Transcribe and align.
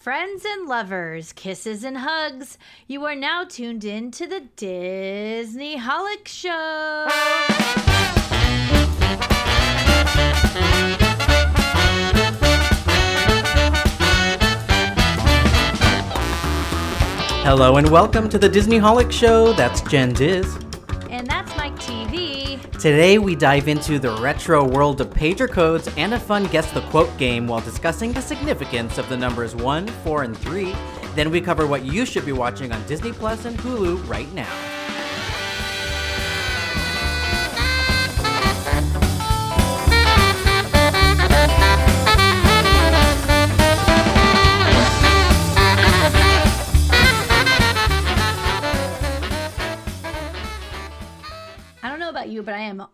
Friends 0.00 0.46
and 0.46 0.66
lovers, 0.66 1.34
kisses 1.34 1.84
and 1.84 1.98
hugs. 1.98 2.56
You 2.86 3.04
are 3.04 3.14
now 3.14 3.44
tuned 3.44 3.84
in 3.84 4.10
to 4.12 4.26
the 4.26 4.40
Disney 4.56 5.76
Holic 5.76 6.26
Show. 6.26 7.06
Hello 17.42 17.76
and 17.76 17.90
welcome 17.90 18.30
to 18.30 18.38
the 18.38 18.48
Disney 18.48 18.78
Holic 18.78 19.12
Show. 19.12 19.52
That's 19.52 19.82
Jen 19.82 20.14
Diz. 20.14 20.69
Today 22.80 23.18
we 23.18 23.36
dive 23.36 23.68
into 23.68 23.98
the 23.98 24.16
retro 24.22 24.66
world 24.66 25.02
of 25.02 25.10
pager 25.10 25.46
codes 25.46 25.86
and 25.98 26.14
a 26.14 26.18
fun 26.18 26.46
guess 26.46 26.72
the 26.72 26.80
quote 26.88 27.14
game 27.18 27.46
while 27.46 27.60
discussing 27.60 28.10
the 28.10 28.22
significance 28.22 28.96
of 28.96 29.06
the 29.10 29.16
numbers 29.18 29.54
1, 29.54 29.86
4, 29.86 30.22
and 30.22 30.34
3. 30.34 30.74
Then 31.14 31.30
we 31.30 31.42
cover 31.42 31.66
what 31.66 31.84
you 31.84 32.06
should 32.06 32.24
be 32.24 32.32
watching 32.32 32.72
on 32.72 32.82
Disney 32.86 33.12
Plus 33.12 33.44
and 33.44 33.58
Hulu 33.58 34.08
right 34.08 34.32
now. 34.32 34.69
You, 52.40 52.44
but 52.44 52.54
I 52.54 52.60
am 52.60 52.86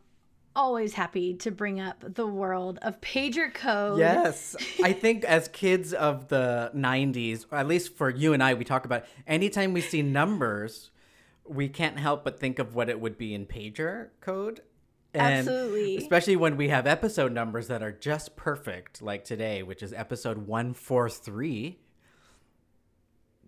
always 0.54 0.94
happy 0.94 1.34
to 1.34 1.50
bring 1.50 1.80
up 1.80 2.02
the 2.14 2.26
world 2.26 2.78
of 2.82 3.00
pager 3.00 3.52
code. 3.52 3.98
Yes, 3.98 4.56
I 4.82 4.92
think 4.92 5.24
as 5.24 5.48
kids 5.48 5.92
of 5.92 6.28
the 6.28 6.70
90s, 6.74 7.46
at 7.52 7.68
least 7.68 7.96
for 7.96 8.10
you 8.10 8.32
and 8.32 8.42
I, 8.42 8.54
we 8.54 8.64
talk 8.64 8.84
about 8.84 9.04
anytime 9.26 9.72
we 9.72 9.80
see 9.80 10.02
numbers, 10.02 10.90
we 11.46 11.68
can't 11.68 11.98
help 11.98 12.24
but 12.24 12.40
think 12.40 12.58
of 12.58 12.74
what 12.74 12.88
it 12.88 13.00
would 13.00 13.16
be 13.16 13.34
in 13.34 13.46
pager 13.46 14.08
code. 14.20 14.62
And 15.14 15.48
Absolutely. 15.48 15.96
Especially 15.96 16.36
when 16.36 16.58
we 16.58 16.68
have 16.68 16.86
episode 16.86 17.32
numbers 17.32 17.68
that 17.68 17.82
are 17.82 17.92
just 17.92 18.36
perfect, 18.36 19.00
like 19.00 19.24
today, 19.24 19.62
which 19.62 19.82
is 19.82 19.94
episode 19.94 20.46
143. 20.46 21.78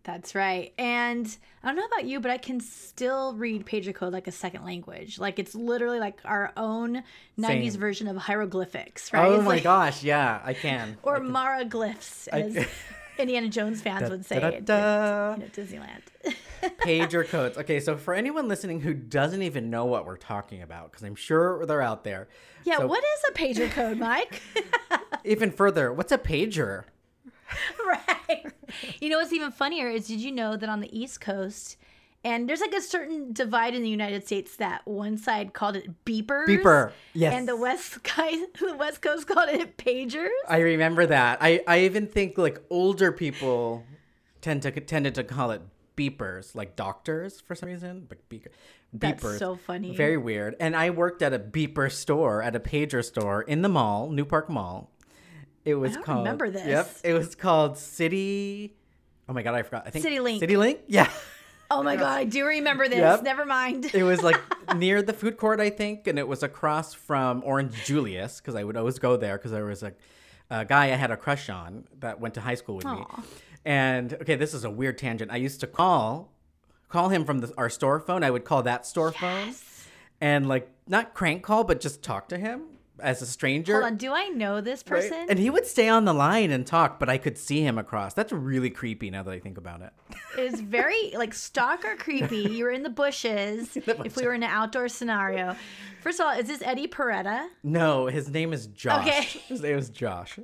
That's 0.09 0.35
right. 0.35 0.73
And 0.79 1.27
I 1.63 1.67
don't 1.67 1.77
know 1.77 1.85
about 1.85 2.07
you, 2.07 2.19
but 2.19 2.31
I 2.31 2.39
can 2.39 2.61
still 2.61 3.35
read 3.35 3.67
pager 3.67 3.95
code 3.95 4.11
like 4.15 4.27
a 4.27 4.33
second 4.33 4.65
language. 4.65 5.19
Like 5.19 5.39
it's 5.39 5.55
literally 5.55 5.99
like 6.01 6.19
our 6.25 6.51
own 6.57 7.03
90s 7.39 7.47
Same. 7.73 7.73
version 7.73 8.09
of 8.09 8.17
hieroglyphics, 8.17 9.13
right? 9.13 9.27
Oh 9.27 9.35
It's 9.35 9.45
my 9.45 9.49
like- 9.57 9.65
gosh, 9.65 10.03
yeah, 10.03 10.41
I 10.43 10.55
can. 10.55 10.97
Or 11.03 11.17
I 11.17 11.19
can. 11.19 11.29
maraglyphs, 11.31 12.27
I- 12.33 12.41
as 12.41 12.67
Indiana 13.19 13.49
Jones 13.51 13.83
fans 13.83 14.01
Da- 14.05 14.09
would 14.09 14.25
say 14.25 14.41
da- 14.41 14.61
da- 14.61 15.33
at, 15.33 15.39
you 15.41 15.45
know, 15.45 15.51
Disneyland. 15.51 16.01
pager 16.81 17.29
codes. 17.29 17.59
Okay, 17.59 17.79
so 17.79 17.99
for 17.99 18.15
anyone 18.15 18.49
listening 18.49 18.81
who 18.81 18.95
doesn't 18.95 19.43
even 19.43 19.69
know 19.69 19.85
what 19.85 20.07
we're 20.07 20.17
talking 20.17 20.63
about, 20.63 20.91
because 20.91 21.05
I'm 21.05 21.17
sure 21.17 21.67
they're 21.67 21.83
out 21.83 22.05
there. 22.05 22.29
yeah, 22.65 22.79
so 22.79 22.87
what 22.87 23.05
is 23.05 23.25
a 23.29 23.33
pager 23.33 23.71
code, 23.71 23.99
Mike? 23.99 24.41
Even 25.27 25.51
further, 25.51 25.93
what's 25.93 26.13
a 26.13 26.19
pager? 26.19 26.85
right. 27.87 28.47
You 29.01 29.09
know 29.09 29.19
what's 29.19 29.33
even 29.33 29.51
funnier 29.51 29.89
is 29.89 30.09
did 30.09 30.21
you 30.21 30.33
know 30.33 30.57
that 30.57 30.69
on 30.69 30.81
the 30.81 30.99
East 30.99 31.21
Coast, 31.21 31.77
and 32.25 32.49
there's 32.49 32.61
like 32.61 32.75
a 32.75 32.81
certain 32.81 33.33
divide 33.33 33.75
in 33.75 33.83
the 33.83 33.89
United 33.89 34.27
States 34.27 34.57
that 34.57 34.87
one 34.87 35.17
side 35.17 35.53
called 35.53 35.77
it 35.77 36.05
beepers. 36.05 36.47
Beeper. 36.47 36.93
Yes. 37.15 37.35
And 37.35 37.49
the 37.49 37.57
West 37.57 38.03
guy, 38.03 38.33
the 38.61 38.77
West 38.77 39.03
Coast 39.03 39.27
called 39.27 39.49
it 39.51 39.77
pagers. 39.77 40.29
I 40.49 40.59
remember 40.59 41.07
that. 41.07 41.39
I, 41.41 41.61
I 41.67 41.81
even 41.81 42.07
think 42.07 42.37
like 42.37 42.61
older 42.71 43.13
people 43.13 43.85
tend 44.41 44.63
to 44.63 44.71
tended 44.73 45.15
to 45.15 45.25
call 45.25 45.51
it 45.53 45.63
beepers, 45.97 46.55
like 46.55 46.77
doctors 46.77 47.41
for 47.41 47.55
some 47.55 47.69
reason. 47.69 48.07
But 48.09 48.29
beeper, 48.29 48.49
That's 48.93 49.39
so 49.39 49.57
funny. 49.57 49.95
Very 49.97 50.17
weird. 50.17 50.57
And 50.61 50.75
I 50.77 50.91
worked 50.91 51.23
at 51.23 51.33
a 51.33 51.39
beeper 51.39 51.91
store, 51.91 52.43
at 52.43 52.57
a 52.57 52.61
pager 52.61 53.05
store 53.05 53.43
in 53.43 53.63
the 53.63 53.69
mall, 53.69 54.09
NewPark 54.09 54.49
Mall. 54.49 54.91
It 55.69 55.75
was 55.75 55.99
called. 55.99 56.21
remember 56.21 56.49
this? 56.49 56.67
Yep. 56.67 56.97
It 57.05 57.13
was 57.13 57.35
called 57.35 57.77
City. 57.77 58.75
Oh 59.29 59.35
my 59.35 59.43
god, 59.43 59.55
I 59.55 59.63
forgot. 59.63 59.83
I 59.87 59.91
think 59.91 60.03
City 60.03 60.19
Link. 60.19 60.41
City 60.41 60.57
Link. 60.57 60.81
Yeah. 60.89 61.11
Oh 61.71 61.83
my 61.83 61.97
god, 61.97 62.19
I 62.19 62.25
do 62.25 62.47
remember 62.47 62.89
this. 62.89 62.97
Yep. 62.97 63.25
Never 63.25 63.45
mind. 63.45 63.91
It 63.93 64.03
was 64.03 64.23
like 64.23 64.41
near 64.77 65.03
the 65.03 65.13
food 65.13 65.37
court, 65.37 65.61
I 65.61 65.69
think, 65.69 66.07
and 66.07 66.19
it 66.19 66.27
was 66.27 66.43
across 66.43 66.95
from 66.95 67.43
Orange 67.45 67.85
Julius 67.85 68.41
because 68.41 68.55
I 68.55 68.65
would 68.65 68.79
always 68.79 68.99
go 68.99 69.19
there 69.19 69.37
because 69.37 69.51
there 69.51 69.67
was 69.67 69.83
a, 69.83 69.93
a 70.49 70.65
guy 70.65 70.85
I 70.87 70.97
had 70.97 71.11
a 71.11 71.17
crush 71.19 71.51
on 71.51 71.85
that 72.01 72.19
went 72.19 72.33
to 72.37 72.41
high 72.41 72.55
school 72.55 72.77
with 72.77 72.87
me. 72.87 73.05
And 73.67 74.15
okay, 74.15 74.37
this 74.37 74.55
is 74.55 74.65
a 74.65 74.71
weird 74.71 74.97
tangent. 74.97 75.31
I 75.31 75.37
used 75.37 75.61
to 75.61 75.67
call 75.67 76.33
call 76.89 77.11
him 77.11 77.27
from 77.27 77.41
the, 77.41 77.53
our 77.59 77.69
store 77.69 78.01
phone. 78.01 78.25
I 78.25 78.31
would 78.31 78.47
call 78.47 78.63
that 78.63 78.87
store 78.87 79.13
phone 79.13 79.55
and 80.23 80.49
like 80.49 80.71
not 80.87 81.13
crank 81.13 81.43
call, 81.43 81.65
but 81.65 81.83
just 81.83 82.03
talk 82.03 82.31
to 82.31 82.39
him 82.39 82.78
as 83.01 83.23
a 83.23 83.27
stranger. 83.27 83.73
Hold 83.75 83.85
on, 83.85 83.97
do 83.97 84.13
I 84.13 84.29
know 84.29 84.61
this 84.61 84.83
right? 84.89 85.01
person? 85.03 85.27
And 85.29 85.39
he 85.39 85.51
would 85.51 85.67
stay 85.67 85.89
on 85.89 86.05
the 86.05 86.13
line 86.15 86.51
and 86.51 86.67
talk, 86.67 86.99
but 86.99 87.09
I 87.09 87.19
could 87.19 87.39
see 87.39 87.63
him 87.63 87.79
across. 87.79 88.15
That's 88.15 88.33
really 88.33 88.71
creepy 88.71 89.11
now 89.11 89.23
that 89.23 89.31
I 89.33 89.39
think 89.39 89.59
about 89.59 89.83
it. 89.83 89.93
it. 90.37 90.41
is 90.55 90.61
very 90.61 91.13
like 91.15 91.35
stalker 91.35 91.97
creepy. 91.97 92.39
You 92.39 92.65
were 92.65 92.71
in 92.71 92.83
the 92.83 92.91
bushes. 92.91 93.77
If 94.09 94.17
we 94.17 94.25
were 94.25 94.35
in 94.35 94.43
an 94.43 94.51
outdoor 94.51 94.89
scenario, 94.89 95.57
first 96.03 96.21
of 96.21 96.27
all, 96.27 96.33
is 96.39 96.47
this 96.47 96.63
Eddie 96.63 96.87
Peretta? 96.89 97.49
No, 97.63 98.07
his 98.07 98.29
name 98.31 98.53
is 98.53 98.67
Josh. 98.69 99.07
Okay. 99.07 99.23
His 99.49 99.61
name 99.63 99.77
is 99.79 99.89
Josh. 99.91 100.39
I 100.39 100.43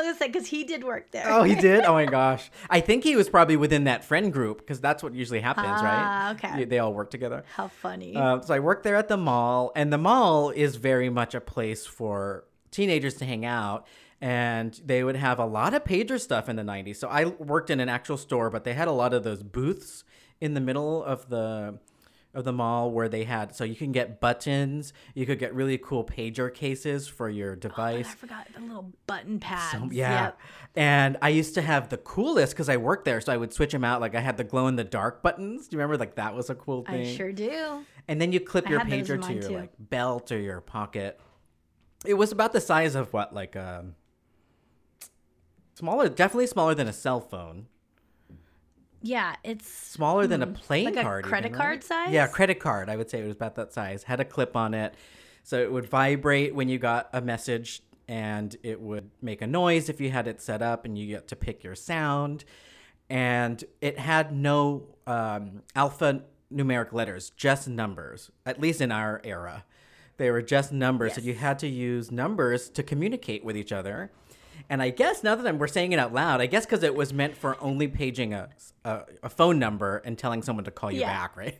was 0.00 0.06
gonna 0.06 0.16
say 0.16 0.26
because 0.26 0.46
he 0.46 0.64
did 0.64 0.84
work 0.84 1.10
there. 1.10 1.24
Oh, 1.28 1.42
he 1.42 1.54
did? 1.68 1.84
Oh 1.84 1.92
my 1.94 2.06
gosh. 2.06 2.50
I 2.70 2.80
think 2.80 3.04
he 3.04 3.14
was 3.16 3.28
probably 3.28 3.56
within 3.56 3.84
that 3.84 4.04
friend 4.04 4.32
group 4.32 4.58
because 4.58 4.80
that's 4.80 5.02
what 5.02 5.14
usually 5.14 5.40
happens, 5.40 5.66
Ah, 5.68 6.34
right? 6.42 6.44
okay. 6.52 6.64
They 6.64 6.78
all 6.78 6.92
work 6.92 7.10
together. 7.10 7.44
How 7.54 7.68
funny. 7.68 8.16
Uh, 8.16 8.40
so 8.40 8.54
I 8.54 8.58
worked 8.60 8.82
there 8.84 8.96
at 8.96 9.08
the 9.08 9.16
mall, 9.16 9.72
and 9.76 9.92
the 9.92 9.98
mall 9.98 10.50
is 10.50 10.76
very 10.76 11.10
much 11.10 11.34
a 11.34 11.40
place 11.40 11.86
for 11.88 12.44
teenagers 12.70 13.14
to 13.14 13.24
hang 13.24 13.44
out. 13.44 13.86
And 14.20 14.78
they 14.84 15.04
would 15.04 15.16
have 15.16 15.38
a 15.38 15.46
lot 15.46 15.74
of 15.74 15.84
pager 15.84 16.18
stuff 16.20 16.48
in 16.48 16.56
the 16.56 16.62
90s. 16.64 16.96
So 16.96 17.08
I 17.08 17.24
worked 17.26 17.70
in 17.70 17.78
an 17.80 17.88
actual 17.88 18.16
store, 18.16 18.50
but 18.50 18.64
they 18.64 18.74
had 18.74 18.88
a 18.88 18.92
lot 18.92 19.14
of 19.14 19.22
those 19.22 19.42
booths 19.44 20.02
in 20.40 20.54
the 20.54 20.60
middle 20.60 21.02
of 21.04 21.28
the 21.28 21.78
of 22.34 22.44
the 22.44 22.52
mall 22.52 22.90
where 22.90 23.08
they 23.08 23.24
had 23.24 23.54
so 23.56 23.64
you 23.64 23.74
can 23.74 23.90
get 23.90 24.20
buttons, 24.20 24.92
you 25.14 25.24
could 25.24 25.38
get 25.38 25.52
really 25.54 25.78
cool 25.78 26.04
pager 26.04 26.52
cases 26.52 27.08
for 27.08 27.28
your 27.30 27.52
Oh, 27.52 27.56
device. 27.56 28.06
I 28.06 28.14
forgot 28.14 28.46
the 28.54 28.60
little 28.60 28.92
button 29.06 29.40
pads. 29.40 29.72
So- 29.72 29.88
yeah. 29.90 30.24
Yep. 30.24 30.38
And 30.76 31.16
I 31.22 31.30
used 31.30 31.54
to 31.54 31.62
have 31.62 31.88
the 31.88 31.96
coolest 31.96 32.52
because 32.52 32.68
I 32.68 32.76
worked 32.76 33.06
there. 33.06 33.20
So 33.22 33.32
I 33.32 33.36
would 33.38 33.52
switch 33.54 33.72
them 33.72 33.82
out. 33.82 34.00
Like 34.02 34.14
I 34.14 34.20
had 34.20 34.36
the 34.36 34.44
glow 34.44 34.66
in 34.68 34.76
the 34.76 34.84
dark 34.84 35.22
buttons. 35.22 35.68
Do 35.68 35.76
you 35.76 35.78
remember? 35.80 35.96
Like 35.96 36.16
that 36.16 36.34
was 36.36 36.50
a 36.50 36.54
cool 36.54 36.84
thing. 36.84 37.06
I 37.06 37.16
sure 37.16 37.32
do. 37.32 37.82
And 38.08 38.20
then 38.20 38.30
you 38.32 38.40
clip 38.40 38.66
I 38.66 38.70
your 38.70 38.80
had 38.80 38.90
those 38.90 39.10
in 39.10 39.20
pager 39.20 39.26
to 39.26 39.32
your 39.32 39.42
too. 39.42 39.56
like 39.56 39.72
belt 39.78 40.30
or 40.30 40.38
your 40.38 40.60
pocket. 40.60 41.18
It 42.04 42.14
was 42.14 42.32
about 42.32 42.52
the 42.52 42.60
size 42.60 42.94
of 42.94 43.12
what, 43.12 43.34
like 43.34 43.56
um, 43.56 43.94
smaller, 45.74 46.08
definitely 46.08 46.46
smaller 46.46 46.74
than 46.74 46.88
a 46.88 46.92
cell 46.92 47.20
phone. 47.20 47.66
Yeah, 49.00 49.36
it's 49.44 49.68
Smaller 49.68 50.26
than 50.26 50.42
a 50.42 50.46
playing 50.48 50.88
Hmm. 50.88 50.94
Like 50.94 51.04
a 51.04 51.06
card. 51.06 51.24
credit 51.24 51.48
even, 51.48 51.58
card 51.58 51.76
right? 51.76 51.84
size? 51.84 52.10
Yeah, 52.12 52.26
credit 52.26 52.58
card. 52.58 52.88
I 52.88 52.96
would 52.96 53.08
say 53.08 53.20
it 53.20 53.26
was 53.26 53.36
about 53.36 53.54
that 53.56 53.72
size. 53.72 54.02
Had 54.04 54.18
a 54.20 54.24
clip 54.24 54.56
on 54.56 54.74
it, 54.74 54.94
so 55.44 55.60
it 55.60 55.70
would 55.70 55.88
vibrate 55.88 56.54
when 56.54 56.68
you 56.68 56.78
got 56.78 57.08
a 57.12 57.20
message, 57.20 57.82
and 58.08 58.56
it 58.64 58.80
would 58.80 59.10
make 59.22 59.40
a 59.40 59.46
noise 59.46 59.88
if 59.88 60.00
you 60.00 60.10
had 60.10 60.26
it 60.26 60.40
set 60.40 60.62
up, 60.62 60.84
and 60.84 60.98
you 60.98 61.06
get 61.06 61.28
to 61.28 61.36
pick 61.36 61.62
your 61.62 61.76
sound. 61.76 62.44
And 63.08 63.62
it 63.80 63.98
had 64.00 64.32
no 64.32 64.96
um, 65.06 65.62
alpha 65.76 66.22
numeric 66.52 66.92
letters, 66.92 67.30
just 67.30 67.68
numbers. 67.68 68.30
At 68.44 68.60
least 68.60 68.80
in 68.80 68.90
our 68.90 69.20
era, 69.24 69.64
they 70.18 70.30
were 70.30 70.42
just 70.42 70.72
numbers. 70.72 71.14
So 71.14 71.20
you 71.22 71.34
had 71.34 71.58
to 71.60 71.66
use 71.68 72.10
numbers 72.12 72.68
to 72.70 72.82
communicate 72.82 73.44
with 73.44 73.56
each 73.56 73.72
other. 73.72 74.10
And 74.68 74.82
I 74.82 74.90
guess 74.90 75.22
now 75.24 75.34
that 75.34 75.46
I'm, 75.46 75.58
we're 75.58 75.66
saying 75.68 75.92
it 75.92 75.98
out 75.98 76.12
loud, 76.12 76.40
I 76.42 76.46
guess 76.46 76.66
because 76.66 76.82
it 76.82 76.94
was 76.94 77.12
meant 77.14 77.36
for 77.36 77.56
only 77.62 77.88
paging 77.88 78.34
a, 78.34 78.50
a, 78.84 79.02
a 79.22 79.28
phone 79.30 79.58
number 79.58 79.98
and 80.04 80.18
telling 80.18 80.42
someone 80.42 80.64
to 80.66 80.70
call 80.70 80.90
you 80.92 81.00
Yeah. 81.00 81.12
back, 81.12 81.36
right? 81.36 81.58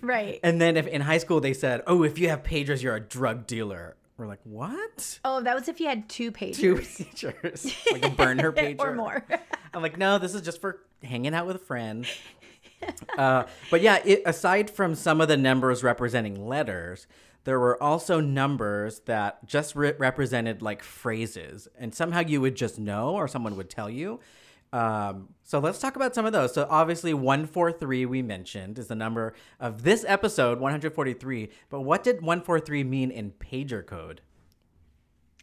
right. 0.00 0.40
and 0.44 0.60
then 0.60 0.76
if 0.76 0.86
in 0.86 1.00
high 1.00 1.18
school 1.18 1.40
they 1.40 1.54
said, 1.54 1.82
"Oh, 1.86 2.04
if 2.04 2.18
you 2.18 2.28
have 2.28 2.42
pagers, 2.44 2.82
you're 2.82 2.94
a 2.94 3.00
drug 3.00 3.46
dealer," 3.48 3.96
we're 4.16 4.26
like, 4.28 4.38
"What?" 4.44 5.18
oh, 5.24 5.40
that 5.42 5.56
was 5.56 5.66
if 5.68 5.80
you 5.80 5.86
had 5.88 6.08
two 6.08 6.30
pages 6.30 6.58
Two 6.60 6.74
pagers, 6.76 7.74
like 7.92 8.04
a 8.04 8.10
burner 8.10 8.52
pager 8.60 8.80
or 8.80 8.94
more. 8.94 9.24
I'm 9.74 9.82
like, 9.82 9.96
no, 9.98 10.18
this 10.18 10.34
is 10.34 10.42
just 10.42 10.60
for 10.60 10.80
hanging 11.02 11.34
out 11.34 11.46
with 11.46 11.56
a 11.56 11.60
friend. 11.60 12.06
uh, 13.18 13.44
but 13.70 13.80
yeah, 13.80 13.98
it, 14.04 14.22
aside 14.26 14.70
from 14.70 14.94
some 14.94 15.20
of 15.20 15.28
the 15.28 15.36
numbers 15.36 15.82
representing 15.82 16.46
letters, 16.46 17.06
there 17.44 17.58
were 17.58 17.82
also 17.82 18.20
numbers 18.20 19.00
that 19.06 19.46
just 19.46 19.74
re- 19.74 19.94
represented 19.98 20.62
like 20.62 20.82
phrases, 20.82 21.68
and 21.78 21.94
somehow 21.94 22.20
you 22.20 22.40
would 22.40 22.54
just 22.54 22.78
know, 22.78 23.14
or 23.14 23.28
someone 23.28 23.56
would 23.56 23.70
tell 23.70 23.88
you. 23.88 24.20
Um, 24.72 25.30
so 25.42 25.58
let's 25.58 25.80
talk 25.80 25.96
about 25.96 26.14
some 26.14 26.26
of 26.26 26.32
those. 26.32 26.54
So 26.54 26.66
obviously, 26.70 27.12
143 27.14 28.06
we 28.06 28.22
mentioned 28.22 28.78
is 28.78 28.86
the 28.86 28.94
number 28.94 29.34
of 29.58 29.82
this 29.82 30.04
episode, 30.06 30.60
143. 30.60 31.50
But 31.68 31.80
what 31.80 32.04
did 32.04 32.16
143 32.16 32.84
mean 32.84 33.10
in 33.10 33.32
pager 33.32 33.84
code? 33.84 34.20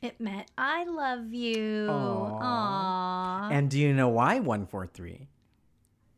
It 0.01 0.21
meant 0.21 0.51
I 0.57 0.85
love 0.85 1.33
you. 1.33 1.87
Aw. 1.89 3.49
Aww. 3.49 3.51
And 3.51 3.69
do 3.69 3.79
you 3.79 3.93
know 3.93 4.09
why 4.09 4.35
143? 4.35 5.27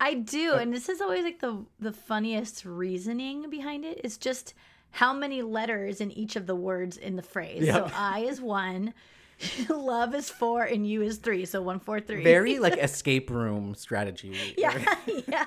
I 0.02 0.14
do, 0.14 0.54
and 0.54 0.74
this 0.74 0.88
is 0.88 1.02
always 1.02 1.24
like 1.24 1.40
the 1.40 1.66
the 1.80 1.92
funniest 1.92 2.64
reasoning 2.66 3.50
behind 3.50 3.84
it. 3.84 4.00
It's 4.04 4.18
just 4.18 4.54
how 4.92 5.14
many 5.14 5.42
letters 5.42 6.02
in 6.02 6.12
each 6.12 6.36
of 6.36 6.46
the 6.48 6.56
words 6.56 6.98
in 6.98 7.16
the 7.16 7.22
phrase. 7.22 7.64
Yep. 7.64 7.76
So 7.76 7.92
I 7.96 8.20
is 8.22 8.42
one, 8.42 8.94
love 9.70 10.16
is 10.16 10.30
four, 10.30 10.64
and 10.64 10.88
you 10.88 11.02
is 11.02 11.18
three. 11.18 11.46
So 11.46 11.62
one, 11.62 11.80
four, 11.80 12.00
three. 12.00 12.24
Very 12.24 12.60
like 12.60 12.78
escape 12.78 13.30
room 13.30 13.76
strategy. 13.76 14.36
yeah, 14.58 14.96
yeah. 15.28 15.46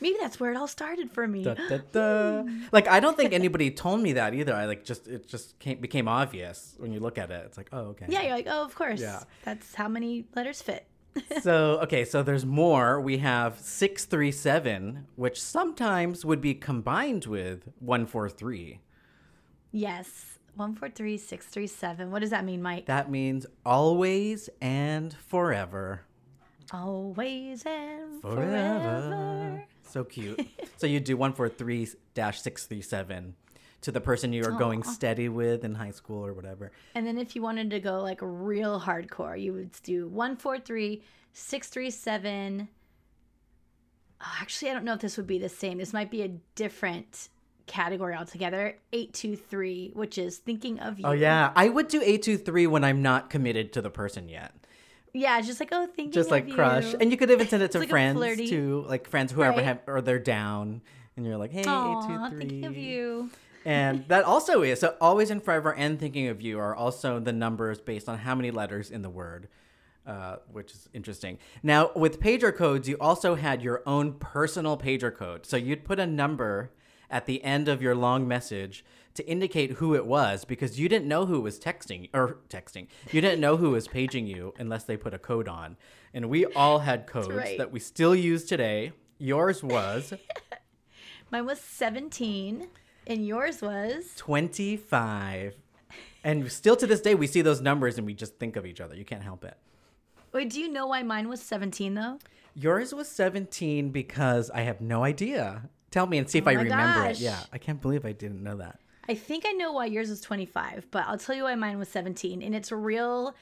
Maybe 0.00 0.16
that's 0.20 0.38
where 0.38 0.52
it 0.52 0.56
all 0.56 0.68
started 0.68 1.10
for 1.10 1.26
me. 1.26 1.42
Da, 1.42 1.54
da, 1.54 1.78
da. 1.90 2.44
Like 2.70 2.88
I 2.88 3.00
don't 3.00 3.16
think 3.16 3.32
anybody 3.32 3.70
told 3.70 4.00
me 4.00 4.12
that 4.12 4.34
either. 4.34 4.54
I 4.54 4.66
like 4.66 4.84
just 4.84 5.08
it 5.08 5.26
just 5.26 5.58
came, 5.58 5.80
became 5.80 6.06
obvious 6.08 6.74
when 6.78 6.92
you 6.92 7.00
look 7.00 7.18
at 7.18 7.30
it. 7.30 7.42
It's 7.46 7.56
like, 7.56 7.68
oh, 7.72 7.86
okay. 7.90 8.06
Yeah, 8.08 8.22
you're 8.22 8.36
like, 8.36 8.46
oh, 8.48 8.64
of 8.64 8.74
course. 8.74 9.00
Yeah. 9.00 9.22
That's 9.44 9.74
how 9.74 9.88
many 9.88 10.26
letters 10.36 10.62
fit. 10.62 10.86
so 11.42 11.78
okay, 11.82 12.04
so 12.04 12.22
there's 12.22 12.46
more. 12.46 13.00
We 13.00 13.18
have 13.18 13.58
six 13.58 14.04
three 14.04 14.32
seven, 14.32 15.06
which 15.16 15.40
sometimes 15.40 16.24
would 16.24 16.40
be 16.40 16.54
combined 16.54 17.26
with 17.26 17.68
one 17.78 18.06
four 18.06 18.28
three. 18.28 18.80
Yes. 19.70 20.38
One, 20.54 20.74
four, 20.74 20.90
three, 20.90 21.16
six, 21.16 21.46
three, 21.46 21.66
seven. 21.66 22.10
What 22.10 22.20
does 22.20 22.28
that 22.28 22.44
mean, 22.44 22.60
Mike? 22.60 22.84
That 22.84 23.10
means 23.10 23.46
always 23.64 24.50
and 24.60 25.14
forever. 25.14 26.02
Always 26.70 27.62
and 27.64 28.20
Forever. 28.20 28.40
forever. 28.44 29.64
So 29.82 30.04
cute. 30.04 30.46
so 30.76 30.86
you 30.86 31.00
do 31.00 31.16
one 31.16 31.32
four 31.32 31.48
three 31.48 31.88
dash 32.14 32.40
six 32.42 32.66
three 32.66 32.82
seven 32.82 33.34
to 33.82 33.92
the 33.92 34.00
person 34.00 34.32
you 34.32 34.44
are 34.44 34.52
going 34.52 34.82
steady 34.82 35.28
with 35.28 35.64
in 35.64 35.74
high 35.74 35.90
school 35.90 36.24
or 36.24 36.32
whatever. 36.32 36.72
And 36.94 37.06
then 37.06 37.18
if 37.18 37.36
you 37.36 37.42
wanted 37.42 37.70
to 37.70 37.80
go 37.80 38.00
like 38.00 38.18
real 38.22 38.80
hardcore, 38.80 39.40
you 39.40 39.52
would 39.52 39.72
do 39.82 40.08
one 40.08 40.36
four 40.36 40.58
three 40.58 41.02
six 41.32 41.68
three 41.68 41.90
seven. 41.90 42.68
Oh, 44.20 44.32
actually, 44.40 44.70
I 44.70 44.74
don't 44.74 44.84
know 44.84 44.94
if 44.94 45.00
this 45.00 45.16
would 45.16 45.26
be 45.26 45.38
the 45.38 45.48
same. 45.48 45.78
This 45.78 45.92
might 45.92 46.10
be 46.10 46.22
a 46.22 46.28
different 46.54 47.28
category 47.66 48.14
altogether. 48.14 48.78
Eight 48.92 49.12
two 49.12 49.34
three, 49.34 49.90
which 49.94 50.16
is 50.16 50.38
thinking 50.38 50.78
of 50.78 50.94
oh, 50.94 50.98
you. 50.98 51.04
Oh 51.06 51.12
yeah, 51.12 51.52
I 51.56 51.68
would 51.68 51.88
do 51.88 52.00
eight 52.04 52.22
two 52.22 52.38
three 52.38 52.66
when 52.68 52.84
I'm 52.84 53.02
not 53.02 53.30
committed 53.30 53.72
to 53.74 53.82
the 53.82 53.90
person 53.90 54.28
yet. 54.28 54.54
yeah. 55.12 55.40
Just 55.40 55.58
like 55.58 55.70
oh, 55.72 55.86
thinking. 55.86 56.12
Just 56.12 56.30
like 56.30 56.50
crush, 56.52 56.92
you. 56.92 56.98
and 57.00 57.10
you 57.10 57.16
could 57.16 57.30
even 57.32 57.48
send 57.48 57.64
it 57.64 57.72
to 57.72 57.80
like 57.80 57.88
friends 57.88 58.48
too, 58.48 58.84
like 58.86 59.08
friends 59.08 59.32
whoever 59.32 59.56
Right. 59.56 59.64
have 59.64 59.80
or 59.88 60.00
they're 60.00 60.20
down, 60.20 60.82
and 61.16 61.26
you're 61.26 61.36
like, 61.36 61.50
hey, 61.50 61.62
eight 61.62 61.66
Aw, 61.66 62.28
two 62.30 62.38
thinking 62.38 62.64
of 62.64 62.76
you. 62.76 63.28
And 63.64 64.06
that 64.08 64.24
also 64.24 64.62
is 64.62 64.80
so 64.80 64.96
always 65.00 65.30
and 65.30 65.42
forever 65.42 65.74
and 65.74 65.98
thinking 65.98 66.28
of 66.28 66.40
you 66.40 66.58
are 66.58 66.74
also 66.74 67.20
the 67.20 67.32
numbers 67.32 67.80
based 67.80 68.08
on 68.08 68.18
how 68.18 68.34
many 68.34 68.50
letters 68.50 68.90
in 68.90 69.02
the 69.02 69.10
word. 69.10 69.48
Uh, 70.04 70.38
which 70.50 70.72
is 70.72 70.88
interesting. 70.92 71.38
Now, 71.62 71.92
with 71.94 72.18
pager 72.18 72.52
codes, 72.52 72.88
you 72.88 72.96
also 73.00 73.36
had 73.36 73.62
your 73.62 73.84
own 73.86 74.14
personal 74.14 74.76
pager 74.76 75.14
code. 75.14 75.46
So 75.46 75.56
you'd 75.56 75.84
put 75.84 76.00
a 76.00 76.06
number 76.08 76.72
at 77.08 77.26
the 77.26 77.44
end 77.44 77.68
of 77.68 77.80
your 77.80 77.94
long 77.94 78.26
message 78.26 78.84
to 79.14 79.24
indicate 79.28 79.72
who 79.72 79.94
it 79.94 80.04
was 80.04 80.44
because 80.44 80.80
you 80.80 80.88
didn't 80.88 81.06
know 81.06 81.26
who 81.26 81.40
was 81.40 81.60
texting 81.60 82.08
or 82.12 82.38
texting. 82.48 82.88
You 83.12 83.20
didn't 83.20 83.40
know 83.40 83.56
who 83.56 83.70
was 83.70 83.86
paging 83.86 84.26
you 84.26 84.54
unless 84.58 84.82
they 84.84 84.96
put 84.96 85.14
a 85.14 85.18
code 85.18 85.46
on. 85.46 85.76
And 86.12 86.28
we 86.28 86.46
all 86.46 86.80
had 86.80 87.06
codes 87.06 87.28
right. 87.28 87.58
that 87.58 87.70
we 87.70 87.78
still 87.78 88.16
use 88.16 88.44
today. 88.44 88.92
Yours 89.18 89.62
was 89.62 90.14
Mine 91.30 91.46
was 91.46 91.60
seventeen, 91.60 92.68
and 93.06 93.26
yours 93.26 93.62
was 93.62 94.12
25. 94.16 95.54
And 96.24 96.50
still 96.52 96.76
to 96.76 96.86
this 96.86 97.00
day, 97.00 97.14
we 97.14 97.26
see 97.26 97.42
those 97.42 97.60
numbers 97.60 97.98
and 97.98 98.06
we 98.06 98.14
just 98.14 98.38
think 98.38 98.56
of 98.56 98.64
each 98.64 98.80
other. 98.80 98.94
You 98.96 99.04
can't 99.04 99.22
help 99.22 99.44
it. 99.44 99.56
Wait, 100.32 100.50
do 100.50 100.60
you 100.60 100.68
know 100.68 100.86
why 100.86 101.02
mine 101.02 101.28
was 101.28 101.42
17 101.42 101.94
though? 101.94 102.18
Yours 102.54 102.94
was 102.94 103.08
17 103.08 103.90
because 103.90 104.50
I 104.50 104.60
have 104.62 104.80
no 104.80 105.04
idea. 105.04 105.68
Tell 105.90 106.06
me 106.06 106.18
and 106.18 106.28
see 106.28 106.38
if 106.38 106.46
oh 106.46 106.50
I 106.50 106.54
Oh 106.54 106.56
my 106.58 106.62
remember 106.62 107.08
gosh. 107.08 107.20
it. 107.20 107.24
Yeah, 107.24 107.40
I 107.52 107.58
can't 107.58 107.80
believe 107.80 108.04
I 108.06 108.12
didn't 108.12 108.42
know 108.42 108.56
that. 108.56 108.78
I 109.08 109.14
think 109.14 109.44
I 109.46 109.52
know 109.52 109.72
why 109.72 109.86
yours 109.86 110.08
was 110.10 110.20
25, 110.20 110.86
but 110.90 111.04
I'll 111.06 111.18
tell 111.18 111.34
you 111.34 111.44
why 111.44 111.54
mine 111.56 111.78
was 111.78 111.88
17. 111.88 112.40
And 112.40 112.54
it's 112.54 112.70
a 112.70 112.76
real 112.76 113.34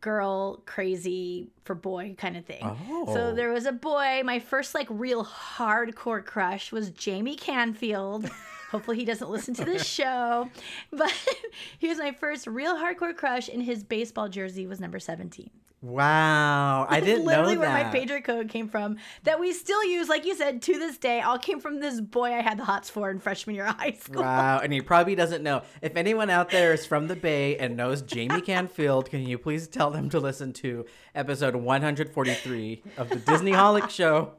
girl 0.00 0.62
crazy 0.66 1.48
for 1.64 1.74
boy 1.74 2.14
kind 2.18 2.36
of 2.36 2.44
thing. 2.46 2.62
Oh. 2.62 3.12
So 3.14 3.34
there 3.34 3.52
was 3.52 3.66
a 3.66 3.72
boy, 3.72 4.22
my 4.24 4.38
first 4.38 4.74
like 4.74 4.86
real 4.90 5.24
hardcore 5.24 6.24
crush 6.24 6.72
was 6.72 6.90
Jamie 6.90 7.36
Canfield. 7.36 8.28
Hopefully 8.70 8.96
he 8.96 9.04
doesn't 9.04 9.30
listen 9.30 9.54
to 9.54 9.64
this 9.64 9.84
show. 9.98 10.50
But 10.92 11.12
he 11.78 11.88
was 11.88 11.98
my 11.98 12.12
first 12.12 12.46
real 12.46 12.76
hardcore 12.76 13.16
crush 13.16 13.48
and 13.48 13.62
his 13.62 13.84
baseball 13.84 14.28
jersey 14.28 14.66
was 14.66 14.80
number 14.80 14.98
17. 14.98 15.50
Wow, 15.82 16.86
I 16.88 17.00
didn't 17.00 17.26
know 17.26 17.30
literally 17.32 17.58
where 17.58 17.68
my 17.68 17.84
pager 17.84 18.24
code 18.24 18.48
came 18.48 18.68
from 18.68 18.96
that 19.24 19.38
we 19.38 19.52
still 19.52 19.84
use 19.84 20.08
like 20.08 20.24
you 20.24 20.34
said 20.34 20.62
to 20.62 20.78
this 20.78 20.96
day 20.96 21.20
all 21.20 21.38
came 21.38 21.60
from 21.60 21.78
this 21.78 22.00
boy 22.00 22.32
i 22.32 22.40
had 22.40 22.58
the 22.58 22.64
hots 22.64 22.88
for 22.88 23.10
in 23.10 23.20
freshman 23.20 23.54
year 23.54 23.66
of 23.66 23.76
high 23.76 23.92
school 23.92 24.22
Wow, 24.22 24.60
and 24.60 24.72
he 24.72 24.80
probably 24.80 25.14
doesn't 25.14 25.42
know. 25.42 25.60
If 25.82 25.94
anyone 25.96 26.30
out 26.30 26.48
there 26.48 26.72
is 26.72 26.86
from 26.86 27.06
the 27.06 27.16
Bay 27.16 27.58
and 27.58 27.76
knows 27.76 28.00
Jamie 28.00 28.40
Canfield, 28.40 29.10
can 29.10 29.26
you 29.26 29.36
please 29.36 29.68
tell 29.68 29.90
them 29.90 30.08
to 30.08 30.18
listen 30.20 30.54
to 30.54 30.86
episode 31.14 31.54
143 31.54 32.82
of 32.96 33.10
the 33.10 33.16
Disney 33.16 33.52
Holic 33.52 33.90
Show 33.90 34.32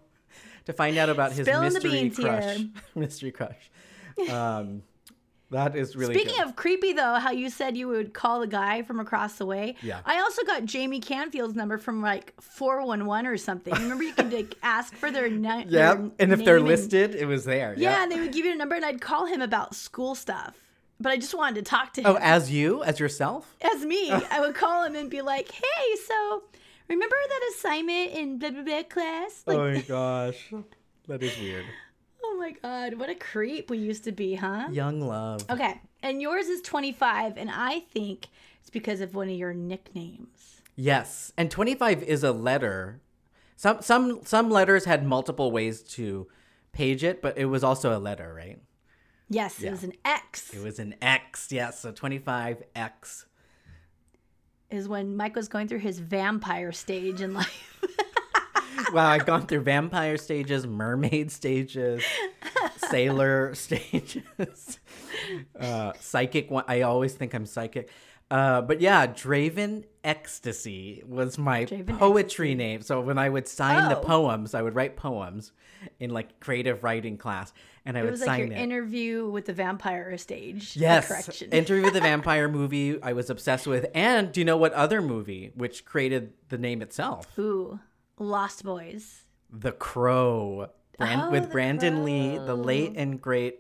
to 0.66 0.74
find 0.74 0.98
out 0.98 1.10
about 1.10 1.34
his 1.34 1.46
Spilling 1.46 1.74
mystery 1.74 2.10
crush. 2.10 2.60
mystery 2.96 3.32
crush. 3.32 3.70
Um, 4.32 4.84
that 5.52 5.76
is 5.76 5.96
really 5.96 6.16
Speaking 6.16 6.38
good. 6.40 6.48
of 6.48 6.56
creepy, 6.56 6.94
though, 6.94 7.16
how 7.20 7.32
you 7.32 7.50
said 7.50 7.78
you 7.78 7.88
would 7.88 8.14
call 8.14 8.40
the 8.40 8.48
guy 8.48 8.82
from 8.82 9.00
across 9.00 9.38
the 9.38 9.46
way. 9.46 9.76
Yeah. 9.82 10.00
I 10.04 10.20
also 10.20 10.44
got 10.44 10.66
Jamie 10.66 11.00
Canfield's 11.00 11.56
number 11.56 11.78
from 11.78 12.02
like 12.02 12.34
411 12.42 13.28
or 13.28 13.38
something. 13.38 13.74
Remember, 13.74 14.04
you 14.04 14.14
could 14.14 14.34
like 14.34 14.56
ask 14.64 14.96
for 14.96 15.12
their, 15.12 15.30
na- 15.30 15.64
yeah, 15.68 15.94
their 15.96 16.12
and 16.20 16.34
if 16.34 16.44
they're 16.44 16.58
name 16.58 16.68
listed, 16.68 17.14
it 17.16 17.26
was 17.26 17.46
there. 17.46 17.76
yeah, 17.78 17.92
Yeah. 17.92 18.04
and 18.04 18.12
they 18.12 18.20
would 18.20 18.34
give 18.34 18.44
you 18.46 18.52
a 18.54 18.56
number, 18.56 18.76
and 18.76 18.84
I'd 18.84 19.02
call 19.02 19.28
him 19.28 19.42
about 19.42 19.76
school 19.76 20.16
stuff. 20.16 20.56
But 21.00 21.12
I 21.12 21.18
just 21.18 21.36
wanted 21.36 21.56
to 21.56 21.70
talk 21.70 21.94
to 21.94 22.02
him. 22.02 22.08
Oh, 22.08 22.18
as 22.20 22.50
you, 22.52 22.82
as 22.84 23.00
yourself? 23.00 23.56
As 23.62 23.86
me, 23.86 24.12
I 24.32 24.40
would 24.42 24.56
call 24.56 24.84
him 24.86 24.96
and 24.96 25.10
be 25.10 25.22
like, 25.22 25.52
hey, 25.52 25.96
so 26.08 26.44
remember 26.90 27.16
that 27.30 27.52
assignment 27.56 28.12
in 28.14 28.40
blah, 28.40 28.50
blah, 28.50 28.64
blah 28.64 28.84
class? 28.84 29.44
Like, 29.46 29.58
oh 29.58 29.72
my 29.74 29.82
gosh, 29.88 30.54
that 31.08 31.22
is 31.22 31.38
weird. 31.38 31.66
Oh 32.28 32.38
my 32.40 32.52
God, 32.62 32.96
what 33.00 33.10
a 33.10 33.16
creep 33.16 33.70
we 33.70 33.78
used 33.78 34.04
to 34.06 34.12
be, 34.12 34.36
huh? 34.36 34.68
Young 34.72 35.02
love. 35.02 35.46
Okay, 35.50 35.80
and 36.02 36.22
yours 36.22 36.48
is 36.48 36.62
25, 36.62 37.38
and 37.38 37.50
I 37.52 37.80
think 37.80 38.28
it's 38.62 38.70
because 38.70 39.02
of 39.02 39.14
one 39.16 39.30
of 39.30 39.36
your 39.36 39.54
nicknames. 39.54 40.62
Yes, 40.76 41.32
and 41.38 41.50
twenty-five 41.50 42.04
is 42.04 42.24
a 42.24 42.32
letter. 42.34 43.00
Some 43.56 43.82
some 43.82 44.22
some 44.26 44.50
letters 44.50 44.84
had 44.86 45.06
multiple 45.06 45.52
ways 45.52 45.82
to 45.94 46.28
page 46.74 47.04
it, 47.04 47.22
but 47.22 47.38
it 47.38 47.46
was 47.46 47.64
also 47.64 47.98
a 47.98 48.00
letter, 48.00 48.34
right? 48.34 48.60
Yes, 49.30 49.62
it 49.64 49.72
was 49.72 49.84
an 49.86 49.94
X. 50.04 50.54
It 50.54 50.62
was 50.62 50.78
an 50.80 50.96
X. 51.02 51.52
Yes, 51.52 51.80
so 51.80 51.94
twenty-five 51.94 52.64
X. 52.76 53.26
is 54.70 54.90
when 54.90 55.16
Mike 55.16 55.36
was 55.38 55.48
going 55.48 55.70
through 55.70 55.80
his 55.80 56.00
vampire 56.00 56.74
stage 56.74 57.22
in 57.22 57.34
life. 57.34 57.80
Wow, 58.94 59.08
I've 59.10 59.26
gone 59.26 59.48
through 59.48 59.62
vampire 59.62 60.18
stages, 60.18 60.66
mermaid 60.68 61.32
stages, 61.32 62.04
sailor 62.78 63.54
stages, 63.56 64.80
uh, 65.60 65.94
psychic 66.00 66.50
one. 66.52 66.64
I 66.68 66.82
always 66.82 67.14
think 67.14 67.34
I'm 67.34 67.46
psychic. 67.46 67.90
Uh, 68.32 68.62
but 68.62 68.82
yeah, 68.82 69.06
Draven 69.06 69.84
Ecstasy 70.04 71.04
was 71.08 71.38
my 71.38 71.66
Draven 71.66 71.98
poetry 72.00 72.56
name. 72.56 72.82
So 72.82 73.00
when 73.02 73.18
I 73.20 73.30
would 73.30 73.48
sign 73.48 73.88
the 73.90 73.98
Oh. 74.00 74.02
poems, 74.04 74.56
I 74.56 74.62
would 74.64 74.74
write 74.76 74.96
poems 74.96 75.52
in 76.00 76.10
like 76.10 76.40
creative 76.40 76.84
writing 76.84 77.18
class, 77.18 77.54
and 77.86 77.96
I 77.96 78.00
It 78.00 78.04
would 78.06 78.12
was 78.12 78.22
like 78.22 78.28
sign 78.28 78.40
your 78.48 78.58
it. 78.58 78.60
interview 78.62 79.30
with 79.30 79.46
the 79.46 79.54
vampire 79.54 80.18
stage. 80.18 80.76
Yes, 80.76 81.08
Correction. 81.08 81.52
Interview 81.52 81.84
with 81.84 81.94
the 81.94 82.02
Vampire 82.12 82.48
movie 82.48 83.02
I 83.04 83.14
was 83.14 83.30
obsessed 83.30 83.68
with. 83.68 83.86
And 83.94 84.32
do 84.32 84.42
you 84.42 84.46
know 84.46 84.58
what 84.58 84.74
other 84.74 85.02
movie 85.04 85.52
which 85.56 85.86
created 85.86 86.34
the 86.50 86.58
name 86.58 86.82
itself? 86.82 87.38
Ooh, 87.38 87.80
Lost 88.20 88.64
Boys. 88.64 89.24
The 89.52 89.72
Crow. 89.72 90.70
Brand, 90.98 91.22
Oh, 91.24 91.30
with 91.32 91.52
Brandon 91.52 92.06
Lee, 92.06 92.38
the 92.38 92.56
late 92.56 92.94
and 92.96 93.22
great, 93.22 93.60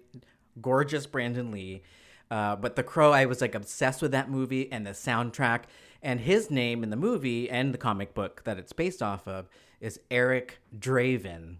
gorgeous 0.61 1.05
Brandon 1.05 1.51
Lee. 1.51 1.83
Uh, 2.31 2.55
but 2.55 2.75
The 2.77 2.83
Crow, 2.83 3.11
I 3.11 3.25
was 3.25 3.41
like 3.41 3.55
obsessed 3.55 4.01
with 4.01 4.11
that 4.11 4.29
movie 4.29 4.71
and 4.71 4.85
the 4.87 4.91
soundtrack. 4.91 5.63
And 6.01 6.21
his 6.21 6.49
name 6.49 6.81
in 6.83 6.91
the 6.91 6.95
movie 6.95 7.49
and 7.49 7.73
the 7.73 7.77
comic 7.77 8.13
book 8.13 8.43
that 8.45 8.57
it's 8.57 8.71
based 8.71 9.01
off 9.03 9.27
of 9.27 9.49
is 9.81 9.99
Eric 10.09 10.59
Draven. 10.77 11.57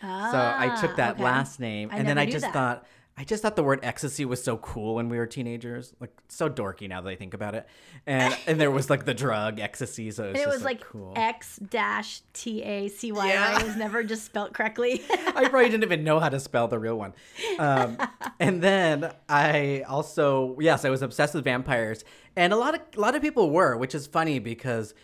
So 0.00 0.06
I 0.08 0.76
took 0.80 0.92
Ah, 0.92 0.96
that 0.96 1.14
okay. 1.14 1.24
last 1.24 1.58
name, 1.58 1.88
I 1.90 1.96
and 1.98 2.08
then 2.08 2.18
I 2.18 2.26
just 2.26 2.42
that. 2.44 2.52
thought 2.52 2.86
I 3.18 3.24
just 3.24 3.42
thought 3.42 3.56
the 3.56 3.64
word 3.64 3.80
ecstasy 3.82 4.24
was 4.24 4.40
so 4.40 4.58
cool 4.58 4.94
when 4.94 5.08
we 5.08 5.18
were 5.18 5.26
teenagers. 5.26 5.92
Like 5.98 6.12
so 6.28 6.48
dorky 6.48 6.88
now 6.88 7.00
that 7.00 7.10
I 7.10 7.16
think 7.16 7.34
about 7.34 7.56
it. 7.56 7.66
And 8.06 8.36
and 8.46 8.60
there 8.60 8.70
was 8.70 8.88
like 8.88 9.06
the 9.06 9.12
drug 9.14 9.58
ecstasy, 9.58 10.12
so 10.12 10.26
it 10.26 10.34
was, 10.34 10.40
it 10.40 10.48
was 10.48 10.62
like 10.62 10.80
cool. 10.82 11.14
X 11.16 11.56
dash 11.56 12.20
T 12.32 12.62
A 12.62 12.86
C 12.86 13.10
Y 13.10 13.28
Yeah. 13.28 13.58
It 13.58 13.64
was 13.64 13.74
never 13.74 14.04
just 14.04 14.24
spelt 14.24 14.52
correctly. 14.52 15.02
I 15.10 15.48
probably 15.48 15.68
didn't 15.68 15.82
even 15.82 16.04
know 16.04 16.20
how 16.20 16.28
to 16.28 16.38
spell 16.38 16.68
the 16.68 16.78
real 16.78 16.96
one. 16.96 17.12
Um, 17.58 17.98
and 18.38 18.62
then 18.62 19.12
I 19.28 19.84
also, 19.88 20.56
yes, 20.60 20.84
I 20.84 20.90
was 20.90 21.02
obsessed 21.02 21.34
with 21.34 21.42
vampires, 21.42 22.04
and 22.36 22.52
a 22.52 22.56
lot 22.56 22.76
of 22.76 22.82
a 22.96 23.00
lot 23.00 23.16
of 23.16 23.22
people 23.22 23.50
were, 23.50 23.76
which 23.76 23.96
is 23.96 24.06
funny 24.06 24.38
because 24.38 24.94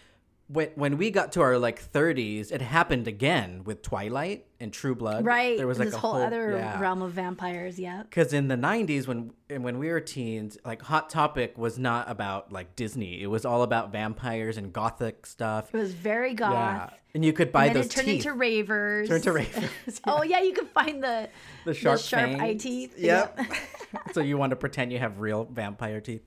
when 0.48 0.68
when 0.74 0.98
we 0.98 1.10
got 1.10 1.32
to 1.32 1.40
our 1.40 1.58
like 1.58 1.92
30s, 1.92 2.52
it 2.52 2.60
happened 2.60 3.08
again 3.08 3.62
with 3.64 3.80
Twilight 3.82 4.46
and 4.60 4.72
True 4.72 4.94
Blood. 4.94 5.24
right. 5.24 5.56
There 5.56 5.66
was 5.66 5.78
like 5.78 5.88
this 5.88 5.94
a 5.94 5.98
whole, 5.98 6.16
other 6.16 6.52
yeah. 6.52 6.78
realm 6.78 7.00
of 7.02 7.12
vampires. 7.12 7.78
Yeah. 7.78 8.02
Because 8.02 8.32
in 8.32 8.48
the 8.48 8.56
'90s, 8.56 9.06
when 9.06 9.32
and 9.48 9.64
when 9.64 9.78
we 9.78 9.88
were 9.88 10.00
teens, 10.00 10.58
like 10.64 10.82
Hot 10.82 11.08
Topic 11.08 11.56
was 11.56 11.78
not 11.78 12.10
about 12.10 12.52
like 12.52 12.76
Disney. 12.76 13.22
It 13.22 13.28
was 13.28 13.44
all 13.46 13.62
about 13.62 13.90
vampires 13.90 14.58
and 14.58 14.72
gothic 14.72 15.24
stuff. 15.26 15.74
It 15.74 15.78
was 15.78 15.94
very 15.94 16.34
goth. 16.34 16.52
Yeah, 16.52 16.90
and 17.14 17.24
you 17.24 17.32
could 17.32 17.50
buy 17.50 17.66
And 17.66 17.76
then 17.76 17.82
those 17.82 17.90
it 17.90 17.94
turned 17.94 18.06
teeth. 18.08 18.26
into 18.26 18.32
ravers. 18.34 19.08
Turned 19.08 19.24
to 19.24 19.32
ravers. 19.40 19.70
oh 20.06 20.22
yeah, 20.22 20.42
you 20.42 20.52
could 20.52 20.68
find 20.68 21.02
the 21.02 21.30
the 21.64 21.72
sharp, 21.72 22.00
sharp 22.00 22.38
eye 22.40 22.54
teeth. 22.54 22.98
Yep. 22.98 23.40
so 24.12 24.20
you 24.20 24.36
want 24.36 24.50
to 24.50 24.56
pretend 24.56 24.92
you 24.92 24.98
have 24.98 25.20
real 25.20 25.44
vampire 25.44 26.02
teeth. 26.02 26.22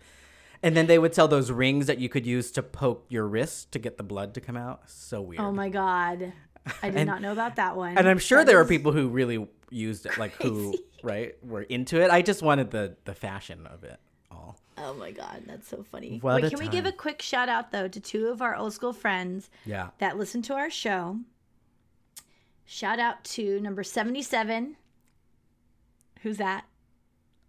And 0.63 0.75
then 0.75 0.87
they 0.87 0.97
would 0.99 1.13
sell 1.13 1.27
those 1.27 1.51
rings 1.51 1.85
that 1.87 1.99
you 1.99 2.09
could 2.09 2.25
use 2.25 2.51
to 2.51 2.63
poke 2.63 3.05
your 3.09 3.27
wrist 3.27 3.71
to 3.73 3.79
get 3.79 3.97
the 3.97 4.03
blood 4.03 4.33
to 4.33 4.41
come 4.41 4.57
out. 4.57 4.89
So 4.89 5.21
weird. 5.21 5.41
Oh 5.41 5.51
my 5.51 5.69
god, 5.69 6.33
I 6.83 6.89
did 6.89 6.97
And- 6.99 7.07
not 7.07 7.21
know 7.21 7.31
about 7.31 7.55
that 7.57 7.75
one. 7.77 7.97
and 7.97 8.07
I'm 8.09 8.19
sure 8.19 8.39
That 8.39 8.47
there 8.47 8.57
were 8.57 8.63
is- 8.63 8.69
people 8.69 8.91
who 8.91 9.07
really 9.09 9.47
used 9.69 10.05
it, 10.05 10.17
like 10.17 10.33
who, 10.41 10.73
right, 11.03 11.35
were 11.43 11.61
into 11.63 12.01
it. 12.01 12.09
I 12.09 12.21
just 12.21 12.41
wanted 12.41 12.71
the 12.71 12.95
the 13.05 13.13
fashion 13.13 13.67
of 13.67 13.83
it 13.83 13.99
all. 14.31 14.59
Oh 14.77 14.93
my 14.93 15.11
god, 15.11 15.43
that's 15.45 15.67
so 15.67 15.83
funny. 15.83 16.19
What 16.21 16.41
Wait, 16.41 16.49
can 16.51 16.59
we 16.59 16.67
give 16.67 16.85
a 16.85 16.91
quick 16.91 17.21
shout 17.21 17.49
out 17.49 17.71
though 17.71 17.87
to 17.87 17.99
two 17.99 18.27
of 18.27 18.41
our 18.41 18.55
old 18.55 18.73
school 18.73 18.93
friends 18.93 19.49
Yeah. 19.65 19.89
that 19.99 20.17
listen 20.17 20.41
to 20.43 20.53
our 20.55 20.69
show? 20.69 21.19
Shout 22.65 22.99
out 22.99 23.23
to 23.25 23.59
number 23.61 23.81
77. 23.83 24.75
Who's 26.21 26.37
that? 26.37 26.65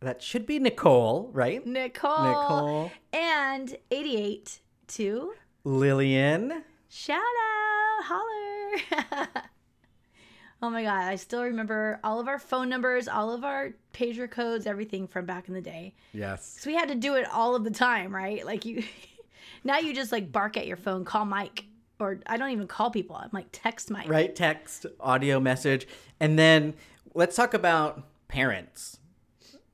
That 0.00 0.22
should 0.22 0.46
be 0.46 0.58
Nicole, 0.58 1.30
right? 1.32 1.66
Nicole. 1.66 2.24
Nicole. 2.24 2.92
And 3.12 3.76
88 3.90 4.60
to 4.88 5.32
Lillian. 5.64 6.62
shout 6.88 7.18
out, 7.18 8.04
holler. 8.04 9.28
oh 10.62 10.70
my 10.70 10.84
god, 10.84 11.08
I 11.08 11.16
still 11.16 11.42
remember 11.42 11.98
all 12.04 12.20
of 12.20 12.28
our 12.28 12.38
phone 12.38 12.68
numbers, 12.68 13.08
all 13.08 13.32
of 13.32 13.42
our 13.42 13.74
pager 13.92 14.30
codes, 14.30 14.66
everything 14.66 15.08
from 15.08 15.26
back 15.26 15.48
in 15.48 15.54
the 15.54 15.60
day. 15.60 15.94
Yes. 16.12 16.54
Because 16.54 16.66
we 16.66 16.74
had 16.74 16.88
to 16.88 16.94
do 16.94 17.16
it 17.16 17.28
all 17.32 17.56
of 17.56 17.64
the 17.64 17.70
time, 17.70 18.14
right? 18.14 18.46
Like 18.46 18.64
you, 18.64 18.84
now 19.64 19.78
you 19.78 19.92
just 19.94 20.12
like 20.12 20.30
bark 20.30 20.56
at 20.56 20.68
your 20.68 20.76
phone, 20.76 21.04
call 21.04 21.24
Mike, 21.24 21.64
or 21.98 22.20
I 22.26 22.36
don't 22.36 22.50
even 22.50 22.68
call 22.68 22.92
people. 22.92 23.16
I'm 23.16 23.30
like 23.32 23.48
text 23.50 23.90
Mike. 23.90 24.08
Right? 24.08 24.34
Text, 24.34 24.86
audio 25.00 25.40
message. 25.40 25.88
And 26.20 26.38
then 26.38 26.74
let's 27.14 27.34
talk 27.34 27.52
about 27.52 28.04
parents. 28.28 28.98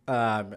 Um, 0.06 0.56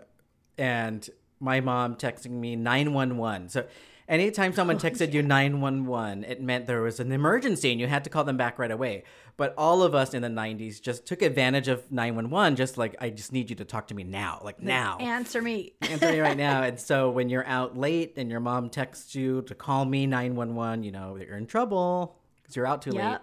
and 0.57 1.09
my 1.39 1.61
mom 1.61 1.95
texting 1.95 2.31
me 2.31 2.55
911. 2.55 3.49
So 3.49 3.65
anytime 4.07 4.53
someone 4.53 4.79
texted 4.79 5.13
you 5.13 5.21
911, 5.21 6.23
it 6.23 6.41
meant 6.41 6.67
there 6.67 6.81
was 6.81 6.99
an 6.99 7.11
emergency 7.11 7.71
and 7.71 7.79
you 7.79 7.87
had 7.87 8.03
to 8.05 8.09
call 8.09 8.23
them 8.23 8.37
back 8.37 8.57
right 8.57 8.71
away. 8.71 9.03
But 9.35 9.53
all 9.55 9.83
of 9.83 9.93
us 9.93 10.15
in 10.15 10.23
the 10.23 10.29
90s 10.29 10.81
just 10.81 11.05
took 11.05 11.21
advantage 11.21 11.67
of 11.67 11.91
911, 11.91 12.55
just 12.55 12.77
like, 12.77 12.95
I 12.99 13.11
just 13.11 13.31
need 13.31 13.51
you 13.51 13.55
to 13.57 13.65
talk 13.65 13.87
to 13.89 13.93
me 13.93 14.03
now, 14.03 14.41
like 14.43 14.61
now. 14.61 14.97
Answer 14.99 15.43
me. 15.43 15.73
answer 15.81 16.11
me 16.11 16.19
right 16.19 16.37
now. 16.37 16.63
And 16.67 16.79
so 16.79 17.11
when 17.11 17.29
you're 17.29 17.45
out 17.45 17.77
late 17.77 18.13
and 18.17 18.31
your 18.31 18.39
mom 18.39 18.69
texts 18.69 19.13
you 19.13 19.43
to 19.43 19.53
call 19.53 19.85
me 19.85 20.07
911, 20.07 20.83
you 20.83 20.91
know, 20.91 21.17
that 21.17 21.27
you're 21.27 21.37
in 21.37 21.45
trouble 21.45 22.17
because 22.41 22.55
you're 22.55 22.65
out 22.65 22.81
too 22.81 22.91
late. 22.91 23.19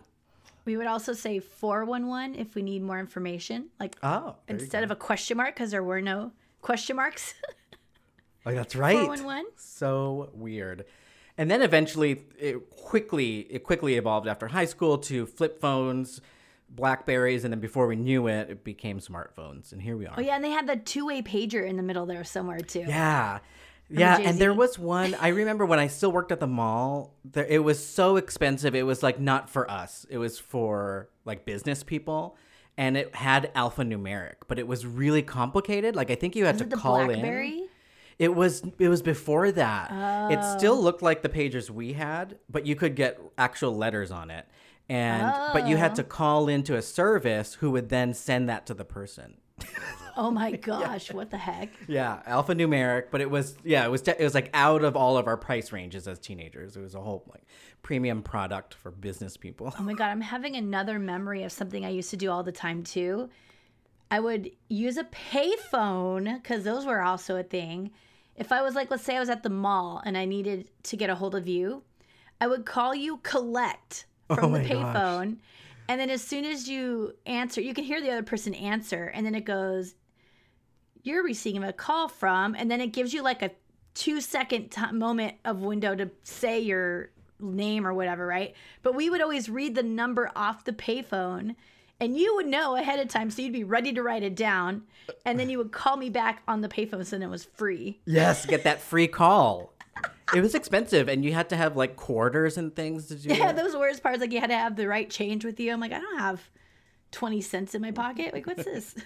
We 0.64 0.76
would 0.76 0.86
also 0.86 1.12
say 1.12 1.40
411 1.40 2.36
if 2.36 2.54
we 2.54 2.62
need 2.62 2.82
more 2.82 2.98
information, 2.98 3.66
like 3.78 3.96
Oh, 4.02 4.36
instead 4.48 4.82
of 4.84 4.90
a 4.90 4.96
question 4.96 5.36
mark, 5.36 5.54
because 5.54 5.70
there 5.70 5.82
were 5.84 6.00
no 6.00 6.32
question 6.62 6.96
marks. 6.96 7.34
oh, 8.46 8.52
that's 8.52 8.74
right. 8.74 8.96
411. 8.96 9.44
So 9.56 10.30
weird. 10.32 10.84
And 11.36 11.50
then 11.50 11.62
eventually, 11.62 12.22
it 12.38 12.70
quickly 12.70 13.40
it 13.50 13.64
quickly 13.64 13.96
evolved 13.96 14.28
after 14.28 14.46
high 14.48 14.64
school 14.66 14.98
to 14.98 15.26
flip 15.26 15.60
phones, 15.60 16.20
Blackberries, 16.70 17.44
and 17.44 17.52
then 17.52 17.60
before 17.60 17.86
we 17.86 17.96
knew 17.96 18.26
it, 18.28 18.48
it 18.50 18.64
became 18.64 19.00
smartphones. 19.00 19.72
And 19.72 19.82
here 19.82 19.96
we 19.96 20.06
are. 20.06 20.14
Oh, 20.16 20.20
yeah. 20.20 20.36
And 20.36 20.44
they 20.44 20.50
had 20.50 20.66
the 20.66 20.76
two 20.76 21.06
way 21.06 21.22
pager 21.22 21.66
in 21.68 21.76
the 21.76 21.82
middle 21.82 22.06
there 22.06 22.24
somewhere, 22.24 22.60
too. 22.60 22.84
Yeah. 22.86 23.40
Yeah, 24.00 24.18
and 24.18 24.38
there 24.38 24.52
was 24.54 24.78
one 24.78 25.14
I 25.20 25.28
remember 25.28 25.64
when 25.66 25.78
I 25.78 25.86
still 25.86 26.12
worked 26.12 26.32
at 26.32 26.40
the 26.40 26.46
mall. 26.46 27.14
There, 27.24 27.46
it 27.46 27.62
was 27.62 27.84
so 27.84 28.16
expensive. 28.16 28.74
It 28.74 28.84
was 28.84 29.02
like 29.02 29.20
not 29.20 29.48
for 29.50 29.70
us. 29.70 30.04
It 30.10 30.18
was 30.18 30.38
for 30.38 31.08
like 31.24 31.44
business 31.44 31.82
people, 31.82 32.36
and 32.76 32.96
it 32.96 33.14
had 33.14 33.52
alphanumeric, 33.54 34.34
but 34.48 34.58
it 34.58 34.66
was 34.66 34.86
really 34.86 35.22
complicated. 35.22 35.94
Like 35.96 36.10
I 36.10 36.14
think 36.14 36.34
you 36.36 36.44
had 36.46 36.54
Was 36.56 36.60
to 36.62 36.66
it 36.66 36.70
the 36.70 36.76
call 36.76 37.00
in. 37.00 37.06
Blackberry? 37.06 37.62
It 38.18 38.34
was 38.34 38.62
it 38.78 38.88
was 38.88 39.02
before 39.02 39.50
that. 39.52 39.90
It 40.32 40.38
Oh. 40.40 40.56
still 40.58 40.80
looked 40.80 41.02
like 41.02 41.22
the 41.22 41.28
pagers 41.28 41.68
we 41.70 41.94
had, 41.94 42.38
but 42.48 42.64
you 42.66 42.76
could 42.76 42.94
get 42.94 43.20
actual 43.36 43.76
letters 43.76 44.10
on 44.10 44.30
it. 44.30 44.46
And 44.88 45.22
but 45.52 45.66
you 45.66 45.76
had 45.78 45.92
Oh. 45.92 45.94
to 45.96 46.04
call 46.04 46.46
into 46.48 46.76
a 46.76 46.82
service 46.82 47.54
who 47.54 47.70
would 47.72 47.88
then 47.88 48.14
send 48.14 48.48
that 48.48 48.66
to 48.66 48.74
the 48.74 48.84
person. 48.84 49.38
Oh 50.16 50.30
my 50.30 50.52
gosh, 50.52 51.12
what 51.12 51.30
the 51.30 51.36
heck? 51.36 51.70
Yeah, 51.88 52.22
alphanumeric, 52.28 53.06
but 53.10 53.20
it 53.20 53.30
was 53.30 53.56
yeah, 53.64 53.84
it 53.84 53.90
was 53.90 54.02
it 54.06 54.20
was 54.20 54.34
like 54.34 54.48
out 54.54 54.84
of 54.84 54.96
all 54.96 55.16
of 55.18 55.26
our 55.26 55.36
price 55.36 55.72
ranges 55.72 56.06
as 56.06 56.18
teenagers. 56.18 56.76
It 56.76 56.80
was 56.80 56.94
a 56.94 57.00
whole 57.00 57.24
like 57.32 57.42
premium 57.82 58.22
product 58.22 58.74
for 58.74 58.90
business 58.90 59.36
people. 59.36 59.74
Oh 59.78 59.82
my 59.82 59.92
god, 59.94 60.10
I'm 60.10 60.20
having 60.20 60.54
another 60.56 60.98
memory 60.98 61.42
of 61.42 61.50
something 61.52 61.84
I 61.84 61.88
used 61.90 62.10
to 62.10 62.16
do 62.16 62.30
all 62.30 62.42
the 62.44 62.52
time 62.52 62.84
too. 62.84 63.28
I 64.10 64.20
would 64.20 64.50
use 64.68 64.96
a 64.96 65.04
payphone 65.04 66.40
because 66.42 66.64
those 66.64 66.86
were 66.86 67.02
also 67.02 67.36
a 67.36 67.42
thing. 67.42 67.90
If 68.36 68.52
I 68.52 68.62
was 68.62 68.74
like, 68.74 68.90
let's 68.90 69.02
say 69.04 69.16
I 69.16 69.20
was 69.20 69.28
at 69.28 69.42
the 69.42 69.50
mall 69.50 70.02
and 70.04 70.16
I 70.16 70.24
needed 70.24 70.70
to 70.84 70.96
get 70.96 71.10
a 71.10 71.14
hold 71.14 71.34
of 71.34 71.48
you, 71.48 71.82
I 72.40 72.46
would 72.46 72.64
call 72.66 72.94
you 72.94 73.18
collect 73.18 74.06
Oh 74.30 74.36
from 74.36 74.52
the 74.52 74.58
my 74.60 74.68
gosh. 74.68 74.96
payphone. 74.96 75.38
And 75.88 76.00
then 76.00 76.10
as 76.10 76.22
soon 76.22 76.44
as 76.44 76.68
you 76.68 77.14
answer, 77.26 77.60
you 77.60 77.74
can 77.74 77.84
hear 77.84 78.00
the 78.00 78.10
other 78.10 78.22
person 78.22 78.54
answer. 78.54 79.06
And 79.14 79.24
then 79.26 79.34
it 79.34 79.44
goes, 79.44 79.94
You're 81.04 81.22
receiving 81.22 81.62
a 81.62 81.72
call 81.72 82.08
from. 82.08 82.56
And 82.56 82.68
then 82.68 82.80
it 82.80 82.88
gives 82.88 83.14
you 83.14 83.22
like 83.22 83.42
a 83.42 83.52
two 83.94 84.20
second 84.20 84.70
t- 84.70 84.92
moment 84.92 85.36
of 85.44 85.60
window 85.60 85.94
to 85.94 86.10
say 86.24 86.58
your 86.58 87.10
name 87.38 87.86
or 87.86 87.94
whatever, 87.94 88.26
right? 88.26 88.54
But 88.82 88.94
we 88.94 89.10
would 89.10 89.20
always 89.20 89.48
read 89.48 89.74
the 89.74 89.82
number 89.82 90.30
off 90.34 90.64
the 90.64 90.72
payphone. 90.72 91.54
And 92.00 92.18
you 92.18 92.34
would 92.34 92.46
know 92.46 92.74
ahead 92.74 92.98
of 92.98 93.08
time, 93.08 93.30
so 93.30 93.40
you'd 93.40 93.52
be 93.52 93.64
ready 93.64 93.92
to 93.92 94.02
write 94.02 94.24
it 94.24 94.34
down, 94.34 94.82
and 95.24 95.38
then 95.38 95.48
you 95.48 95.58
would 95.58 95.70
call 95.70 95.96
me 95.96 96.10
back 96.10 96.42
on 96.48 96.60
the 96.60 96.68
payphone, 96.68 97.06
so 97.06 97.16
then 97.16 97.22
it 97.22 97.30
was 97.30 97.44
free. 97.44 98.00
Yes, 98.04 98.44
get 98.44 98.64
that 98.64 98.80
free 98.80 99.06
call. 99.06 99.72
It 100.34 100.40
was 100.40 100.56
expensive, 100.56 101.08
and 101.08 101.24
you 101.24 101.32
had 101.32 101.48
to 101.50 101.56
have 101.56 101.76
like 101.76 101.94
quarters 101.94 102.58
and 102.58 102.74
things 102.74 103.06
to 103.06 103.14
do. 103.14 103.28
Yeah, 103.28 103.52
that. 103.52 103.56
those 103.56 103.76
worst 103.76 104.02
parts, 104.02 104.20
like 104.20 104.32
you 104.32 104.40
had 104.40 104.50
to 104.50 104.56
have 104.56 104.74
the 104.74 104.88
right 104.88 105.08
change 105.08 105.44
with 105.44 105.60
you. 105.60 105.72
I'm 105.72 105.78
like, 105.78 105.92
I 105.92 106.00
don't 106.00 106.18
have 106.18 106.50
20 107.12 107.40
cents 107.40 107.76
in 107.76 107.80
my 107.80 107.92
pocket. 107.92 108.34
Like, 108.34 108.46
what's 108.46 108.64
this? 108.64 108.96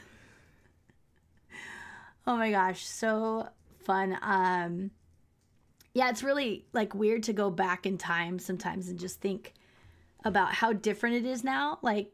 Oh 2.27 2.37
my 2.37 2.51
gosh, 2.51 2.87
so 2.87 3.49
fun. 3.85 4.19
Um, 4.21 4.91
yeah, 5.95 6.11
it's 6.11 6.23
really 6.23 6.67
like 6.73 6.95
weird 6.95 7.25
to 7.25 7.33
go 7.33 7.51
back 7.51 7.87
in 7.87 7.99
time 7.99 8.39
sometimes 8.39 8.89
and 8.89 8.99
just 8.99 9.21
think 9.21 9.55
about 10.25 10.53
how 10.53 10.73
different 10.73 11.17
it 11.17 11.27
is 11.27 11.43
now. 11.43 11.79
Like, 11.83 12.13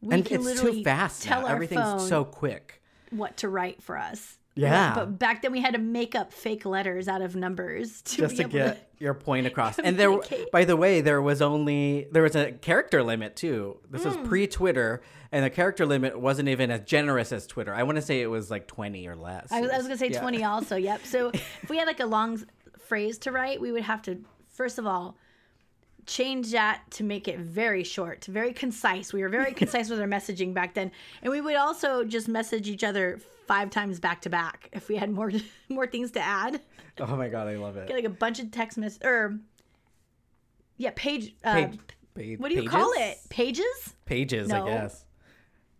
we 0.00 0.14
and 0.14 0.24
can 0.24 0.36
it's 0.36 0.44
literally 0.44 0.78
too 0.78 0.84
fast 0.84 1.22
tell 1.22 1.42
now. 1.42 1.48
Everything's 1.48 1.80
phone 1.80 2.08
so 2.08 2.24
quick. 2.24 2.82
what 3.10 3.36
to 3.38 3.48
write 3.48 3.82
for 3.82 3.96
us. 3.96 4.38
Yeah. 4.54 4.94
But 4.94 5.18
back 5.18 5.42
then 5.42 5.52
we 5.52 5.60
had 5.60 5.74
to 5.74 5.80
make 5.80 6.14
up 6.14 6.32
fake 6.32 6.64
letters 6.66 7.08
out 7.08 7.22
of 7.22 7.36
numbers 7.36 8.02
to 8.02 8.16
just 8.16 8.36
to 8.36 8.44
get 8.44 8.90
your 8.98 9.14
point 9.14 9.46
across. 9.46 9.78
And 9.78 9.96
there, 9.98 10.18
by 10.52 10.64
the 10.64 10.76
way, 10.76 11.00
there 11.00 11.22
was 11.22 11.40
only 11.40 12.08
there 12.10 12.22
was 12.22 12.34
a 12.36 12.52
character 12.52 13.02
limit 13.02 13.36
too. 13.36 13.78
This 13.90 14.02
Hmm. 14.02 14.08
was 14.08 14.28
pre-Twitter, 14.28 15.02
and 15.32 15.44
the 15.44 15.50
character 15.50 15.86
limit 15.86 16.18
wasn't 16.18 16.48
even 16.48 16.70
as 16.70 16.80
generous 16.80 17.32
as 17.32 17.46
Twitter. 17.46 17.72
I 17.72 17.84
want 17.84 17.96
to 17.96 18.02
say 18.02 18.20
it 18.20 18.26
was 18.26 18.50
like 18.50 18.66
twenty 18.66 19.06
or 19.06 19.14
less. 19.16 19.50
I 19.52 19.60
was, 19.60 19.70
I 19.70 19.76
was 19.76 19.86
gonna 19.86 19.96
say 19.98 20.08
Yeah. 20.10 20.20
20 20.20 20.42
also. 20.52 20.76
Yep. 20.76 21.06
So 21.06 21.28
if 21.32 21.70
we 21.70 21.78
had 21.78 21.86
like 21.86 22.00
a 22.00 22.06
long 22.06 22.42
phrase 22.78 23.18
to 23.18 23.32
write, 23.32 23.60
we 23.60 23.70
would 23.72 23.84
have 23.84 24.02
to 24.02 24.18
first 24.48 24.78
of 24.78 24.86
all 24.86 25.16
change 26.06 26.50
that 26.52 26.82
to 26.90 27.04
make 27.04 27.28
it 27.28 27.38
very 27.38 27.84
short, 27.84 28.24
very 28.24 28.52
concise. 28.52 29.12
We 29.12 29.22
were 29.22 29.28
very 29.28 29.52
concise 29.62 29.88
with 29.90 30.00
our 30.00 30.08
messaging 30.08 30.52
back 30.54 30.74
then, 30.74 30.90
and 31.22 31.30
we 31.30 31.40
would 31.40 31.54
also 31.56 32.04
just 32.04 32.26
message 32.26 32.68
each 32.68 32.82
other 32.82 33.20
five 33.50 33.68
times 33.68 33.98
back 33.98 34.20
to 34.20 34.30
back 34.30 34.68
if 34.72 34.88
we 34.88 34.94
had 34.94 35.10
more 35.10 35.32
more 35.68 35.84
things 35.84 36.12
to 36.12 36.20
add. 36.20 36.60
Oh 37.00 37.16
my 37.16 37.28
god, 37.28 37.48
I 37.48 37.56
love 37.56 37.76
it. 37.76 37.88
Get 37.88 37.94
like 37.96 38.04
a 38.04 38.08
bunch 38.24 38.38
of 38.38 38.52
text 38.52 38.78
mess 38.78 38.96
or 39.02 39.40
yeah, 40.76 40.92
page. 40.94 41.34
Uh, 41.42 41.54
Page- 41.54 41.78
pa- 42.14 42.42
what 42.42 42.48
do 42.50 42.54
you 42.62 42.68
call 42.68 42.92
it? 42.92 43.18
pages? 43.28 43.64
Pages? 43.66 43.94
Pages, 44.06 44.48
No. 44.48 44.66
I 44.66 44.70
guess. 44.70 45.04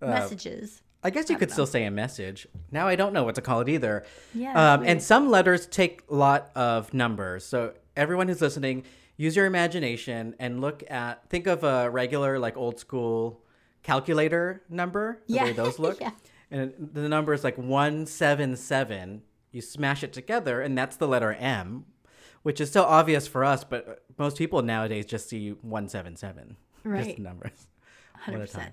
Uh, 0.03 0.07
Messages. 0.07 0.83
I 1.05 1.11
guess 1.11 1.31
you 1.31 1.37
could 1.39 1.51
still 1.53 1.67
say 1.67 1.85
a 1.85 1.91
message. 1.93 2.47
Now 2.73 2.89
I 2.89 2.97
don't 2.97 3.13
know 3.13 3.23
what 3.25 3.37
to 3.37 3.41
call 3.41 3.61
it 3.61 3.69
either. 3.69 4.05
Yeah, 4.35 4.73
Um, 4.75 4.83
and 4.85 5.01
some 5.03 5.31
letters 5.31 5.67
take 5.67 6.03
a 6.11 6.15
lot 6.15 6.51
of 6.57 6.93
numbers. 6.93 7.45
So 7.47 7.75
everyone 7.97 8.27
who's 8.29 8.41
listening, 8.41 8.83
use 9.17 9.35
your 9.37 9.47
imagination 9.47 10.35
and 10.41 10.61
look 10.61 10.83
at 10.91 11.29
think 11.31 11.47
of 11.47 11.63
a 11.65 11.89
regular 11.89 12.39
like 12.39 12.57
old 12.57 12.79
school 12.81 13.43
calculator 13.83 14.63
number. 14.69 15.23
The 15.29 15.39
way 15.39 15.47
Yeah. 15.49 15.53
those 15.53 15.79
look. 15.85 16.01
Yeah. 16.01 16.11
And 16.51 16.75
the 16.93 17.09
number 17.09 17.33
is 17.33 17.45
like 17.45 17.57
one 17.57 18.07
seven 18.07 18.57
seven. 18.57 19.23
You 19.53 19.61
smash 19.61 20.03
it 20.03 20.13
together, 20.13 20.61
and 20.61 20.77
that's 20.77 20.97
the 20.97 21.09
letter 21.09 21.33
M, 21.33 21.85
which 22.43 22.61
is 22.61 22.71
so 22.71 22.85
obvious 22.85 23.27
for 23.27 23.45
us, 23.45 23.65
but 23.65 24.05
most 24.19 24.39
people 24.39 24.63
nowadays 24.63 25.07
just 25.07 25.29
see 25.29 25.51
one 25.51 25.89
seven 25.89 26.17
seven. 26.17 26.57
Right. 26.85 27.05
Just 27.05 27.19
numbers. 27.19 27.69
One 28.27 28.41
at 28.43 28.55
a 28.55 28.59
100%. 28.59 28.73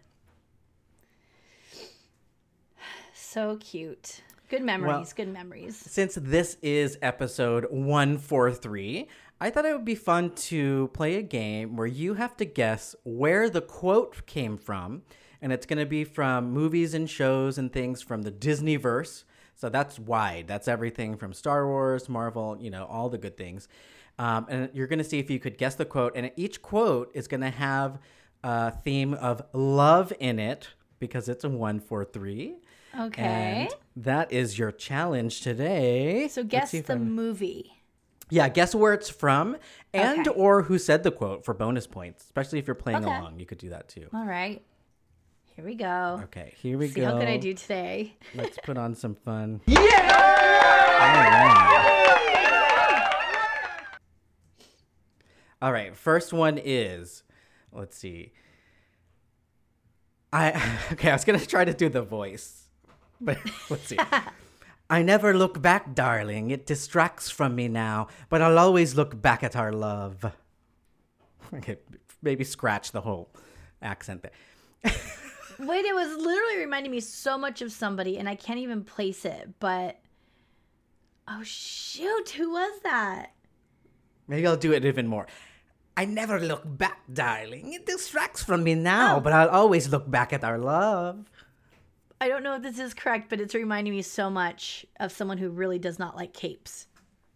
So 3.13 3.57
cute. 3.57 4.21
Good 4.49 4.63
memories. 4.63 5.11
good 5.11 5.27
memories. 5.27 5.75
Since 5.75 6.15
this 6.15 6.57
is 6.61 6.97
episode 7.01 7.65
143, 7.69 9.07
I 9.41 9.49
thought 9.49 9.65
it 9.65 9.73
would 9.73 9.85
be 9.85 9.95
fun 9.95 10.31
to 10.35 10.89
play 10.93 11.15
a 11.15 11.21
game 11.21 11.75
where 11.75 11.85
you 11.85 12.13
have 12.13 12.37
to 12.37 12.45
guess 12.45 12.95
where 13.03 13.49
the 13.49 13.61
quote 13.61 14.25
came 14.25 14.57
from. 14.57 15.03
And 15.41 15.51
it's 15.53 15.65
going 15.65 15.79
to 15.79 15.85
be 15.85 16.03
from 16.03 16.51
movies 16.51 16.93
and 16.93 17.09
shows 17.09 17.57
and 17.57 17.71
things 17.71 18.01
from 18.01 18.23
the 18.23 18.31
Disneyverse. 18.31 19.23
So 19.55 19.69
that's 19.69 19.97
wide. 19.99 20.45
That's 20.47 20.67
everything 20.67 21.17
from 21.17 21.33
Star 21.33 21.67
Wars, 21.67 22.09
Marvel, 22.09 22.57
you 22.59 22.69
know, 22.69 22.85
all 22.85 23.09
the 23.09 23.17
good 23.17 23.37
things. 23.37 23.67
Um, 24.19 24.45
and 24.49 24.69
you're 24.73 24.87
going 24.87 24.99
to 24.99 25.05
see 25.05 25.19
if 25.19 25.29
you 25.29 25.39
could 25.39 25.57
guess 25.57 25.75
the 25.75 25.85
quote. 25.85 26.13
And 26.15 26.31
each 26.35 26.61
quote 26.61 27.11
is 27.13 27.27
going 27.27 27.41
to 27.41 27.49
have 27.51 27.99
a 28.43 28.71
theme 28.71 29.13
of 29.13 29.41
love 29.53 30.11
in 30.19 30.39
it 30.39 30.69
because 30.99 31.29
it's 31.29 31.43
a 31.43 31.49
143. 31.49 32.55
Okay. 32.99 33.21
And 33.23 33.69
that 33.95 34.31
is 34.31 34.57
your 34.57 34.71
challenge 34.71 35.41
today. 35.41 36.27
so 36.29 36.43
guess 36.43 36.71
the 36.71 36.83
I'm- 36.89 37.11
movie. 37.13 37.73
yeah, 38.29 38.49
guess 38.49 38.73
where 38.73 38.93
it's 38.93 39.09
from 39.09 39.57
and 39.93 40.27
Okay. 40.27 40.39
or 40.39 40.63
who 40.63 40.77
said 40.79 41.03
the 41.03 41.11
quote 41.11 41.45
for 41.45 41.53
bonus 41.53 41.85
points. 41.87 42.23
Especially 42.23 42.57
if 42.59 42.65
you're 42.67 42.75
playing 42.75 43.03
Okay. 43.05 43.15
along, 43.15 43.39
you 43.39 43.45
could 43.45 43.57
do 43.59 43.69
that 43.69 43.87
too. 43.87 44.07
All 44.13 44.25
right. 44.25 44.63
Here 45.57 45.65
we 45.65 45.73
go. 45.73 46.21
Okay, 46.25 46.53
here 46.61 46.77
we 46.77 46.87
go. 46.87 46.93
See 46.93 47.01
go. 47.01 47.07
how 47.07 47.17
good 47.17 47.27
I 47.27 47.37
do 47.37 47.51
today. 47.55 48.13
Let's 48.35 48.59
put 48.63 48.77
on 48.77 48.93
some 48.93 49.15
fun. 49.15 49.59
Yeah! 49.67 50.13
All 55.59 55.71
right, 55.71 55.95
first 55.95 56.31
one 56.31 56.59
is 56.63 57.23
let's 57.71 57.97
see. 57.97 58.33
I 60.31 60.61
okay, 60.91 61.09
I 61.09 61.13
was 61.13 61.23
to 61.23 61.47
try 61.47 61.65
to 61.65 61.73
do 61.73 61.89
the 61.89 62.03
voice. 62.03 62.67
But 63.19 63.39
let's 63.71 63.87
see. 63.87 63.97
I 64.91 65.01
never 65.01 65.35
look 65.35 65.59
back, 65.59 65.95
darling. 65.95 66.51
It 66.51 66.67
distracts 66.67 67.31
from 67.31 67.55
me 67.55 67.67
now, 67.67 68.09
but 68.29 68.43
I'll 68.43 68.59
always 68.59 68.93
look 68.93 69.19
back 69.19 69.41
at 69.41 69.55
our 69.55 69.71
love. 69.71 70.23
Okay, 71.51 71.77
maybe 72.21 72.43
scratch 72.43 72.91
the 72.91 73.01
whole 73.01 73.31
accent 73.81 74.21
there. 74.21 74.93
Wait, 75.59 75.85
it 75.85 75.95
was 75.95 76.09
literally 76.17 76.57
reminding 76.57 76.91
me 76.91 76.99
so 76.99 77.37
much 77.37 77.61
of 77.61 77.71
somebody, 77.71 78.17
and 78.17 78.29
I 78.29 78.35
can't 78.35 78.59
even 78.59 78.83
place 78.83 79.25
it. 79.25 79.49
But 79.59 79.99
oh 81.27 81.41
shoot, 81.43 82.29
who 82.31 82.51
was 82.51 82.79
that? 82.83 83.31
Maybe 84.27 84.45
I'll 84.45 84.57
do 84.57 84.73
it 84.73 84.85
even 84.85 85.07
more. 85.07 85.27
I 85.95 86.05
never 86.05 86.39
look 86.39 86.61
back, 86.65 86.99
darling. 87.11 87.73
It 87.73 87.85
distracts 87.87 88.43
from 88.43 88.63
me 88.63 88.75
now, 88.75 89.17
Oh. 89.17 89.19
but 89.19 89.33
I'll 89.33 89.49
always 89.49 89.89
look 89.89 90.09
back 90.09 90.31
at 90.31 90.43
our 90.43 90.59
love. 90.59 91.25
I 92.21 92.27
don't 92.27 92.43
know 92.43 92.55
if 92.55 92.61
this 92.61 92.77
is 92.79 92.93
correct, 92.93 93.29
but 93.29 93.39
it's 93.39 93.55
reminding 93.55 93.93
me 93.93 94.01
so 94.03 94.29
much 94.29 94.85
of 94.99 95.11
someone 95.11 95.37
who 95.37 95.49
really 95.49 95.79
does 95.79 95.97
not 95.97 96.15
like 96.15 96.33
capes. 96.33 96.87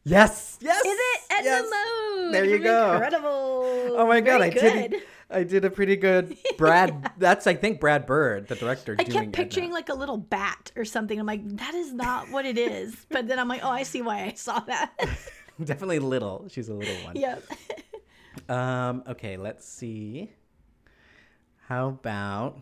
Yes, 0.04 0.58
yes. 0.62 0.84
Is 0.84 0.98
it 1.00 1.22
Edna 1.32 1.44
yes. 1.50 1.70
Mode? 1.72 2.34
There 2.34 2.46
you 2.46 2.60
go. 2.60 2.94
Incredible. 2.94 3.96
Oh 3.98 4.08
my 4.08 4.20
god, 4.22 4.40
Very 4.40 4.44
I 4.44 4.54
good. 4.54 4.92
did. 4.92 5.02
I 5.34 5.44
did 5.44 5.66
a 5.66 5.70
pretty 5.70 5.96
good 5.96 6.38
Brad. 6.58 7.12
That's 7.18 7.48
I 7.48 7.54
think 7.56 7.80
Brad 7.80 8.06
Bird, 8.06 8.48
the 8.48 8.56
director. 8.56 8.96
I 9.00 9.04
doing 9.04 9.12
kept 9.12 9.24
Edna. 9.24 9.32
picturing 9.32 9.72
like 9.72 9.90
a 9.90 9.94
little 9.94 10.18
bat 10.18 10.72
or 10.76 10.86
something. 10.86 11.20
I'm 11.20 11.26
like, 11.26 11.48
that 11.58 11.74
is 11.74 11.94
not 11.94 12.30
what 12.30 12.46
it 12.46 12.58
is. 12.58 13.06
But 13.10 13.28
then 13.28 13.40
I'm 13.40 13.48
like, 13.48 13.62
oh, 13.64 13.70
I 13.70 13.84
see 13.84 14.02
why 14.02 14.24
I 14.24 14.34
saw 14.34 14.60
that. 14.62 14.94
definitely 15.64 16.00
little. 16.00 16.48
She's 16.50 16.70
a 16.70 16.74
little 16.74 16.96
one. 17.06 17.16
yep. 17.16 17.44
Um. 18.48 19.04
Okay. 19.08 19.36
Let's 19.38 19.68
see. 19.68 20.32
How 21.68 21.90
about? 21.90 22.60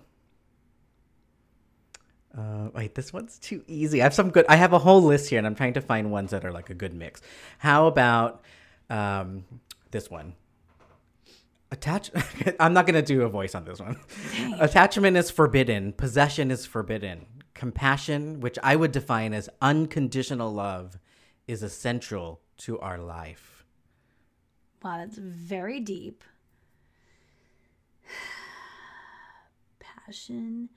Uh, 2.38 2.70
wait, 2.76 2.96
this 2.96 3.12
one's 3.12 3.40
too 3.40 3.64
easy. 3.68 4.02
I 4.02 4.04
have 4.04 4.14
some 4.14 4.30
good. 4.32 4.46
I 4.50 4.56
have 4.56 4.74
a 4.74 4.80
whole 4.80 5.02
list 5.02 5.30
here, 5.30 5.38
and 5.38 5.48
I'm 5.48 5.56
trying 5.56 5.74
to 5.74 5.82
find 5.82 6.12
ones 6.12 6.32
that 6.32 6.44
are 6.46 6.52
like 6.52 6.70
a 6.70 6.74
good 6.74 6.94
mix. 6.94 7.22
How 7.60 7.88
about 7.88 8.44
um, 8.90 9.46
this 9.92 10.10
one? 10.10 10.34
Attach. 11.72 12.12
I'm 12.60 12.74
not 12.74 12.88
gonna 12.88 13.02
do 13.02 13.22
a 13.22 13.30
voice 13.30 13.54
on 13.54 13.66
this 13.66 13.80
one. 13.80 14.00
Attachment 14.60 15.16
is 15.18 15.30
forbidden. 15.30 15.94
Possession 15.94 16.50
is 16.52 16.66
forbidden. 16.66 17.26
Compassion, 17.54 18.40
which 18.40 18.58
I 18.64 18.76
would 18.76 18.92
define 18.92 19.34
as 19.34 19.50
unconditional 19.62 20.52
love, 20.52 20.98
is 21.48 21.62
essential 21.62 22.42
to 22.58 22.80
our 22.80 22.98
life. 22.98 23.66
Wow, 24.84 24.98
that's 24.98 25.18
very 25.18 25.80
deep. 25.80 26.24
Passion. 29.80 30.70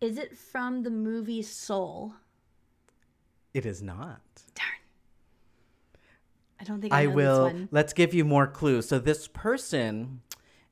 Is 0.00 0.18
it 0.18 0.36
from 0.36 0.82
the 0.82 0.90
movie 0.90 1.42
Soul? 1.42 2.14
It 3.54 3.64
is 3.64 3.80
not. 3.80 4.20
Darn. 4.54 4.68
I 6.60 6.64
don't 6.64 6.80
think 6.80 6.92
I, 6.92 7.04
I 7.04 7.06
will. 7.06 7.44
This 7.44 7.52
one. 7.54 7.68
Let's 7.70 7.92
give 7.92 8.12
you 8.12 8.24
more 8.24 8.46
clues. 8.46 8.88
So 8.88 8.98
this 8.98 9.28
person 9.28 10.20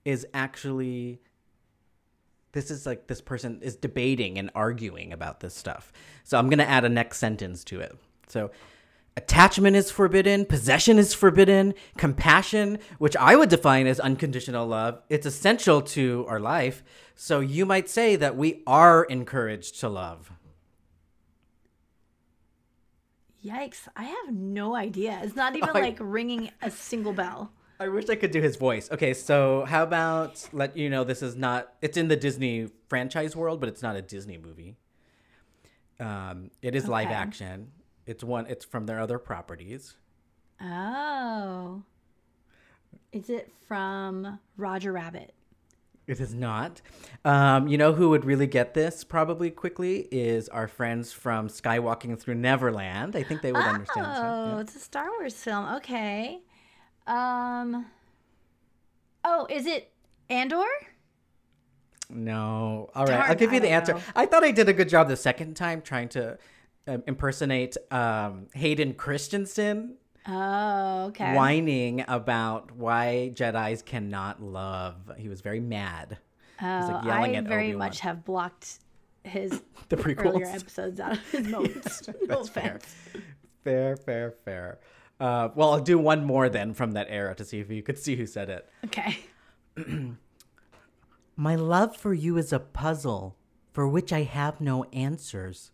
is 0.05 0.27
actually. 0.35 1.21
This 2.53 2.71
is 2.71 2.85
like 2.85 3.07
this 3.07 3.23
person 3.23 3.61
is 3.63 3.77
debating 3.77 4.39
and 4.39 4.51
arguing 4.55 5.13
about 5.13 5.41
this 5.41 5.55
stuff. 5.55 5.93
So 6.23 6.39
I'm 6.39 6.51
gonna 6.51 6.65
add 6.65 6.85
a 6.85 6.89
next 6.89 7.19
sentence 7.19 7.65
to 7.65 7.81
it. 7.81 7.97
So. 8.29 8.51
Attachment 9.15 9.77
is 9.77 9.91
forbidden, 9.91 10.47
possession 10.47 10.99
is 10.99 11.13
forbidden, 11.13 11.75
compassion, 11.99 12.79
which 12.97 13.15
I 13.15 13.37
would 13.37 13.51
define 13.51 13.87
as 13.87 14.01
unconditional 14.01 14.67
love, 14.67 15.03
it's 15.11 15.27
essential 15.27 15.83
to 15.83 16.25
our 16.31 16.41
life. 16.41 16.83
So 17.15 17.41
you 17.41 17.67
might 17.67 17.91
say 17.91 18.17
that 18.17 18.37
we 18.37 18.63
are 18.67 19.05
encouraged 19.05 19.79
to 19.81 19.91
love. 19.91 20.33
Yikes! 23.45 23.89
I 23.97 24.05
have 24.05 24.33
no 24.33 24.77
idea. 24.77 25.21
It's 25.23 25.37
not 25.37 25.57
even 25.57 25.75
like 25.75 25.99
ringing 26.01 26.51
a 26.63 26.71
single 26.71 27.13
bell. 27.13 27.53
I 27.83 27.89
wish 27.89 28.09
I 28.09 28.15
could 28.15 28.31
do 28.31 28.41
his 28.41 28.57
voice. 28.57 28.89
Okay, 28.93 29.13
so 29.13 29.65
how 29.67 29.83
about 29.83 30.49
let 30.53 30.77
you 30.77 30.89
know 30.89 31.03
this 31.05 31.21
is 31.23 31.35
not 31.35 31.75
it's 31.83 31.97
in 31.97 32.07
the 32.09 32.17
Disney 32.17 32.69
franchise 32.89 33.35
world, 33.35 33.59
but 33.61 33.69
it's 33.69 33.83
not 33.83 33.97
a 33.97 34.03
Disney 34.03 34.39
movie. 34.39 34.77
Um, 35.99 36.51
it 36.63 36.75
is 36.75 36.87
live 36.89 37.09
action. 37.11 37.73
It's 38.07 38.23
one 38.23 38.47
it's 38.47 38.65
from 38.65 38.87
their 38.87 39.01
other 39.01 39.19
properties. 39.19 39.97
Oh. 40.61 41.83
Is 43.13 43.29
it 43.29 43.51
from 43.67 44.39
Roger 44.57 44.93
Rabbit? 44.93 45.35
It 46.07 46.21
is 46.21 46.35
not. 46.35 46.81
Um, 47.25 47.69
you 47.69 47.79
know 47.79 47.93
who 47.93 48.11
would 48.11 48.25
really 48.25 48.47
get 48.47 48.75
this 48.75 49.05
probably 49.05 49.51
quickly 49.51 50.09
is 50.11 50.49
our 50.49 50.67
friends 50.69 51.13
from 51.13 51.49
Skywalking 51.49 52.19
Through 52.19 52.37
Neverland. 52.37 53.15
I 53.17 53.23
think 53.23 53.43
they 53.43 53.53
would 53.53 53.63
understand. 53.63 54.07
Oh, 54.09 54.47
Yeah. 54.57 54.61
it's 54.61 54.75
a 54.77 54.81
Star 54.81 55.09
Wars 55.19 55.35
film. 55.35 55.65
Okay. 55.77 56.41
Um. 57.07 57.87
Oh, 59.25 59.47
is 59.51 59.67
it 59.67 59.91
Andor? 60.29 60.65
No. 62.11 62.91
All 62.95 63.07
right. 63.07 63.31
I'll 63.31 63.35
give 63.37 63.53
you 63.53 63.61
the 63.61 63.69
answer. 63.71 63.95
know. 63.95 64.01
I 64.15 64.27
thought 64.27 64.45
I 64.45 64.51
did 64.51 64.69
a 64.69 64.73
good 64.73 64.89
job 64.89 65.09
the 65.09 65.17
second 65.17 65.55
time 65.55 65.81
trying 65.81 66.09
to 66.11 66.39
um, 66.87 67.03
impersonate 67.07 67.77
um, 67.91 68.49
Hayden 68.55 68.95
Christensen 68.95 69.97
Oh, 70.27 71.07
okay. 71.07 71.35
whining 71.35 72.05
about 72.09 72.71
why 72.73 73.31
Jedi's 73.35 73.83
cannot 73.83 74.43
love. 74.43 74.97
He 75.17 75.29
was 75.29 75.41
very 75.41 75.61
mad. 75.61 76.19
Oh, 76.61 76.65
like 76.93 77.05
yelling 77.05 77.35
I 77.35 77.39
at 77.39 77.45
very 77.45 77.69
Obi-Wan. 77.69 77.79
much 77.89 78.01
have 78.01 78.25
blocked 78.25 78.79
his 79.25 79.63
The 79.89 79.97
earlier 80.19 80.47
episodes 80.47 81.01
out 81.01 81.13
of 81.13 81.31
his 81.31 81.47
moments. 81.49 82.09
no 82.09 82.15
That's 82.27 82.49
fair. 82.51 82.79
Fair, 83.65 83.97
fair, 83.97 84.31
fair. 84.45 84.79
Uh, 85.23 85.51
well, 85.55 85.71
I'll 85.73 85.81
do 85.81 85.99
one 85.99 86.25
more 86.25 86.49
then 86.49 86.75
from 86.75 86.93
that 86.93 87.07
era 87.09 87.33
to 87.37 87.45
see 87.45 87.61
if 87.61 87.71
you 87.71 87.81
could 87.81 87.97
see 87.97 88.17
who 88.17 88.27
said 88.27 88.51
it. 88.51 88.69
Okay. 88.87 89.21
My 91.37 91.55
love 91.55 91.97
for 91.97 92.13
you 92.13 92.37
is 92.39 92.53
a 92.53 92.59
puzzle 92.59 93.37
for 93.73 93.87
which 93.87 94.13
I 94.13 94.23
have 94.25 94.61
no 94.61 94.83
answers. 94.93 95.71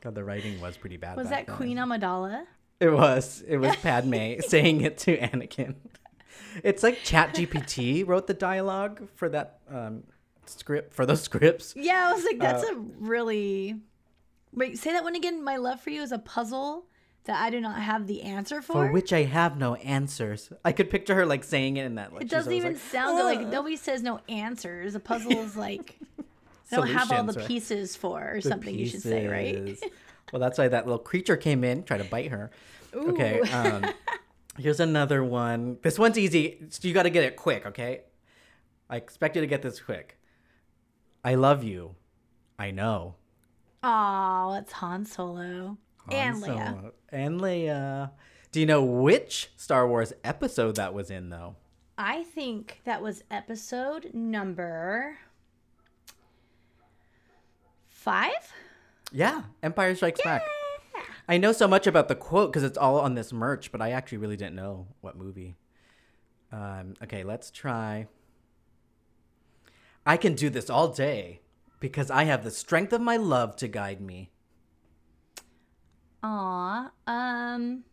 God, 0.00 0.14
the 0.14 0.24
writing 0.24 0.58
was 0.58 0.78
pretty 0.78 0.96
bad. 0.96 1.16
Was 1.18 1.28
that 1.28 1.46
then. 1.46 1.56
Queen 1.56 1.76
Amidala? 1.76 2.44
It 2.80 2.88
was. 2.88 3.44
It 3.46 3.58
was 3.58 3.76
Padme 3.82 4.40
saying 4.40 4.80
it 4.80 4.96
to 4.98 5.18
Anakin. 5.18 5.74
It's 6.64 6.82
like 6.82 7.00
ChatGPT 7.00 8.06
wrote 8.06 8.26
the 8.26 8.34
dialogue 8.34 9.06
for 9.16 9.28
that 9.28 9.58
um, 9.70 10.04
script 10.46 10.94
for 10.94 11.04
those 11.04 11.20
scripts. 11.20 11.74
Yeah, 11.76 12.08
I 12.10 12.12
was 12.14 12.24
like, 12.24 12.38
that's 12.38 12.64
Uh, 12.64 12.72
a 12.72 12.78
really. 12.98 13.80
Wait, 14.56 14.78
say 14.78 14.92
that 14.92 15.04
one 15.04 15.14
again. 15.14 15.44
My 15.44 15.56
love 15.56 15.80
for 15.80 15.90
you 15.90 16.02
is 16.02 16.12
a 16.12 16.18
puzzle 16.18 16.86
that 17.24 17.40
I 17.40 17.50
do 17.50 17.60
not 17.60 17.80
have 17.80 18.06
the 18.06 18.22
answer 18.22 18.62
for. 18.62 18.72
For 18.72 18.92
which 18.92 19.12
I 19.12 19.24
have 19.24 19.58
no 19.58 19.74
answers. 19.76 20.50
I 20.64 20.72
could 20.72 20.90
picture 20.90 21.14
her 21.14 21.26
like 21.26 21.44
saying 21.44 21.76
it 21.76 21.84
in 21.84 21.96
that. 21.96 22.12
Like, 22.12 22.22
it 22.22 22.30
doesn't 22.30 22.52
even 22.52 22.72
like, 22.72 22.82
sound 22.82 23.18
good. 23.18 23.24
Like 23.24 23.46
"Uh." 23.46 23.50
nobody 23.50 23.76
says 23.76 24.02
no 24.02 24.20
answers. 24.28 24.94
A 24.94 25.00
puzzle 25.00 25.32
is 25.32 25.56
like 25.56 25.98
I 26.72 26.76
don't 26.76 26.88
have 26.88 27.12
all 27.12 27.24
the 27.24 27.34
right? 27.34 27.46
pieces 27.46 27.94
for 27.94 28.32
or 28.32 28.40
The 28.40 28.48
something. 28.48 28.74
You 28.74 28.86
should 28.86 29.02
say 29.02 29.26
right. 29.26 29.78
well, 30.32 30.40
that's 30.40 30.58
why 30.58 30.68
that 30.68 30.86
little 30.86 30.98
creature 30.98 31.36
came 31.36 31.62
in, 31.62 31.84
tried 31.84 31.98
to 31.98 32.04
bite 32.04 32.30
her. 32.30 32.50
Okay. 32.94 33.40
Um, 33.40 33.84
here's 34.58 34.80
another 34.80 35.22
one. 35.22 35.78
This 35.82 35.98
one's 35.98 36.18
easy. 36.18 36.58
So 36.70 36.88
you 36.88 36.94
got 36.94 37.04
to 37.04 37.10
get 37.10 37.24
it 37.24 37.36
quick. 37.36 37.66
Okay. 37.66 38.02
I 38.88 38.96
expect 38.96 39.36
you 39.36 39.42
to 39.42 39.46
get 39.46 39.62
this 39.62 39.80
quick. 39.80 40.18
I 41.24 41.34
love 41.34 41.62
you. 41.62 41.96
I 42.58 42.70
know. 42.70 43.16
Oh, 43.88 44.56
it's 44.58 44.72
Han 44.72 45.04
Solo 45.04 45.78
and 46.10 46.42
Han 46.42 46.42
Leia. 46.42 46.74
Solo. 46.74 46.92
And 47.10 47.40
Leia. 47.40 48.10
Do 48.50 48.58
you 48.58 48.66
know 48.66 48.82
which 48.82 49.52
Star 49.56 49.86
Wars 49.86 50.12
episode 50.24 50.74
that 50.74 50.92
was 50.92 51.08
in, 51.08 51.30
though? 51.30 51.54
I 51.96 52.24
think 52.24 52.80
that 52.82 53.00
was 53.00 53.22
episode 53.30 54.10
number 54.12 55.18
five. 57.88 58.52
Yeah, 59.12 59.44
Empire 59.62 59.94
Strikes 59.94 60.20
Back. 60.20 60.42
I 61.28 61.36
know 61.38 61.52
so 61.52 61.68
much 61.68 61.86
about 61.86 62.08
the 62.08 62.16
quote 62.16 62.50
because 62.50 62.64
it's 62.64 62.76
all 62.76 62.98
on 62.98 63.14
this 63.14 63.32
merch, 63.32 63.70
but 63.70 63.80
I 63.80 63.92
actually 63.92 64.18
really 64.18 64.36
didn't 64.36 64.56
know 64.56 64.88
what 65.00 65.16
movie. 65.16 65.54
Um, 66.50 66.94
okay, 67.04 67.22
let's 67.22 67.52
try. 67.52 68.08
I 70.04 70.16
can 70.16 70.34
do 70.34 70.50
this 70.50 70.68
all 70.70 70.88
day 70.88 71.42
because 71.80 72.10
I 72.10 72.24
have 72.24 72.44
the 72.44 72.50
strength 72.50 72.92
of 72.92 73.00
my 73.00 73.16
love 73.16 73.56
to 73.56 73.68
guide 73.68 74.00
me. 74.00 74.30
Aw, 76.22 76.90
um. 77.06 77.84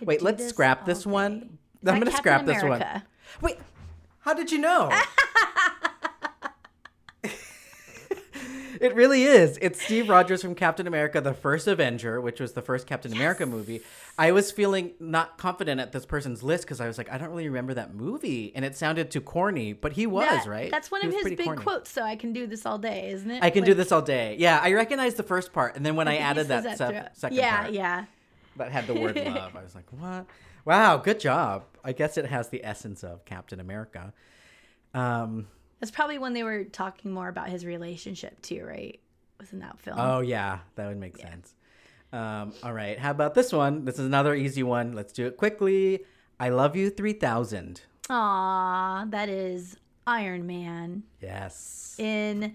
Wait, 0.00 0.22
let's 0.22 0.38
this 0.38 0.48
scrap 0.50 0.86
this 0.86 1.04
day. 1.04 1.10
one. 1.10 1.58
I'm 1.84 1.98
gonna 1.98 2.06
Captain 2.06 2.18
scrap 2.18 2.46
this 2.46 2.62
one. 2.62 2.82
America? 2.82 3.04
Wait, 3.40 3.58
how 4.20 4.34
did 4.34 4.50
you 4.50 4.58
know? 4.58 4.90
it 8.86 8.94
really 8.94 9.24
is. 9.24 9.58
It's 9.60 9.82
Steve 9.82 10.08
Rogers 10.08 10.40
from 10.42 10.54
Captain 10.54 10.86
America, 10.86 11.20
the 11.20 11.34
first 11.34 11.66
Avenger, 11.66 12.20
which 12.20 12.40
was 12.40 12.52
the 12.54 12.62
first 12.62 12.86
Captain 12.86 13.12
America 13.12 13.44
movie. 13.46 13.82
I 14.18 14.32
was 14.32 14.50
feeling 14.50 14.92
not 14.98 15.36
confident 15.38 15.80
at 15.80 15.92
this 15.92 16.06
person's 16.06 16.42
list 16.42 16.64
because 16.64 16.80
I 16.80 16.86
was 16.86 16.96
like, 16.98 17.10
I 17.12 17.18
don't 17.18 17.28
really 17.30 17.48
remember 17.48 17.74
that 17.74 17.94
movie. 17.94 18.52
And 18.54 18.64
it 18.64 18.76
sounded 18.76 19.10
too 19.10 19.20
corny, 19.20 19.72
but 19.72 19.92
he 19.92 20.06
was, 20.06 20.28
That- 20.28 20.46
right? 20.46 20.70
That's 20.70 20.90
one 20.90 21.02
He 21.02 21.08
of 21.08 21.14
his 21.14 21.24
big 21.24 21.44
corny. 21.44 21.62
quotes. 21.62 21.90
So 21.90 22.02
I 22.02 22.16
can 22.16 22.32
do 22.32 22.46
this 22.46 22.64
all 22.64 22.78
day, 22.78 23.10
isn't 23.10 23.30
it? 23.30 23.42
I 23.42 23.50
can 23.50 23.64
do 23.64 23.74
this 23.74 23.92
all 23.92 24.02
day. 24.02 24.36
Yeah, 24.38 24.58
I 24.62 24.72
recognized 24.72 25.16
the 25.16 25.22
first 25.22 25.52
part. 25.52 25.76
And 25.76 25.84
then 25.84 25.96
when 25.96 26.08
I, 26.08 26.12
he 26.14 26.18
added 26.18 26.48
that, 26.48 26.78
sep- 26.78 26.88
throughout- 26.90 27.16
second 27.16 27.36
yeah, 27.36 27.60
part 27.60 27.72
yeah. 27.72 27.80
Yeah, 28.00 28.04
that 28.56 28.72
had 28.72 28.86
the 28.86 28.94
word 28.94 29.16
love, 29.26 29.54
I 29.56 29.62
was 29.62 29.74
like, 29.74 29.86
what? 29.90 30.26
Wow, 30.64 30.96
good 30.96 31.20
job. 31.20 31.64
I 31.84 31.92
guess 31.92 32.16
it 32.16 32.26
has 32.26 32.48
the 32.48 32.64
essence 32.64 33.04
of 33.04 33.24
Captain 33.24 33.60
America. 33.60 34.12
Um, 34.94 35.46
That's 35.80 35.90
probably 35.90 36.18
when 36.18 36.32
they 36.32 36.42
were 36.42 36.64
talking 36.64 37.10
more 37.12 37.28
about 37.28 37.48
his 37.48 37.64
relationship 37.66 38.40
too, 38.42 38.64
right? 38.64 38.98
Was 39.38 39.52
in 39.52 39.58
that 39.60 39.78
film. 39.78 39.96
Oh 39.98 40.20
yeah, 40.20 40.60
that 40.76 40.86
would 40.88 40.96
make 40.98 41.18
sense. 41.18 41.54
Um, 42.12 42.52
all 42.62 42.72
right, 42.72 42.98
how 42.98 43.10
about 43.10 43.34
this 43.34 43.52
one? 43.52 43.84
This 43.84 43.98
is 43.98 44.06
another 44.06 44.34
easy 44.34 44.62
one. 44.62 44.92
Let's 44.94 45.12
do 45.12 45.26
it 45.26 45.36
quickly. 45.36 46.00
I 46.40 46.48
love 46.48 46.74
you 46.76 46.88
three 46.90 47.12
thousand. 47.12 47.82
Ah, 48.08 49.04
that 49.10 49.28
is 49.28 49.76
Iron 50.06 50.46
Man 50.46 51.02
Yes, 51.20 51.96
in 51.98 52.54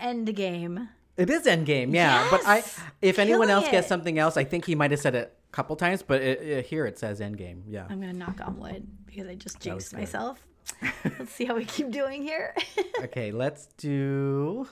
Endgame. 0.00 0.88
it 1.16 1.30
is 1.30 1.44
Endgame. 1.44 1.94
Yeah, 1.94 2.26
but 2.30 2.44
I, 2.46 2.56
Yes! 2.56 2.80
if 3.00 3.18
anyone 3.18 3.48
Killing 3.48 3.62
else 3.62 3.70
gets 3.70 3.86
something 3.88 4.18
else, 4.18 4.36
I 4.36 4.44
think 4.44 4.64
he 4.66 4.74
might 4.74 4.90
have 4.90 5.00
said 5.00 5.14
it 5.14 5.36
a 5.48 5.52
couple 5.52 5.76
times, 5.76 6.02
but 6.02 6.20
it, 6.22 6.40
it- 6.42 6.66
here 6.66 6.86
it 6.86 6.98
says 6.98 7.20
Endgame. 7.20 7.62
Yeah. 7.68 7.86
I'm 7.88 8.00
gonna 8.00 8.12
knock 8.12 8.40
on 8.44 8.58
wood 8.58 8.86
because 9.06 9.26
I 9.28 9.34
just 9.34 9.60
jinxed 9.60 9.92
myself. 9.94 10.40
Let's 11.18 11.32
see 11.32 11.44
how 11.44 11.54
we 11.54 11.64
keep 11.64 11.90
doing 11.90 12.22
here. 12.22 12.54
okay, 13.02 13.32
let's 13.32 13.66
do. 13.76 14.68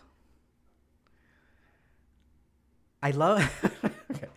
I 3.03 3.11
love. 3.13 3.43
okay. 4.11 4.29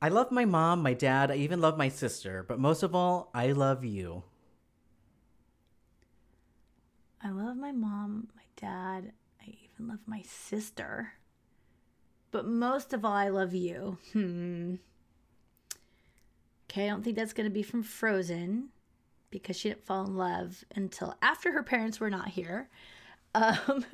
I 0.00 0.08
love 0.08 0.30
my 0.30 0.44
mom, 0.44 0.82
my 0.82 0.94
dad. 0.94 1.30
I 1.30 1.36
even 1.36 1.60
love 1.60 1.78
my 1.78 1.88
sister, 1.88 2.44
but 2.46 2.58
most 2.58 2.82
of 2.82 2.94
all, 2.94 3.30
I 3.34 3.52
love 3.52 3.84
you. 3.84 4.24
I 7.22 7.30
love 7.30 7.56
my 7.56 7.70
mom, 7.70 8.28
my 8.34 8.42
dad. 8.56 9.12
I 9.40 9.54
even 9.64 9.88
love 9.88 10.00
my 10.06 10.22
sister. 10.22 11.12
But 12.32 12.46
most 12.46 12.92
of 12.92 13.04
all, 13.04 13.12
I 13.12 13.28
love 13.28 13.54
you. 13.54 13.98
Hmm. 14.12 14.76
Okay, 16.68 16.86
I 16.86 16.88
don't 16.88 17.04
think 17.04 17.16
that's 17.16 17.34
going 17.34 17.48
to 17.48 17.54
be 17.54 17.62
from 17.62 17.82
Frozen 17.82 18.70
because 19.32 19.56
she 19.56 19.70
didn't 19.70 19.84
fall 19.84 20.04
in 20.06 20.16
love 20.16 20.64
until 20.76 21.16
after 21.22 21.50
her 21.52 21.64
parents 21.64 21.98
were 21.98 22.10
not 22.10 22.28
here. 22.28 22.68
Um, 23.34 23.84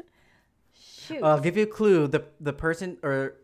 shoot. 0.75 1.23
I'll 1.23 1.41
give 1.41 1.57
you 1.57 1.63
a 1.63 1.67
clue. 1.67 2.07
The 2.09 2.25
the 2.41 2.53
person 2.53 2.99
or, 3.03 3.37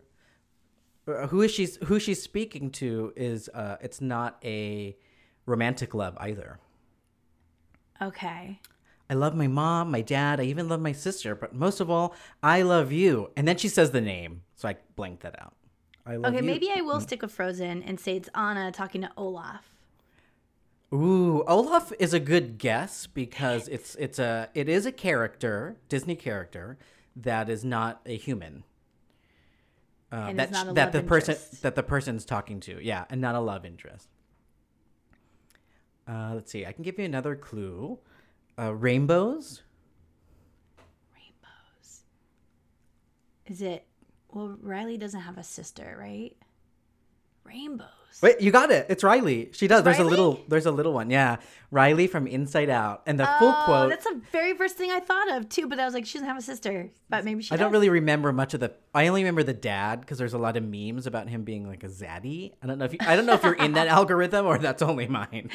or 1.07 1.28
who 1.28 1.40
is 1.42 1.50
she's 1.52 1.76
who 1.85 1.98
she's 1.98 2.20
speaking 2.20 2.70
to 2.72 3.12
is 3.16 3.48
uh 3.54 3.76
it's 3.80 4.00
not 4.00 4.37
a 4.44 4.96
romantic 5.46 5.94
love 5.94 6.16
either. 6.20 6.59
okay. 8.02 8.61
I 9.11 9.14
love 9.14 9.35
my 9.37 9.46
mom, 9.46 9.90
my 9.90 10.00
dad, 10.00 10.40
I 10.40 10.44
even 10.44 10.66
love 10.68 10.80
my 10.80 10.92
sister, 10.92 11.35
but 11.35 11.54
most 11.54 11.78
of 11.78 11.90
all, 11.90 12.14
I 12.42 12.62
love 12.62 12.90
you. 12.90 13.30
And 13.37 13.46
then 13.46 13.59
she 13.59 13.68
says 13.68 13.90
the 13.90 14.00
name, 14.00 14.40
so 14.57 14.66
I 14.66 14.76
blanked 14.96 15.22
that 15.24 15.38
out. 15.40 15.54
I 16.07 16.16
love 16.16 16.33
Okay, 16.33 16.42
you. 16.42 16.50
maybe 16.50 16.70
I 16.74 16.80
will 16.80 17.00
stick 17.00 17.20
with 17.20 17.30
Frozen 17.30 17.83
and 17.83 18.00
say 18.00 18.16
it's 18.16 18.30
Anna 18.35 18.72
talking 18.72 19.02
to 19.02 19.11
Olaf. 19.18 19.73
Ooh, 20.94 21.42
Olaf 21.48 21.92
is 21.98 22.14
a 22.14 22.20
good 22.20 22.57
guess 22.59 23.09
because 23.09 23.66
it's 23.66 23.96
it's 23.96 24.20
a 24.20 24.48
it 24.54 24.68
is 24.68 24.87
a 24.87 24.92
character, 24.92 25.76
Disney 25.88 26.14
character 26.14 26.78
that 27.16 27.48
is 27.48 27.64
not 27.64 28.00
a 28.07 28.16
human. 28.16 28.62
Uh, 30.12 30.26
And 30.28 30.38
that 30.38 30.48
is 30.48 30.52
not 30.52 30.68
a 30.68 30.72
that 30.74 30.92
the 30.92 31.02
person 31.02 31.37
that 31.62 31.74
the 31.74 31.83
person's 31.83 32.24
talking 32.24 32.61
to, 32.61 32.78
yeah, 32.80 33.07
and 33.11 33.20
not 33.20 33.35
a 33.35 33.40
love 33.40 33.64
interest. 33.64 34.09
Uh, 36.07 36.33
let's 36.35 36.52
see. 36.52 36.64
I 36.64 36.70
can 36.70 36.85
give 36.85 36.98
you 36.98 37.04
another 37.07 37.35
clue. 37.35 37.98
Uh, 38.57 38.72
rainbows. 38.72 39.62
Rainbows. 41.12 42.02
Is 43.46 43.62
it? 43.62 43.87
Well, 44.30 44.57
Riley 44.61 44.96
doesn't 44.96 45.22
have 45.22 45.38
a 45.38 45.42
sister, 45.44 45.96
right? 45.98 46.37
Rainbows. 47.44 47.88
Wait, 48.22 48.40
you 48.40 48.50
got 48.52 48.70
it. 48.70 48.87
It's 48.88 49.02
Riley. 49.02 49.50
She 49.52 49.66
does. 49.66 49.83
There's 49.83 49.98
a 49.98 50.04
little. 50.04 50.40
There's 50.48 50.66
a 50.66 50.70
little 50.70 50.92
one. 50.92 51.11
Yeah, 51.11 51.37
Riley 51.72 52.07
from 52.07 52.26
Inside 52.28 52.70
Out, 52.70 53.02
and 53.07 53.18
the 53.18 53.26
full 53.38 53.48
Oh, 53.48 53.62
quote. 53.64 53.90
That's 53.90 54.04
the 54.04 54.20
very 54.30 54.54
first 54.54 54.76
thing 54.76 54.92
I 54.92 55.00
thought 55.00 55.33
of 55.33 55.48
too. 55.48 55.66
But 55.66 55.80
I 55.80 55.85
was 55.85 55.94
like, 55.94 56.07
she 56.07 56.14
doesn't 56.18 56.28
have 56.28 56.38
a 56.38 56.42
sister, 56.42 56.90
but 57.11 57.24
maybe 57.24 57.42
she. 57.42 57.52
I 57.52 57.57
don't 57.57 57.72
really 57.72 57.88
remember 57.88 58.33
much 58.33 58.54
of 58.54 58.61
the. 58.61 58.72
I 58.94 59.09
only 59.09 59.22
remember 59.22 59.42
the 59.42 59.52
dad 59.52 60.00
because 60.00 60.16
there's 60.18 60.33
a 60.33 60.38
lot 60.38 60.57
of 60.57 60.62
memes 60.62 61.07
about 61.09 61.28
him 61.28 61.42
being 61.42 61.66
like 61.66 61.83
a 61.83 61.88
zaddy. 61.88 62.52
I 62.62 62.66
don't 62.68 62.78
know 62.78 62.85
if 62.85 62.92
you, 62.92 62.98
I 63.02 63.16
don't 63.16 63.26
know 63.26 63.35
if 63.35 63.42
you're 63.42 63.52
in 63.54 63.72
that 63.72 63.88
algorithm 63.98 64.46
or 64.46 64.59
that's 64.59 64.80
only 64.83 65.09
mine. 65.09 65.50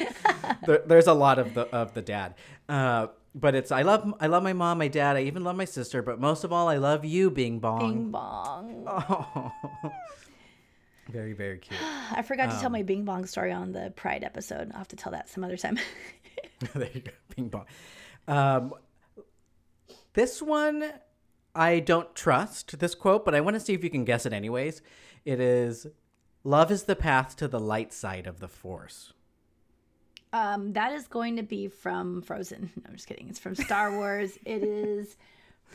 there, 0.66 0.82
there's 0.86 1.06
a 1.06 1.14
lot 1.14 1.38
of 1.38 1.54
the 1.54 1.62
of 1.74 1.94
the 1.94 2.02
dad, 2.02 2.34
uh, 2.68 3.06
but 3.34 3.54
it's 3.54 3.72
I 3.72 3.82
love 3.82 4.12
I 4.20 4.26
love 4.26 4.42
my 4.42 4.52
mom, 4.52 4.76
my 4.78 4.88
dad. 4.88 5.16
I 5.16 5.22
even 5.22 5.44
love 5.44 5.56
my 5.56 5.64
sister, 5.64 6.02
but 6.02 6.20
most 6.20 6.44
of 6.44 6.52
all, 6.52 6.68
I 6.68 6.76
love 6.76 7.06
you, 7.06 7.30
Bing 7.30 7.58
Bong. 7.58 7.78
Bing 7.80 8.10
bong. 8.10 8.84
Oh. 8.86 9.50
very 11.10 11.32
very 11.32 11.58
cute. 11.58 11.78
I 12.12 12.22
forgot 12.22 12.46
to 12.50 12.54
Um, 12.56 12.60
tell 12.60 12.70
my 12.70 12.82
Bing 12.82 13.04
bong 13.04 13.26
story 13.26 13.52
on 13.52 13.72
the 13.72 13.92
Pride 13.96 14.24
episode. 14.24 14.70
I'll 14.72 14.78
have 14.78 14.88
to 14.88 14.96
tell 14.96 15.12
that 15.12 15.28
some 15.28 15.44
other 15.44 15.56
time. 15.56 15.78
there 16.74 16.90
you 16.92 17.00
go, 17.00 17.10
Bing 17.34 17.48
Bong. 17.48 17.64
Um, 18.28 18.74
this 20.14 20.42
one 20.42 20.92
I 21.54 21.80
don't 21.80 22.14
trust 22.14 22.78
this 22.78 22.94
quote, 22.94 23.24
but 23.24 23.34
I 23.34 23.40
want 23.40 23.54
to 23.54 23.60
see 23.60 23.74
if 23.74 23.82
you 23.82 23.90
can 23.90 24.04
guess 24.04 24.24
it 24.26 24.32
anyways. 24.32 24.82
It 25.24 25.40
is, 25.40 25.86
"Love 26.44 26.70
is 26.70 26.84
the 26.84 26.96
path 26.96 27.34
to 27.36 27.48
the 27.48 27.60
light 27.60 27.92
side 27.92 28.26
of 28.26 28.40
the 28.40 28.48
Force." 28.48 29.12
um, 30.32 30.74
that 30.74 30.92
is 30.92 31.08
going 31.08 31.34
to 31.36 31.42
be 31.42 31.66
from 31.66 32.22
Frozen. 32.22 32.70
No, 32.76 32.82
I'm 32.88 32.94
just 32.94 33.08
kidding. 33.08 33.28
It's 33.28 33.38
from 33.40 33.56
Star 33.56 33.96
Wars. 33.96 34.38
it 34.44 34.62
is 34.62 35.16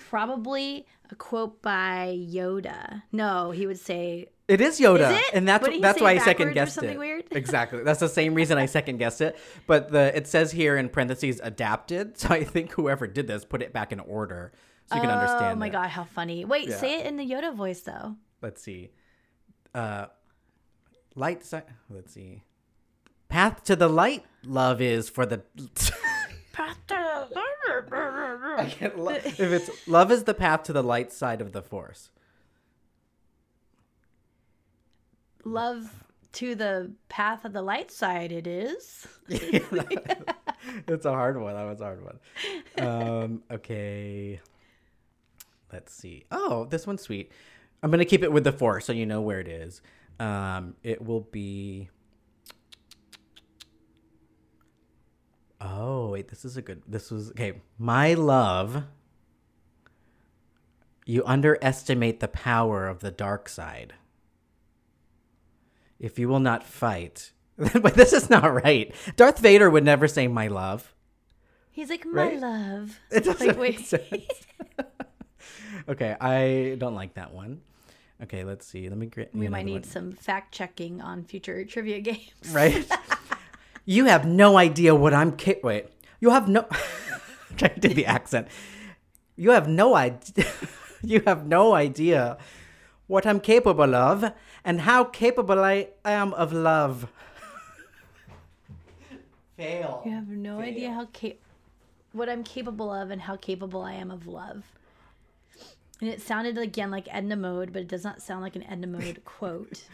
probably 0.10 0.86
a 1.12 1.16
quote 1.16 1.62
by 1.62 2.18
Yoda. 2.18 3.04
No, 3.12 3.52
he 3.52 3.68
would 3.68 3.80
say 3.80 4.30
It 4.48 4.62
is 4.62 4.80
Yoda, 4.80 5.12
Is 5.12 5.18
it? 5.18 5.34
and 5.34 5.48
that's 5.48 5.68
that's 5.82 6.00
why 6.00 6.12
I 6.12 6.18
second 6.20 6.54
guessed 6.54 6.82
it. 6.82 7.00
weird? 7.00 7.26
exactly, 7.32 7.82
that's 7.84 8.00
the 8.00 8.08
same 8.10 8.36
reason 8.36 8.58
I 8.60 8.68
second 8.68 8.98
guessed 8.98 9.22
it. 9.22 9.36
But 9.66 9.90
the 9.92 10.16
it 10.16 10.28
says 10.28 10.52
here 10.52 10.78
in 10.78 10.90
parentheses 10.90 11.40
adapted, 11.44 12.18
so 12.20 12.30
I 12.30 12.44
think 12.44 12.72
whoever 12.74 13.08
did 13.08 13.26
this 13.28 13.44
put 13.44 13.62
it 13.64 13.74
back 13.74 13.92
in 13.92 14.00
order 14.00 14.52
so 14.88 14.96
you 14.96 15.02
can 15.02 15.10
understand. 15.10 15.54
Oh 15.54 15.56
my 15.56 15.68
it. 15.68 15.72
god, 15.72 15.90
how 15.90 16.04
funny! 16.04 16.46
Wait, 16.46 16.68
Yeah. 16.70 16.78
say 16.78 17.00
it 17.00 17.08
in 17.08 17.18
the 17.18 17.28
Yoda 17.28 17.56
voice 17.56 17.82
though. 17.82 18.18
Let's 18.44 18.62
see, 18.62 18.92
uh, 19.74 20.06
light 21.16 21.44
side. 21.44 21.64
Let's 21.90 22.14
see. 22.14 22.44
path 23.30 23.64
to 23.64 23.76
the 23.76 23.90
light 23.90 24.24
love 24.46 24.80
is 24.80 25.10
for 25.10 25.26
the. 25.26 25.40
path 26.54 26.78
to 26.88 27.28
the. 27.34 27.42
I 28.58 28.66
can't 28.70 29.00
lo- 29.00 29.10
if 29.14 29.40
it's 29.40 29.88
love 29.88 30.12
is 30.12 30.24
the 30.26 30.34
path 30.36 30.64
to 30.64 30.74
the 30.74 30.84
light 30.84 31.12
side 31.12 31.42
of 31.42 31.52
the 31.52 31.62
force. 31.64 32.12
Love 35.46 36.04
to 36.34 36.56
the 36.56 36.92
path 37.08 37.46
of 37.46 37.54
the 37.54 37.62
light 37.62 37.92
side. 37.92 38.32
It 38.32 38.48
is. 38.48 39.08
it's 39.30 41.06
a 41.06 41.12
hard 41.12 41.40
one. 41.40 41.54
That 41.54 41.64
was 41.64 41.80
a 41.80 41.84
hard 41.84 42.04
one. 42.04 42.20
Um, 42.78 43.44
okay. 43.50 44.42
Let's 45.72 45.94
see. 45.94 46.26
Oh, 46.30 46.66
this 46.66 46.86
one's 46.86 47.02
sweet. 47.02 47.32
I'm 47.82 47.90
gonna 47.90 48.04
keep 48.04 48.22
it 48.22 48.32
with 48.34 48.44
the 48.44 48.52
four, 48.52 48.82
so 48.82 48.92
you 48.92 49.06
know 49.06 49.22
where 49.22 49.40
it 49.40 49.48
is. 49.48 49.82
Um, 50.20 50.76
it 50.84 51.02
will 51.02 51.22
be. 51.22 51.90
Oh 55.62 56.10
wait, 56.10 56.28
this 56.28 56.44
is 56.44 56.58
a 56.58 56.62
good. 56.62 56.82
This 56.88 57.12
was 57.12 57.30
okay. 57.30 57.62
My 57.78 58.14
love. 58.14 58.84
You 61.06 61.24
underestimate 61.26 62.20
the 62.20 62.28
power 62.28 62.88
of 62.88 63.00
the 63.00 63.12
dark 63.12 63.48
side. 63.48 63.94
If 66.00 66.20
you 66.20 66.28
will 66.28 66.40
not 66.40 66.64
fight, 66.64 67.32
but 67.58 67.94
this 67.96 68.14
is 68.14 68.30
not 68.30 68.64
right. 68.64 68.94
Darth 69.16 69.40
Vader 69.40 69.70
would 69.70 69.84
never 69.86 70.08
say 70.08 70.28
"my 70.28 70.48
love." 70.48 70.94
He's 71.72 71.90
like 71.90 72.06
my 72.06 72.12
Right? 72.24 72.40
love. 72.40 73.00
It 73.12 73.24
doesn't 73.26 73.48
Like, 73.48 73.58
make 73.60 73.80
sense. 73.80 74.24
okay, 75.90 76.16
I 76.20 76.76
don't 76.78 76.96
like 76.96 77.16
that 77.16 77.34
one. 77.34 77.62
Okay, 78.24 78.44
let's 78.46 78.66
see. 78.66 78.88
Let 78.88 78.98
me 78.98 79.08
get 79.08 79.36
We 79.36 79.48
might 79.50 79.66
need 79.66 79.74
one. 79.74 79.84
some 79.84 80.12
fact 80.14 80.54
checking 80.54 81.02
on 81.02 81.24
future 81.26 81.64
trivia 81.66 82.00
games. 82.00 82.32
right? 82.52 82.88
you 83.86 84.06
have 84.06 84.26
no 84.26 84.58
idea 84.58 84.96
what 84.96 85.14
I'm 85.14 85.36
ca- 85.38 85.60
wait. 85.64 85.88
You 86.22 86.30
have 86.32 86.48
no 86.48 86.66
trying 87.58 87.76
to 87.76 87.88
do 87.90 87.94
the 87.94 88.06
accent. 88.06 88.48
You 89.36 89.52
have 89.52 89.68
no 89.68 89.96
idea 89.96 90.46
you 91.04 91.22
have 91.28 91.46
no 91.46 91.76
idea 91.76 92.38
what 93.08 93.26
I'm 93.28 93.40
capable 93.40 93.94
of 93.94 94.32
and 94.66 94.82
how 94.82 95.04
capable 95.06 95.60
I 95.64 95.88
am 96.04 96.34
of 96.34 96.52
love. 96.52 97.08
Fail. 99.56 100.02
You 100.06 100.12
have 100.12 100.28
no 100.28 100.60
idea 100.60 100.92
how 100.92 101.06
cap- 101.06 101.38
what 102.12 102.28
I'm 102.28 102.44
capable 102.44 102.92
of 102.92 103.10
and 103.12 103.22
how 103.22 103.38
capable 103.38 103.82
I 103.84 103.94
am 103.94 104.12
of 104.12 104.28
love. 104.28 104.64
And 106.02 106.10
it 106.10 106.22
sounded 106.22 106.58
again 106.58 106.92
like 106.92 107.08
Edna 107.10 107.38
Mode, 107.38 107.72
but 107.72 107.84
it 107.84 107.88
does 107.88 108.04
not 108.04 108.22
sound 108.22 108.42
like 108.42 108.58
an 108.58 108.64
Edna 108.64 108.88
Mode 108.88 109.22
quote. 109.26 109.86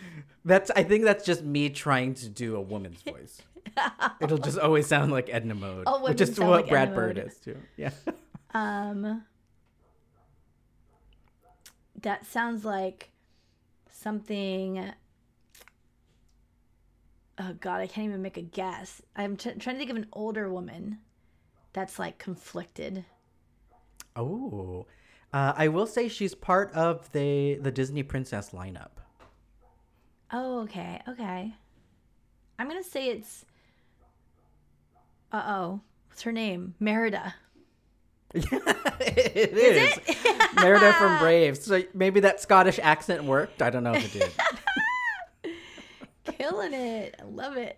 That's 0.44 0.72
I 0.72 0.84
think 0.84 1.04
that's 1.04 1.24
just 1.24 1.44
me 1.44 1.70
trying 1.70 2.16
to 2.16 2.30
do 2.30 2.56
a 2.56 2.62
woman's 2.62 3.04
voice. 3.04 3.42
It'll 4.22 4.40
just 4.40 4.58
always 4.58 4.88
sound 4.88 5.12
like 5.12 5.30
Edna 5.32 5.54
Mode, 5.54 5.84
All 5.86 6.02
which 6.02 6.20
women 6.20 6.30
is 6.30 6.36
sound 6.36 6.50
what 6.50 6.62
like 6.62 6.70
Brad 6.70 6.88
Edna 6.90 6.96
Bird 6.96 7.18
Mode. 7.18 7.28
is 7.28 7.38
too. 7.38 7.58
Yeah. 7.78 7.92
Um, 8.56 9.24
that 12.02 12.26
sounds 12.26 12.66
like 12.66 13.12
something. 14.02 14.92
Oh 17.38 17.54
God, 17.60 17.82
I 17.82 17.88
can't 17.88 18.08
even 18.08 18.22
make 18.22 18.38
a 18.38 18.42
guess. 18.42 19.02
I'm 19.16 19.38
tr- 19.38 19.52
trying 19.60 19.76
to 19.76 19.80
think 19.80 19.90
of 19.90 19.98
an 19.98 20.08
older 20.14 20.52
woman 20.52 21.00
that's 21.74 21.98
like 22.00 22.18
conflicted. 22.18 23.06
Oh, 24.16 24.86
uh, 25.34 25.54
I 25.56 25.70
will 25.70 25.88
say 25.88 26.08
she's 26.08 26.36
part 26.36 26.74
of 26.74 27.12
the 27.14 27.56
the 27.56 27.72
Disney 27.72 28.04
princess 28.04 28.50
lineup. 28.52 28.92
Oh, 30.32 30.62
okay, 30.62 31.02
okay. 31.08 31.54
I'm 32.60 32.68
gonna 32.68 32.84
say 32.84 33.10
it's. 33.10 33.46
Uh 35.32 35.44
oh, 35.46 35.82
what's 36.10 36.24
her 36.24 36.32
name? 36.32 36.76
Merida. 36.80 37.36
it 38.34 39.58
is, 39.58 40.16
Merida 40.56 40.94
from 40.94 41.20
Brave. 41.20 41.58
So 41.58 41.84
maybe 41.94 42.22
that 42.22 42.40
Scottish 42.40 42.80
accent 42.82 43.24
worked. 43.24 43.62
I 43.62 43.70
don't 43.70 43.84
know 43.84 43.94
if 43.94 44.16
it 44.16 44.32
did. 45.44 45.54
Killing 46.38 46.74
it. 46.74 47.16
I 47.20 47.26
love 47.26 47.58
it. 47.58 47.78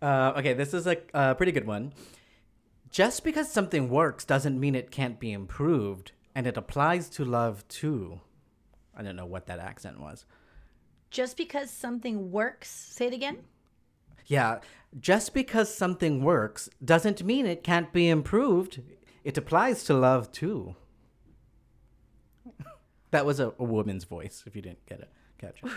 Uh, 0.00 0.32
okay, 0.36 0.54
this 0.54 0.72
is 0.72 0.86
a, 0.86 0.96
a 1.12 1.34
pretty 1.34 1.52
good 1.52 1.66
one. 1.66 1.92
Just 2.90 3.24
because 3.24 3.50
something 3.50 3.90
works 3.90 4.24
doesn't 4.24 4.58
mean 4.58 4.74
it 4.74 4.90
can't 4.90 5.20
be 5.20 5.32
improved, 5.32 6.12
and 6.34 6.46
it 6.46 6.56
applies 6.56 7.10
to 7.10 7.24
love 7.24 7.66
too. 7.68 8.20
I 8.96 9.02
don't 9.02 9.16
know 9.16 9.26
what 9.26 9.46
that 9.46 9.58
accent 9.58 10.00
was. 10.00 10.24
Just 11.10 11.36
because 11.36 11.70
something 11.70 12.30
works, 12.30 12.70
say 12.70 13.06
it 13.08 13.12
again. 13.12 13.38
Yeah, 14.26 14.60
just 14.98 15.34
because 15.34 15.72
something 15.72 16.22
works 16.22 16.68
doesn't 16.84 17.22
mean 17.22 17.46
it 17.46 17.62
can't 17.62 17.92
be 17.92 18.08
improved. 18.08 18.80
It 19.26 19.36
applies 19.36 19.82
to 19.84 19.94
love 19.94 20.30
too. 20.30 20.76
that 23.10 23.26
was 23.26 23.40
a, 23.40 23.52
a 23.58 23.64
woman's 23.64 24.04
voice, 24.04 24.44
if 24.46 24.54
you 24.54 24.62
didn't 24.62 24.86
get 24.86 25.00
it. 25.00 25.10
Catch 25.38 25.62
it. 25.64 25.70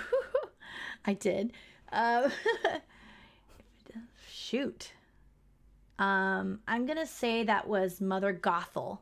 I 1.05 1.13
did. 1.13 1.53
Um, 1.91 2.31
shoot. 4.31 4.91
Um, 5.97 6.59
I'm 6.67 6.85
gonna 6.85 7.07
say 7.07 7.43
that 7.43 7.67
was 7.67 7.99
Mother 7.99 8.35
Gothel. 8.35 8.99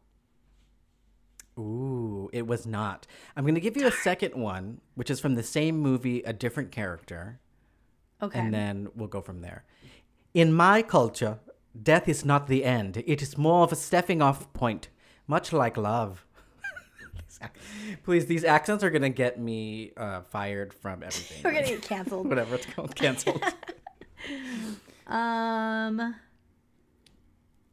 Ooh, 1.59 2.29
it 2.31 2.47
was 2.47 2.65
not. 2.65 3.05
I'm 3.35 3.43
going 3.43 3.55
to 3.55 3.61
give 3.61 3.75
you 3.75 3.87
a 3.87 3.91
second 3.91 4.35
one, 4.35 4.79
which 4.93 5.09
is 5.09 5.19
from 5.19 5.33
the 5.33 5.41
same 5.41 5.79
movie, 5.79 6.21
a 6.21 6.31
different 6.31 6.71
character, 6.71 7.39
Okay. 8.21 8.37
and 8.37 8.53
then 8.53 8.89
we'll 8.95 9.07
go 9.07 9.21
from 9.21 9.41
there. 9.41 9.63
In 10.35 10.53
my 10.53 10.83
culture, 10.83 11.39
death 11.83 12.07
is 12.07 12.23
not 12.25 12.47
the 12.47 12.63
end, 12.63 13.03
it 13.05 13.21
is 13.21 13.37
more 13.37 13.63
of 13.63 13.71
a 13.71 13.75
stepping 13.75 14.21
off 14.21 14.51
point, 14.53 14.89
much 15.27 15.51
like 15.53 15.77
love. 15.77 16.25
Please, 18.03 18.25
these 18.25 18.43
accents 18.43 18.83
are 18.83 18.89
going 18.89 19.01
to 19.03 19.09
get 19.09 19.39
me 19.39 19.91
uh, 19.97 20.21
fired 20.21 20.73
from 20.73 21.03
everything. 21.03 21.41
We're 21.43 21.53
gonna 21.53 21.67
get 21.75 21.81
canceled. 21.81 22.27
Whatever 22.27 22.55
it's 22.55 22.65
called, 22.65 22.95
canceled. 23.03 23.43
Um, 25.05 26.15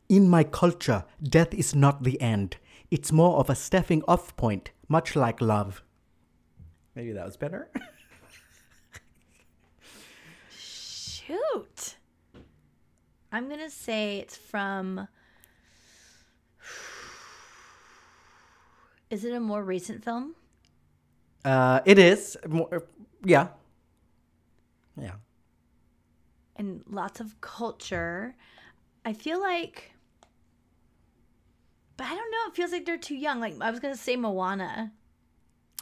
In 0.08 0.28
my 0.28 0.44
culture, 0.44 1.04
death 1.22 1.54
is 1.54 1.74
not 1.74 2.02
the 2.02 2.20
end. 2.20 2.56
It's 2.90 3.10
more 3.10 3.38
of 3.38 3.48
a 3.50 3.54
stepping 3.54 4.02
off 4.06 4.36
point, 4.36 4.70
much 4.88 5.16
like 5.16 5.40
love. 5.40 5.82
Maybe 6.94 7.12
that 7.12 7.24
was 7.24 7.36
better. 7.36 7.70
shoot. 10.50 11.96
I'm 13.34 13.48
gonna 13.48 13.68
say 13.68 14.18
it's 14.18 14.36
from. 14.36 15.08
Is 19.10 19.24
it 19.24 19.32
a 19.34 19.40
more 19.40 19.62
recent 19.62 20.04
film? 20.04 20.36
Uh, 21.44 21.80
it 21.84 21.98
is. 21.98 22.36
More, 22.48 22.84
yeah. 23.24 23.48
Yeah. 24.96 25.14
and 26.54 26.84
lots 26.88 27.18
of 27.18 27.40
culture. 27.40 28.36
I 29.04 29.12
feel 29.12 29.40
like, 29.40 29.92
but 31.96 32.04
I 32.06 32.14
don't 32.14 32.30
know. 32.30 32.48
It 32.48 32.54
feels 32.54 32.70
like 32.70 32.86
they're 32.86 32.96
too 32.96 33.16
young. 33.16 33.40
Like 33.40 33.56
I 33.60 33.72
was 33.72 33.80
gonna 33.80 33.96
say 33.96 34.14
Moana. 34.14 34.92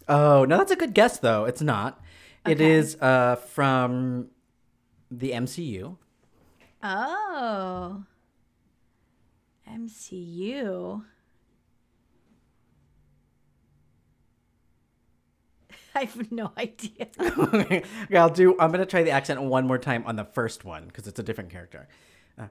Oh, 0.09 0.47
no, 0.47 0.57
that's 0.57 0.73
a 0.73 0.77
good 0.77 0.95
guess, 0.95 1.19
though. 1.19 1.45
It's 1.45 1.61
not. 1.63 2.01
It 2.47 2.53
Okay. 2.61 2.73
is 2.73 2.97
uh, 3.01 3.37
from 3.37 4.29
the 5.11 5.31
MCU. 5.33 5.99
Oh, 6.83 8.05
MCU. 9.69 11.03
I 15.95 16.05
have 16.05 16.33
no 16.33 16.53
idea. 16.59 17.09
okay, 17.21 17.85
I'll 18.15 18.31
do. 18.31 18.57
I'm 18.59 18.71
gonna 18.73 18.87
try 18.87 19.03
the 19.03 19.11
accent 19.11 19.43
one 19.43 19.67
more 19.67 19.79
time 19.79 20.05
on 20.07 20.17
the 20.17 20.25
first 20.25 20.65
one 20.65 20.87
because 20.87 21.07
it's 21.07 21.19
a 21.19 21.23
different 21.23 21.51
character. 21.51 21.87
Uh, 22.39 22.47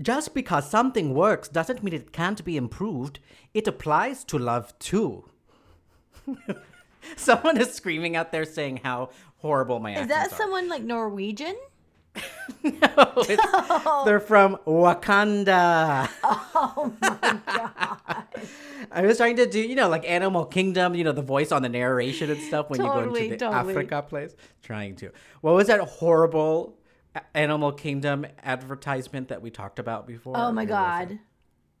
just 0.00 0.34
because 0.34 0.68
something 0.70 1.14
works 1.14 1.48
doesn't 1.48 1.82
mean 1.82 1.94
it 1.94 2.12
can't 2.12 2.44
be 2.44 2.56
improved. 2.56 3.18
It 3.54 3.66
applies 3.66 4.24
to 4.24 4.38
love 4.38 4.78
too. 4.78 5.24
Someone 7.16 7.60
is 7.60 7.72
screaming 7.74 8.14
out 8.14 8.30
there 8.30 8.44
saying 8.44 8.80
how 8.84 9.10
horrible 9.38 9.80
my 9.80 9.92
Is 9.92 10.02
accents 10.02 10.14
that 10.14 10.32
are. 10.32 10.36
someone 10.36 10.68
like 10.68 10.82
Norwegian? 10.82 11.56
No, 12.62 13.12
it's- 13.28 14.04
They're 14.04 14.20
from 14.20 14.56
Wakanda. 14.66 16.08
Oh 16.22 16.92
my 17.00 17.38
god! 17.46 18.24
I 18.92 19.02
was 19.02 19.16
trying 19.16 19.36
to 19.36 19.46
do, 19.46 19.60
you 19.60 19.74
know, 19.74 19.88
like 19.88 20.08
Animal 20.08 20.44
Kingdom, 20.44 20.94
you 20.94 21.02
know, 21.02 21.12
the 21.12 21.22
voice 21.22 21.50
on 21.50 21.62
the 21.62 21.68
narration 21.68 22.30
and 22.30 22.40
stuff 22.40 22.70
when 22.70 22.80
you 22.80 22.86
go 22.86 23.00
into 23.00 23.30
the 23.30 23.36
totally. 23.36 23.72
Africa 23.72 24.02
place. 24.02 24.34
Trying 24.62 24.96
to. 24.96 25.10
What 25.40 25.54
was 25.54 25.66
that 25.68 25.80
horrible 25.80 26.78
Animal 27.34 27.72
Kingdom 27.72 28.26
advertisement 28.42 29.28
that 29.28 29.42
we 29.42 29.50
talked 29.50 29.78
about 29.78 30.06
before? 30.06 30.36
Oh 30.36 30.52
my 30.52 30.64
god! 30.64 31.12
it? 31.12 31.18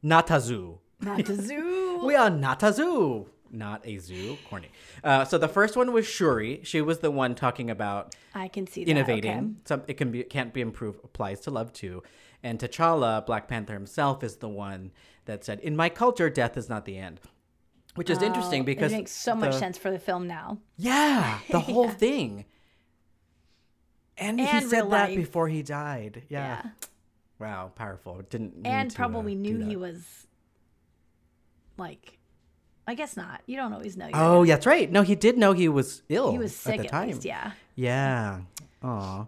Not 0.02 0.30
a 0.30 0.40
zoo. 0.40 0.80
Not 1.00 1.28
a 1.28 1.36
zoo. 1.36 2.00
We 2.04 2.14
are 2.16 2.30
zoo. 2.72 3.28
Not 3.52 3.86
a 3.86 3.98
zoo. 3.98 4.38
Corny. 4.48 4.68
Uh, 5.04 5.24
so 5.24 5.38
the 5.38 5.48
first 5.48 5.76
one 5.76 5.92
was 5.92 6.06
Shuri. 6.06 6.60
She 6.64 6.80
was 6.80 6.98
the 7.00 7.10
one 7.10 7.34
talking 7.34 7.70
about 7.70 8.14
I 8.34 8.48
can 8.48 8.66
see 8.66 8.84
that. 8.84 8.90
innovating. 8.90 9.30
Okay. 9.38 9.48
Some 9.66 9.82
it 9.86 9.94
can 9.94 10.10
be 10.10 10.22
can't 10.24 10.52
be 10.52 10.60
improved 10.60 11.00
applies 11.04 11.40
to 11.40 11.50
love 11.50 11.72
too. 11.72 12.02
And 12.42 12.58
T'Challa, 12.58 13.24
Black 13.24 13.46
Panther 13.46 13.74
himself, 13.74 14.24
is 14.24 14.36
the 14.36 14.48
one 14.48 14.90
that 15.26 15.44
said, 15.44 15.60
"In 15.60 15.76
my 15.76 15.88
culture, 15.88 16.28
death 16.30 16.56
is 16.56 16.68
not 16.68 16.84
the 16.86 16.96
end," 16.98 17.20
which 17.94 18.10
is 18.10 18.20
interesting 18.22 18.62
Oh, 18.62 18.64
because 18.64 18.92
it 18.92 18.96
makes 18.96 19.12
so 19.12 19.34
much 19.34 19.52
the- 19.52 19.58
sense 19.58 19.78
for 19.78 19.90
the 19.90 19.98
film 19.98 20.26
now. 20.26 20.58
Yeah, 20.76 21.38
the 21.50 21.60
whole 21.70 21.88
thing. 21.90 22.46
And, 24.18 24.38
he 24.40 24.46
said 24.46 24.70
that 24.70 24.88
life. 24.88 25.16
before 25.16 25.48
he 25.48 25.62
died. 25.62 26.22
Yeah. 26.28 26.62
Yeah. 26.64 26.70
Wow, 27.38 27.72
powerful. 27.74 28.20
Didn't 28.28 28.64
And 28.64 28.90
to, 28.90 28.96
probably 28.96 29.32
uh, 29.32 29.38
knew 29.38 29.58
he 29.64 29.74
was 29.76 30.26
like 31.76 32.18
I 32.86 32.94
guess 32.94 33.16
not. 33.16 33.42
You 33.46 33.56
don't 33.56 33.72
always 33.72 33.96
know. 33.96 34.08
Oh, 34.08 34.10
gonna- 34.38 34.46
that's 34.48 34.66
right. 34.66 34.90
No, 34.90 35.02
he 35.02 35.14
did 35.14 35.38
know 35.38 35.52
he 35.52 35.68
was 35.68 36.02
ill. 36.08 36.32
he 36.32 36.38
was 36.38 36.54
sick 36.54 36.78
at 36.80 36.82
the 36.82 36.88
time. 36.88 37.08
least, 37.08 37.24
yeah. 37.24 37.52
Yeah. 37.76 38.40
Aw. 38.82 39.26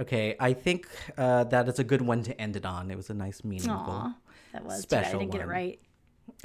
Okay, 0.00 0.36
I 0.40 0.52
think 0.52 0.88
uh, 1.16 1.44
that 1.44 1.68
is 1.68 1.78
a 1.78 1.84
good 1.84 2.02
one 2.02 2.22
to 2.24 2.38
end 2.40 2.56
it 2.56 2.64
on. 2.66 2.90
It 2.90 2.96
was 2.96 3.08
a 3.10 3.14
nice, 3.14 3.44
meaningful. 3.44 3.72
Aw, 3.72 4.14
that 4.52 4.64
was 4.64 4.82
too 4.84 4.88
bad 4.96 5.06
I 5.14 5.18
didn't 5.18 5.30
get 5.32 5.40
it 5.42 5.46
right. 5.46 5.78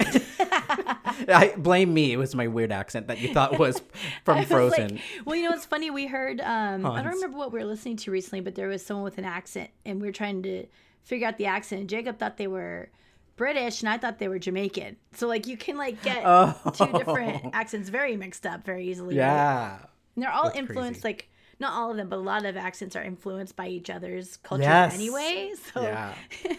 I 0.00 1.54
blame 1.56 1.92
me. 1.92 2.12
It 2.12 2.16
was 2.16 2.34
my 2.34 2.46
weird 2.46 2.72
accent 2.72 3.08
that 3.08 3.20
you 3.20 3.32
thought 3.34 3.58
was 3.58 3.80
from 4.24 4.38
was 4.38 4.46
Frozen. 4.46 4.94
like- 4.96 5.02
well, 5.24 5.36
you 5.36 5.44
know 5.44 5.50
what's 5.50 5.64
funny? 5.66 5.90
We 5.90 6.06
heard. 6.06 6.40
Um, 6.40 6.86
I 6.86 7.02
don't 7.02 7.14
remember 7.14 7.36
what 7.38 7.52
we 7.52 7.58
were 7.58 7.64
listening 7.64 7.96
to 7.98 8.10
recently, 8.10 8.40
but 8.40 8.54
there 8.54 8.68
was 8.68 8.84
someone 8.84 9.04
with 9.04 9.18
an 9.18 9.24
accent, 9.24 9.70
and 9.84 10.00
we 10.00 10.06
were 10.06 10.12
trying 10.12 10.42
to 10.44 10.66
figure 11.02 11.26
out 11.26 11.36
the 11.38 11.46
accent. 11.46 11.80
And 11.82 11.90
Jacob 11.90 12.18
thought 12.18 12.36
they 12.36 12.46
were 12.46 12.90
British, 13.38 13.80
and 13.80 13.88
I 13.88 13.96
thought 13.96 14.18
they 14.18 14.28
were 14.28 14.38
Jamaican. 14.38 14.96
So 15.14 15.26
like 15.28 15.46
you 15.46 15.56
can 15.56 15.78
like 15.78 16.02
get 16.02 16.22
Oh. 16.26 16.54
two 16.74 16.92
different 16.92 17.54
accents 17.54 17.88
very 17.88 18.16
mixed 18.16 18.44
up 18.44 18.64
very 18.66 18.86
easily. 18.88 19.16
yeah. 19.16 19.78
And 20.14 20.22
they're 20.24 20.30
all 20.32 20.44
That's 20.44 20.58
influenced 20.58 21.00
crazy. 21.02 21.14
like 21.16 21.28
not 21.60 21.72
all 21.72 21.90
of 21.90 21.96
them, 21.96 22.08
but 22.08 22.16
a 22.16 22.20
lot 22.22 22.44
of 22.44 22.56
accents 22.56 22.94
are 22.96 23.02
influenced 23.02 23.56
by 23.56 23.68
each 23.68 23.88
other's 23.90 24.36
culture 24.38 24.64
Yes. 24.64 24.94
anyway. 24.94 25.52
So, 25.72 25.82
Yeah. 25.82 26.14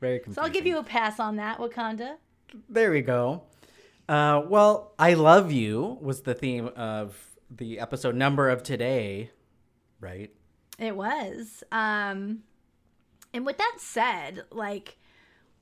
Very 0.00 0.18
confusing. 0.18 0.34
so 0.34 0.42
I'll 0.42 0.52
give 0.52 0.66
you 0.66 0.78
a 0.78 0.82
pass 0.84 1.18
on 1.18 1.36
that, 1.36 1.58
Wakanda. 1.58 2.16
There 2.68 2.90
we 2.90 3.00
go. 3.00 3.42
Uh, 4.08 4.42
well, 4.46 4.92
I 4.98 5.14
love 5.14 5.50
you 5.50 5.98
was 6.00 6.22
the 6.22 6.34
theme 6.34 6.68
of 6.76 7.36
the 7.50 7.78
episode 7.80 8.14
number 8.14 8.50
of 8.50 8.62
today, 8.62 9.30
right? 10.00 10.30
It 10.78 10.94
was. 10.96 11.62
Um 11.72 12.42
and 13.32 13.44
with 13.46 13.58
that 13.58 13.76
said, 13.78 14.44
like 14.50 14.96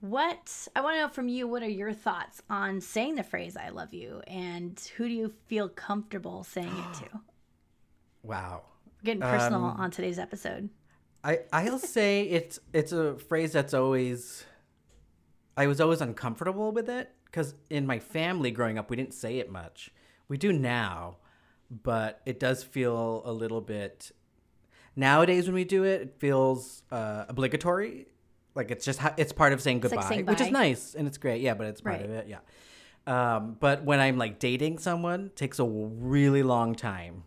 what 0.02 0.68
I 0.74 0.80
want 0.80 0.96
to 0.96 1.00
know 1.02 1.08
from 1.08 1.28
you 1.28 1.46
what 1.46 1.62
are 1.62 1.68
your 1.68 1.92
thoughts 1.92 2.42
on 2.50 2.80
saying 2.80 3.14
the 3.14 3.22
phrase 3.22 3.56
I 3.56 3.68
love 3.68 3.94
you 3.94 4.20
and 4.26 4.78
who 4.96 5.06
do 5.06 5.14
you 5.14 5.32
feel 5.46 5.68
comfortable 5.68 6.42
saying 6.44 6.68
it 6.76 6.94
to? 7.04 7.20
Wow. 8.24 8.62
Getting 9.02 9.20
personal 9.22 9.64
Um, 9.64 9.80
on 9.80 9.90
today's 9.90 10.18
episode. 10.18 10.68
I 11.24 11.40
I'll 11.52 11.78
say 11.96 12.22
it's 12.22 12.58
it's 12.72 12.92
a 12.92 13.16
phrase 13.18 13.52
that's 13.52 13.74
always 13.74 14.44
I 15.56 15.66
was 15.66 15.80
always 15.80 16.00
uncomfortable 16.00 16.70
with 16.72 16.88
it 16.88 17.10
because 17.24 17.54
in 17.70 17.86
my 17.86 17.98
family 17.98 18.50
growing 18.50 18.78
up 18.78 18.90
we 18.90 18.96
didn't 18.96 19.14
say 19.14 19.38
it 19.38 19.50
much. 19.50 19.90
We 20.28 20.36
do 20.36 20.52
now, 20.52 21.16
but 21.68 22.20
it 22.26 22.38
does 22.38 22.62
feel 22.62 23.22
a 23.24 23.32
little 23.32 23.60
bit 23.60 24.12
nowadays 24.94 25.46
when 25.46 25.54
we 25.54 25.64
do 25.64 25.82
it. 25.84 26.00
It 26.00 26.14
feels 26.20 26.84
uh, 26.92 27.24
obligatory, 27.28 28.06
like 28.54 28.70
it's 28.70 28.84
just 28.84 28.98
ha- 28.98 29.14
it's 29.16 29.32
part 29.32 29.52
of 29.52 29.60
saying 29.62 29.80
like 29.80 29.90
goodbye, 29.90 30.08
saying 30.08 30.26
which 30.26 30.40
is 30.40 30.50
nice 30.50 30.94
and 30.94 31.06
it's 31.08 31.18
great. 31.18 31.40
Yeah, 31.40 31.54
but 31.54 31.66
it's 31.66 31.80
part 31.80 31.96
Right. 31.96 32.04
of 32.04 32.10
it. 32.10 32.28
Yeah. 32.28 32.38
Um, 33.06 33.56
but 33.58 33.84
when 33.84 33.98
I'm 34.00 34.16
like 34.18 34.38
dating 34.38 34.78
someone, 34.78 35.26
it 35.26 35.36
takes 35.36 35.58
a 35.58 35.64
really 35.64 36.42
long 36.42 36.74
time 36.74 37.24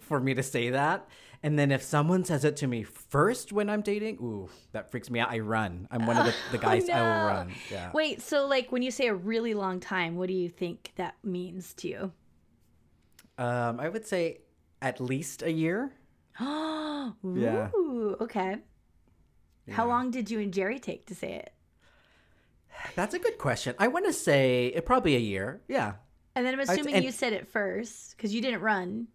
for 0.00 0.18
me 0.20 0.34
to 0.34 0.42
say 0.42 0.70
that. 0.70 1.06
And 1.42 1.58
then 1.58 1.70
if 1.72 1.82
someone 1.82 2.24
says 2.24 2.44
it 2.44 2.56
to 2.58 2.66
me 2.66 2.82
first 2.82 3.50
when 3.52 3.70
I'm 3.70 3.80
dating, 3.80 4.16
ooh, 4.20 4.48
that 4.72 4.90
freaks 4.90 5.08
me 5.10 5.20
out. 5.20 5.30
I 5.30 5.38
run. 5.38 5.88
I'm 5.90 6.06
one 6.06 6.16
of 6.18 6.26
the, 6.26 6.34
the 6.52 6.58
guys 6.66 6.88
I 6.88 6.98
Oh, 7.00 7.02
no. 7.02 7.02
will 7.18 7.26
run. 7.26 7.52
Yeah. 7.70 7.90
Wait, 7.94 8.20
so 8.22 8.46
like 8.46 8.70
when 8.70 8.82
you 8.82 8.90
say 8.90 9.06
a 9.08 9.14
really 9.14 9.54
long 9.54 9.80
time, 9.80 10.16
what 10.16 10.28
do 10.28 10.34
you 10.34 10.48
think 10.50 10.92
that 10.96 11.14
means 11.24 11.72
to 11.74 11.88
you? 11.88 12.12
Um, 13.38 13.80
I 13.80 13.88
would 13.88 14.06
say 14.06 14.38
at 14.82 15.00
least 15.00 15.42
a 15.42 15.50
year. 15.50 15.92
Oh, 16.38 17.14
Yeah. 17.34 17.68
Ooh, 17.74 18.16
How 19.70 19.86
long 19.86 20.10
did 20.10 20.30
you 20.30 20.40
and 20.40 20.52
Jerry 20.52 20.78
take 20.78 21.06
to 21.06 21.14
say 21.14 21.34
it? 21.34 21.52
That's 22.94 23.14
a 23.14 23.18
good 23.18 23.38
question. 23.38 23.74
I 23.78 23.88
want 23.88 24.06
to 24.06 24.12
say 24.12 24.66
it 24.66 24.86
probably 24.86 25.16
a 25.16 25.20
year. 25.20 25.60
Yeah. 25.68 25.94
And 26.34 26.46
then 26.46 26.54
I'm 26.54 26.60
assuming 26.60 27.02
you 27.02 27.12
said 27.12 27.32
it 27.32 27.48
first 27.48 28.16
because 28.16 28.34
you 28.34 28.40
didn't 28.40 28.60
run. 28.60 29.08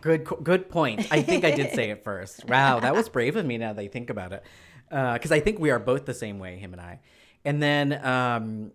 Good, 0.00 0.24
good 0.24 0.70
point. 0.70 1.06
I 1.10 1.22
think 1.22 1.44
I 1.44 1.50
did 1.50 1.74
say 1.74 1.90
it 1.90 2.02
first. 2.04 2.44
Wow, 2.48 2.80
that 2.80 2.94
was 2.94 3.08
brave 3.08 3.36
of 3.36 3.44
me. 3.44 3.58
Now 3.58 3.72
that 3.72 3.82
I 3.82 3.88
think 3.88 4.08
about 4.08 4.32
it, 4.32 4.42
because 4.88 5.32
I 5.32 5.40
think 5.40 5.58
we 5.58 5.70
are 5.70 5.78
both 5.78 6.06
the 6.06 6.14
same 6.14 6.38
way, 6.38 6.56
him 6.58 6.72
and 6.72 6.80
I. 6.80 7.00
And 7.44 7.62
then, 7.62 8.04
um, 8.04 8.72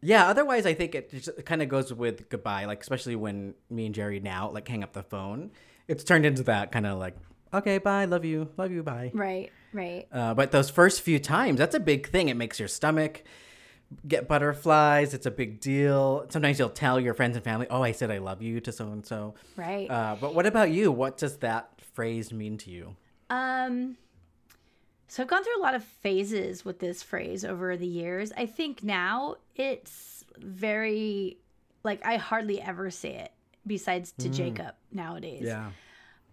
yeah. 0.00 0.28
Otherwise, 0.28 0.66
I 0.66 0.74
think 0.74 0.94
it 0.94 1.10
just 1.10 1.44
kind 1.44 1.62
of 1.62 1.68
goes 1.68 1.92
with 1.92 2.28
goodbye. 2.28 2.66
Like 2.66 2.82
especially 2.82 3.16
when 3.16 3.54
me 3.70 3.86
and 3.86 3.94
Jerry 3.94 4.20
now 4.20 4.50
like 4.50 4.68
hang 4.68 4.82
up 4.84 4.92
the 4.92 5.02
phone, 5.02 5.50
it's 5.88 6.04
turned 6.04 6.26
into 6.26 6.42
that 6.44 6.70
kind 6.70 6.86
of 6.86 6.98
like, 6.98 7.16
okay, 7.52 7.78
bye, 7.78 8.04
love 8.04 8.24
you, 8.24 8.48
love 8.56 8.70
you, 8.70 8.82
bye. 8.82 9.10
Right, 9.14 9.50
right. 9.72 10.06
Uh, 10.12 10.34
but 10.34 10.50
those 10.52 10.70
first 10.70 11.00
few 11.00 11.18
times, 11.18 11.58
that's 11.58 11.74
a 11.74 11.80
big 11.80 12.08
thing. 12.08 12.28
It 12.28 12.36
makes 12.36 12.58
your 12.58 12.68
stomach 12.68 13.22
get 14.06 14.28
butterflies. 14.28 15.14
It's 15.14 15.26
a 15.26 15.30
big 15.30 15.60
deal. 15.60 16.26
Sometimes 16.30 16.58
you'll 16.58 16.70
tell 16.70 16.98
your 16.98 17.14
friends 17.14 17.36
and 17.36 17.44
family, 17.44 17.66
"Oh, 17.70 17.82
I 17.82 17.92
said 17.92 18.10
I 18.10 18.18
love 18.18 18.42
you 18.42 18.60
to 18.60 18.72
so 18.72 18.88
and 18.88 19.04
so." 19.04 19.34
Right. 19.56 19.90
Uh, 19.90 20.16
but 20.20 20.34
what 20.34 20.46
about 20.46 20.70
you? 20.70 20.90
What 20.90 21.18
does 21.18 21.38
that 21.38 21.70
phrase 21.94 22.32
mean 22.32 22.58
to 22.58 22.70
you? 22.70 22.96
Um, 23.30 23.96
so 25.08 25.22
I've 25.22 25.28
gone 25.28 25.44
through 25.44 25.58
a 25.58 25.62
lot 25.62 25.74
of 25.74 25.84
phases 25.84 26.64
with 26.64 26.78
this 26.78 27.02
phrase 27.02 27.44
over 27.44 27.76
the 27.76 27.86
years. 27.86 28.32
I 28.36 28.46
think 28.46 28.82
now 28.82 29.36
it's 29.56 30.24
very 30.38 31.36
like 31.84 32.04
I 32.04 32.16
hardly 32.16 32.60
ever 32.60 32.90
say 32.90 33.16
it 33.16 33.32
besides 33.66 34.12
to 34.18 34.28
Jacob 34.28 34.74
nowadays. 34.90 35.42
Yeah. 35.44 35.70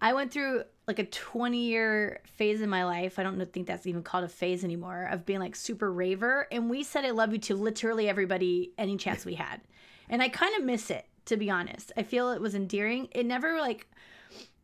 I 0.02 0.14
went 0.14 0.32
through 0.32 0.64
like 0.90 1.00
a 1.00 1.06
20 1.06 1.58
year 1.58 2.20
phase 2.26 2.62
in 2.62 2.70
my 2.70 2.84
life. 2.84 3.20
I 3.20 3.24
don't 3.24 3.40
think 3.54 3.68
that's 3.68 3.86
even 3.86 4.02
called 4.02 4.24
a 4.24 4.28
phase 4.28 4.64
anymore 4.64 5.08
of 5.12 5.24
being 5.24 5.40
like 5.40 5.56
super 5.56 5.94
raver. 5.94 6.48
And 6.52 6.68
we 6.68 6.84
said 6.84 7.06
I 7.06 7.12
love 7.12 7.32
you 7.32 7.38
to 7.38 7.56
literally 7.56 8.10
everybody 8.10 8.74
any 8.78 8.98
chance 8.98 9.24
we 9.24 9.36
had. 9.36 9.62
And 10.10 10.24
I 10.24 10.30
kind 10.30 10.56
of 10.58 10.64
miss 10.64 10.90
it, 10.90 11.06
to 11.26 11.38
be 11.38 11.52
honest. 11.52 11.92
I 11.96 12.02
feel 12.02 12.32
it 12.32 12.42
was 12.42 12.56
endearing. 12.56 13.08
It 13.12 13.28
never 13.28 13.60
like, 13.60 13.88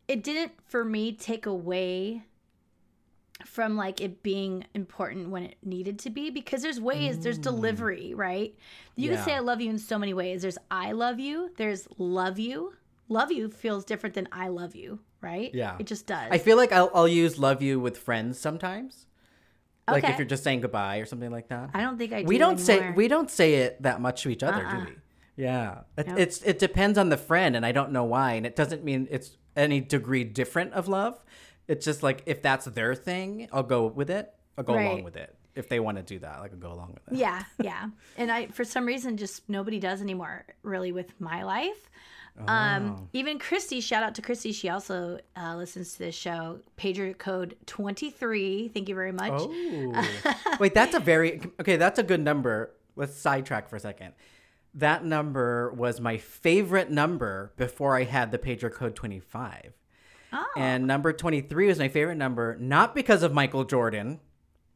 it 0.07 0.23
didn't 0.23 0.53
for 0.65 0.83
me 0.83 1.13
take 1.13 1.45
away 1.45 2.23
from 3.45 3.75
like 3.75 4.01
it 4.01 4.23
being 4.23 4.65
important 4.73 5.29
when 5.29 5.43
it 5.43 5.57
needed 5.63 5.99
to 5.99 6.09
be 6.09 6.31
because 6.31 6.61
there's 6.61 6.79
ways 6.79 7.19
there's 7.19 7.37
mm. 7.37 7.43
delivery 7.43 8.13
right 8.13 8.55
you 8.95 9.09
can 9.09 9.21
say 9.25 9.33
i 9.33 9.39
love 9.39 9.59
you 9.59 9.69
in 9.69 9.77
so 9.77 9.99
many 9.99 10.13
ways 10.13 10.41
there's 10.41 10.57
i 10.71 10.93
love 10.93 11.19
you 11.19 11.51
there's 11.57 11.85
love 11.97 12.39
you 12.39 12.71
love 13.09 13.33
you 13.33 13.49
feels 13.49 13.83
different 13.83 14.15
than 14.15 14.25
i 14.31 14.47
love 14.47 14.73
you 14.73 14.99
right 15.25 15.51
Yeah. 15.53 15.75
it 15.79 15.87
just 15.87 16.05
does 16.07 16.27
I 16.31 16.37
feel 16.37 16.57
like 16.57 16.71
I'll, 16.71 16.91
I'll 16.93 17.07
use 17.07 17.37
"love 17.47 17.61
you" 17.61 17.79
with 17.79 17.97
friends 17.97 18.39
sometimes. 18.39 19.07
Like 19.87 20.03
if 20.03 20.17
you're 20.17 20.25
just 20.35 20.43
saying 20.43 20.61
goodbye 20.61 20.97
or 20.97 21.05
something 21.05 21.31
like 21.37 21.47
that. 21.49 21.69
i 21.73 21.81
don't 21.81 21.97
think 21.99 22.11
i 22.13 22.21
do 22.21 22.27
we 22.27 22.37
don't 22.39 22.59
say 22.59 22.91
we 22.91 23.07
don't 23.07 23.29
say 23.29 23.49
it 23.65 23.81
that 23.83 24.01
much 24.01 24.23
to 24.23 24.29
each 24.29 24.43
other, 24.43 24.65
Uh-uh. 24.65 24.79
do 24.85 24.85
we? 24.91 24.95
Yeah, 25.37 25.79
it, 25.97 26.07
Nope. 26.07 26.17
it's 26.23 26.41
it 26.43 26.57
depends 26.59 26.97
on 26.97 27.09
the 27.09 27.17
friend, 27.17 27.57
and 27.57 27.65
I 27.65 27.71
don't 27.73 27.91
know 27.91 28.05
why, 28.05 28.33
and 28.33 28.45
it 28.45 28.55
doesn't 28.55 28.85
mean 28.85 29.07
it's 29.11 29.35
any 29.55 29.81
degree 29.81 30.23
different 30.23 30.71
of 30.73 30.87
love. 30.87 31.21
It's 31.67 31.83
just 31.83 32.01
like 32.03 32.23
if 32.25 32.41
that's 32.41 32.65
their 32.65 32.95
thing, 32.95 33.49
I'll 33.51 33.63
go 33.77 33.85
with 33.87 34.09
it. 34.09 34.33
I'll 34.57 34.63
go 34.63 34.73
along 34.79 35.03
with 35.03 35.17
it. 35.17 35.35
If 35.53 35.67
they 35.67 35.79
want 35.81 35.97
to 35.97 36.03
do 36.03 36.19
that, 36.19 36.39
like 36.39 36.51
I'll 36.53 36.57
go 36.69 36.71
along 36.71 36.93
with 36.95 37.03
it. 37.13 37.19
yeah 37.19 37.43
yeah 37.61 37.83
and 38.17 38.31
i 38.31 38.47
for 38.47 38.63
some 38.63 38.85
reason 38.85 39.17
just 39.17 39.47
nobody 39.49 39.79
does 39.79 40.01
anymore 40.01 40.45
really 40.63 40.91
with 40.93 41.09
my 41.19 41.43
life 41.43 41.89
Oh. 42.37 42.43
um 42.51 43.07
even 43.13 43.39
christy 43.39 43.79
shout 43.79 44.03
out 44.03 44.13
to 44.15 44.21
christy 44.21 44.51
she 44.51 44.67
also 44.67 45.19
uh, 45.37 45.55
listens 45.55 45.93
to 45.93 45.99
this 45.99 46.15
show 46.15 46.59
pager 46.77 47.17
code 47.17 47.55
23 47.65 48.67
thank 48.73 48.89
you 48.89 48.95
very 48.95 49.13
much 49.13 49.31
Oh, 49.33 50.05
wait, 50.59 50.73
that's 50.73 50.93
a 50.95 50.99
very 50.99 51.39
okay. 51.61 51.77
That's 51.77 51.97
a 51.97 52.03
good 52.03 52.19
number. 52.19 52.71
Let's 52.97 53.15
sidetrack 53.15 53.69
for 53.69 53.77
a 53.77 53.79
second. 53.79 54.13
That 54.73 55.05
number 55.05 55.71
was 55.71 56.01
my 56.01 56.17
favorite 56.17 56.91
number 56.91 57.53
before 57.55 57.95
I 57.95 58.03
had 58.03 58.31
the 58.31 58.37
pager 58.37 58.69
code 58.71 58.95
twenty 58.95 59.19
five. 59.21 59.71
oh 60.33 60.45
And 60.57 60.85
number 60.85 61.13
23 61.13 61.67
was 61.67 61.79
my 61.79 61.87
favorite 61.87 62.17
number, 62.17 62.57
not 62.59 62.93
because 62.95 63.23
of 63.23 63.31
Michael 63.33 63.63
Jordan, 63.63 64.19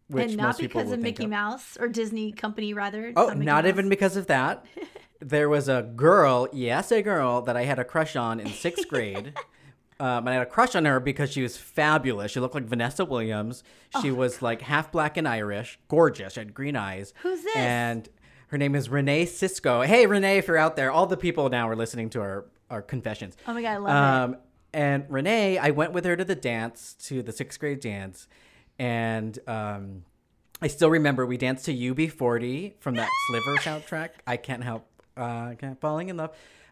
which 0.07 0.29
and 0.29 0.37
not 0.37 0.57
because 0.57 0.91
of 0.93 0.99
Mickey 1.01 1.25
Mouse 1.27 1.75
or 1.77 1.89
Disney 1.89 2.31
company 2.31 2.73
rather. 2.73 3.11
Oh, 3.17 3.29
not 3.33 3.65
Mouse. 3.65 3.65
even 3.65 3.89
because 3.89 4.15
of 4.15 4.27
that. 4.27 4.65
there 5.19 5.49
was 5.49 5.67
a 5.67 5.81
girl, 5.81 6.47
yes, 6.53 6.91
a 6.91 7.01
girl 7.01 7.41
that 7.41 7.57
I 7.57 7.63
had 7.63 7.79
a 7.79 7.83
crush 7.83 8.15
on 8.15 8.39
in 8.39 8.47
sixth 8.47 8.87
grade. 8.87 9.33
Um, 10.01 10.19
and 10.19 10.29
I 10.29 10.33
had 10.35 10.43
a 10.43 10.45
crush 10.45 10.75
on 10.75 10.85
her 10.85 11.01
because 11.01 11.29
she 11.29 11.41
was 11.41 11.57
fabulous. 11.57 12.31
She 12.31 12.39
looked 12.39 12.55
like 12.55 12.63
Vanessa 12.63 13.03
Williams. 13.03 13.65
Oh 13.93 14.01
She 14.01 14.11
was 14.11 14.41
like 14.41 14.61
half 14.61 14.93
black 14.93 15.17
and 15.17 15.27
Irish, 15.27 15.77
gorgeous. 15.89 16.35
She 16.35 16.39
had 16.39 16.53
green 16.53 16.77
eyes. 16.77 17.13
Who's 17.21 17.43
this? 17.43 17.53
And 17.53 18.07
Her 18.47 18.57
name 18.57 18.75
is 18.75 18.87
Renee 18.87 19.25
Cisco. 19.25 19.81
Hey, 19.81 20.05
Renee, 20.05 20.37
if 20.37 20.47
you're 20.47 20.55
out 20.55 20.77
there, 20.77 20.89
all 20.89 21.05
the 21.05 21.17
people 21.17 21.49
now 21.49 21.67
are 21.67 21.75
listening 21.75 22.09
to 22.11 22.21
our, 22.21 22.45
our 22.69 22.81
confessions. 22.81 23.35
Oh 23.45 23.53
my 23.53 23.61
God, 23.61 23.71
I 23.71 23.77
love 23.77 24.29
um, 24.29 24.37
And 24.73 25.05
Renee, 25.09 25.57
I 25.57 25.71
went 25.71 25.91
with 25.91 26.05
her 26.05 26.15
to 26.15 26.23
the 26.23 26.33
dance, 26.35 26.93
to 27.07 27.21
the 27.21 27.33
sixth 27.33 27.59
grade 27.59 27.81
dance. 27.81 28.29
And 28.79 29.37
um, 29.47 30.05
I 30.61 30.67
still 30.67 30.89
remember 30.89 31.25
we 31.25 31.35
danced 31.35 31.65
to 31.65 31.73
UB40 31.75 32.75
from 32.79 32.95
that 32.95 33.09
Sliver 33.27 33.57
soundtrack. 33.57 34.09
I 34.25 34.37
can't 34.37 34.63
help 34.63 34.88
uh, 35.19 35.55
can't 35.55 35.79
falling 35.81 36.09
in 36.09 36.17
love. 36.17 36.31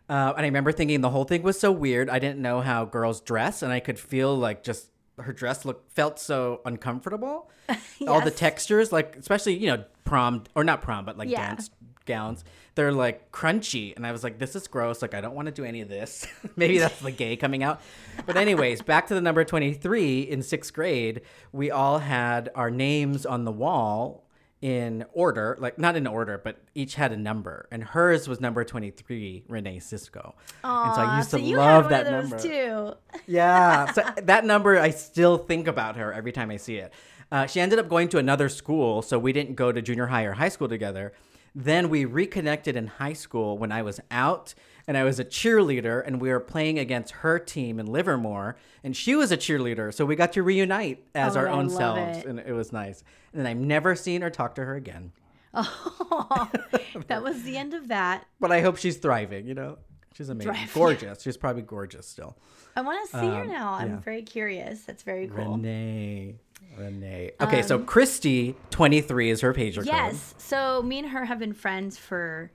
Uh, 0.09 0.31
and 0.37 0.43
I 0.45 0.47
remember 0.47 0.71
thinking 0.71 1.01
the 1.01 1.09
whole 1.09 1.25
thing 1.25 1.43
was 1.43 1.59
so 1.59 1.71
weird. 1.71 2.09
I 2.09 2.17
didn't 2.19 2.39
know 2.41 2.61
how 2.61 2.85
girls 2.85 3.19
dress, 3.21 3.61
and 3.61 3.73
I 3.73 3.79
could 3.81 3.99
feel 3.99 4.35
like 4.37 4.63
just 4.63 4.89
her 5.19 5.33
dress 5.33 5.65
look 5.65 5.91
felt 5.91 6.17
so 6.19 6.61
uncomfortable. 6.65 7.49
All 8.07 8.21
the 8.21 8.31
textures, 8.31 8.91
like 8.91 9.15
especially 9.17 9.55
you 9.57 9.67
know 9.67 9.83
prom 10.05 10.43
or 10.55 10.63
not 10.63 10.81
prom, 10.81 11.05
but 11.05 11.17
like 11.17 11.29
Yeah. 11.29 11.47
dance 11.47 11.69
gowns, 12.05 12.45
they're 12.75 12.93
like 12.93 13.33
crunchy, 13.33 13.93
and 13.97 14.07
I 14.07 14.13
was 14.13 14.23
like, 14.23 14.39
this 14.39 14.55
is 14.55 14.65
gross. 14.69 15.01
Like 15.01 15.13
I 15.13 15.19
don't 15.19 15.35
want 15.35 15.47
to 15.47 15.51
do 15.51 15.65
any 15.65 15.81
of 15.81 15.89
this. 15.89 16.25
Maybe 16.55 16.77
that's 16.83 17.01
the 17.01 17.11
gay 17.11 17.35
coming 17.35 17.63
out. 17.63 17.81
But 18.25 18.37
anyways, 18.37 18.81
back 18.83 19.07
to 19.07 19.13
the 19.13 19.19
number 19.21 19.43
twenty 19.43 19.73
three 19.73 20.21
in 20.21 20.41
sixth 20.41 20.71
grade, 20.73 21.21
we 21.51 21.69
all 21.69 21.99
had 21.99 22.49
our 22.55 22.69
names 22.71 23.25
on 23.25 23.43
the 23.43 23.51
wall 23.51 24.23
in 24.61 25.05
order, 25.13 25.55
like 25.59 25.77
not 25.77 25.95
in 25.95 26.07
order, 26.07 26.39
but 26.43 26.57
each 26.73 26.95
had 26.95 27.11
a 27.11 27.17
number, 27.17 27.67
and 27.71 27.83
hers 27.83 28.27
was 28.27 28.41
number 28.41 28.63
twenty 28.63 28.89
three, 28.89 29.43
Renee 29.47 29.79
Cisco. 29.79 30.35
and 30.63 30.95
so 30.95 31.01
I 31.01 31.17
used 31.17 31.29
to 31.31 31.37
love 31.37 31.89
that 31.89 32.09
number. 32.09 32.39
too. 32.39 32.93
Yeah, 33.27 33.91
so 33.93 34.03
that 34.23 34.45
number 34.45 34.79
I 34.79 34.89
still 34.89 35.37
think 35.37 35.67
about 35.67 35.95
her 35.97 36.11
every 36.11 36.31
time 36.31 36.49
I 36.49 36.57
see 36.57 36.77
it. 36.77 36.91
Uh, 37.31 37.45
she 37.45 37.59
ended 37.59 37.77
up 37.77 37.89
going 37.89 38.09
to 38.09 38.17
another 38.17 38.49
school, 38.49 39.01
so 39.01 39.19
we 39.19 39.33
didn't 39.33 39.55
go 39.55 39.71
to 39.71 39.81
junior 39.81 40.07
high 40.07 40.23
or 40.23 40.33
high 40.33 40.49
school 40.49 40.69
together. 40.69 41.13
Then 41.53 41.89
we 41.89 42.05
reconnected 42.05 42.75
in 42.75 42.87
high 42.87 43.13
school 43.13 43.57
when 43.57 43.71
I 43.71 43.81
was 43.81 43.99
out 44.11 44.53
and 44.87 44.97
I 44.97 45.03
was 45.03 45.19
a 45.19 45.25
cheerleader, 45.25 46.01
and 46.05 46.21
we 46.21 46.29
were 46.29 46.39
playing 46.39 46.79
against 46.79 47.11
her 47.15 47.37
team 47.39 47.79
in 47.79 47.85
Livermore, 47.87 48.55
and 48.83 48.95
she 48.95 49.15
was 49.15 49.31
a 49.31 49.37
cheerleader, 49.37 49.93
so 49.93 50.05
we 50.05 50.15
got 50.15 50.31
to 50.33 50.43
reunite 50.43 51.03
as 51.13 51.35
Oh, 51.35 51.41
our 51.41 51.49
I 51.49 51.51
own 51.51 51.69
selves, 51.69 52.19
it. 52.19 52.25
and 52.25 52.39
it 52.39 52.53
was 52.53 52.71
nice. 52.71 53.03
And 53.33 53.39
then 53.41 53.47
I've 53.47 53.57
never 53.57 53.95
seen 53.95 54.23
or 54.23 54.29
talked 54.29 54.55
to 54.55 54.65
her 54.65 54.75
again, 54.75 55.11
Oh, 55.53 56.49
that 57.07 57.23
was 57.23 57.43
the 57.43 57.57
end 57.57 57.73
of 57.73 57.87
that. 57.89 58.25
but 58.39 58.51
I 58.51 58.61
hope 58.61 58.77
she's 58.77 58.97
thriving. 58.97 59.47
You 59.47 59.55
know, 59.55 59.77
she's 60.13 60.29
amazing, 60.29 60.55
gorgeous. 60.73 61.21
She's 61.21 61.37
probably 61.37 61.63
gorgeous 61.63 62.07
still. 62.07 62.37
I 62.75 62.81
want 62.81 63.09
to 63.09 63.17
see 63.17 63.25
her 63.25 63.41
Um, 63.41 63.47
now. 63.47 63.73
I'm 63.73 63.89
yeah. 63.91 63.99
very 63.99 64.21
curious. 64.21 64.81
That's 64.81 65.03
very 65.03 65.27
cool. 65.27 65.53
Renee. 65.55 66.35
Renee. 66.77 67.31
Okay, 67.41 67.63
so 67.63 67.79
Christy, 67.79 68.55
23 68.69 69.31
is 69.31 69.41
her 69.41 69.53
pager 69.53 69.77
code. 69.77 69.85
Yes. 69.87 70.35
So 70.37 70.83
me 70.83 70.99
and 70.99 71.09
her 71.09 71.25
have 71.25 71.39
been 71.39 71.53
friends 71.53 71.97
for 71.97 72.51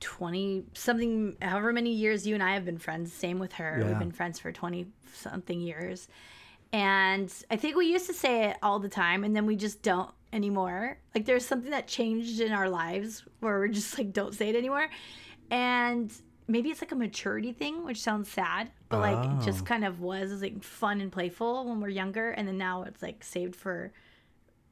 20 0.00 0.64
something, 0.74 1.36
however 1.42 1.72
many 1.72 1.92
years 1.92 2.26
you 2.26 2.34
and 2.34 2.42
I 2.42 2.54
have 2.54 2.64
been 2.64 2.78
friends. 2.78 3.12
Same 3.12 3.38
with 3.38 3.52
her. 3.54 3.78
Yeah. 3.80 3.86
We've 3.88 3.98
been 3.98 4.12
friends 4.12 4.38
for 4.38 4.50
20 4.52 4.86
something 5.12 5.60
years. 5.60 6.08
And 6.72 7.32
I 7.50 7.56
think 7.56 7.76
we 7.76 7.86
used 7.92 8.06
to 8.06 8.14
say 8.14 8.44
it 8.50 8.56
all 8.62 8.78
the 8.78 8.88
time 8.88 9.24
and 9.24 9.34
then 9.34 9.44
we 9.46 9.56
just 9.56 9.82
don't 9.82 10.10
anymore. 10.32 10.98
Like 11.14 11.24
there's 11.26 11.44
something 11.44 11.70
that 11.72 11.88
changed 11.88 12.40
in 12.40 12.52
our 12.52 12.68
lives 12.68 13.24
where 13.40 13.58
we're 13.58 13.68
just 13.68 13.98
like, 13.98 14.12
don't 14.12 14.34
say 14.34 14.48
it 14.50 14.56
anymore. 14.56 14.88
And 15.50 16.12
maybe 16.46 16.70
it's 16.70 16.80
like 16.80 16.92
a 16.92 16.96
maturity 16.96 17.52
thing, 17.52 17.84
which 17.84 18.00
sounds 18.00 18.30
sad, 18.30 18.70
but 18.88 19.00
like 19.00 19.24
it 19.24 19.30
Oh. 19.40 19.44
just 19.44 19.66
kind 19.66 19.84
of 19.84 20.00
was 20.00 20.40
like 20.42 20.62
fun 20.62 21.00
and 21.00 21.10
playful 21.10 21.66
when 21.68 21.80
we're 21.80 21.88
younger. 21.88 22.30
And 22.30 22.46
then 22.46 22.58
now 22.58 22.84
it's 22.84 23.02
like 23.02 23.24
saved 23.24 23.56
for 23.56 23.92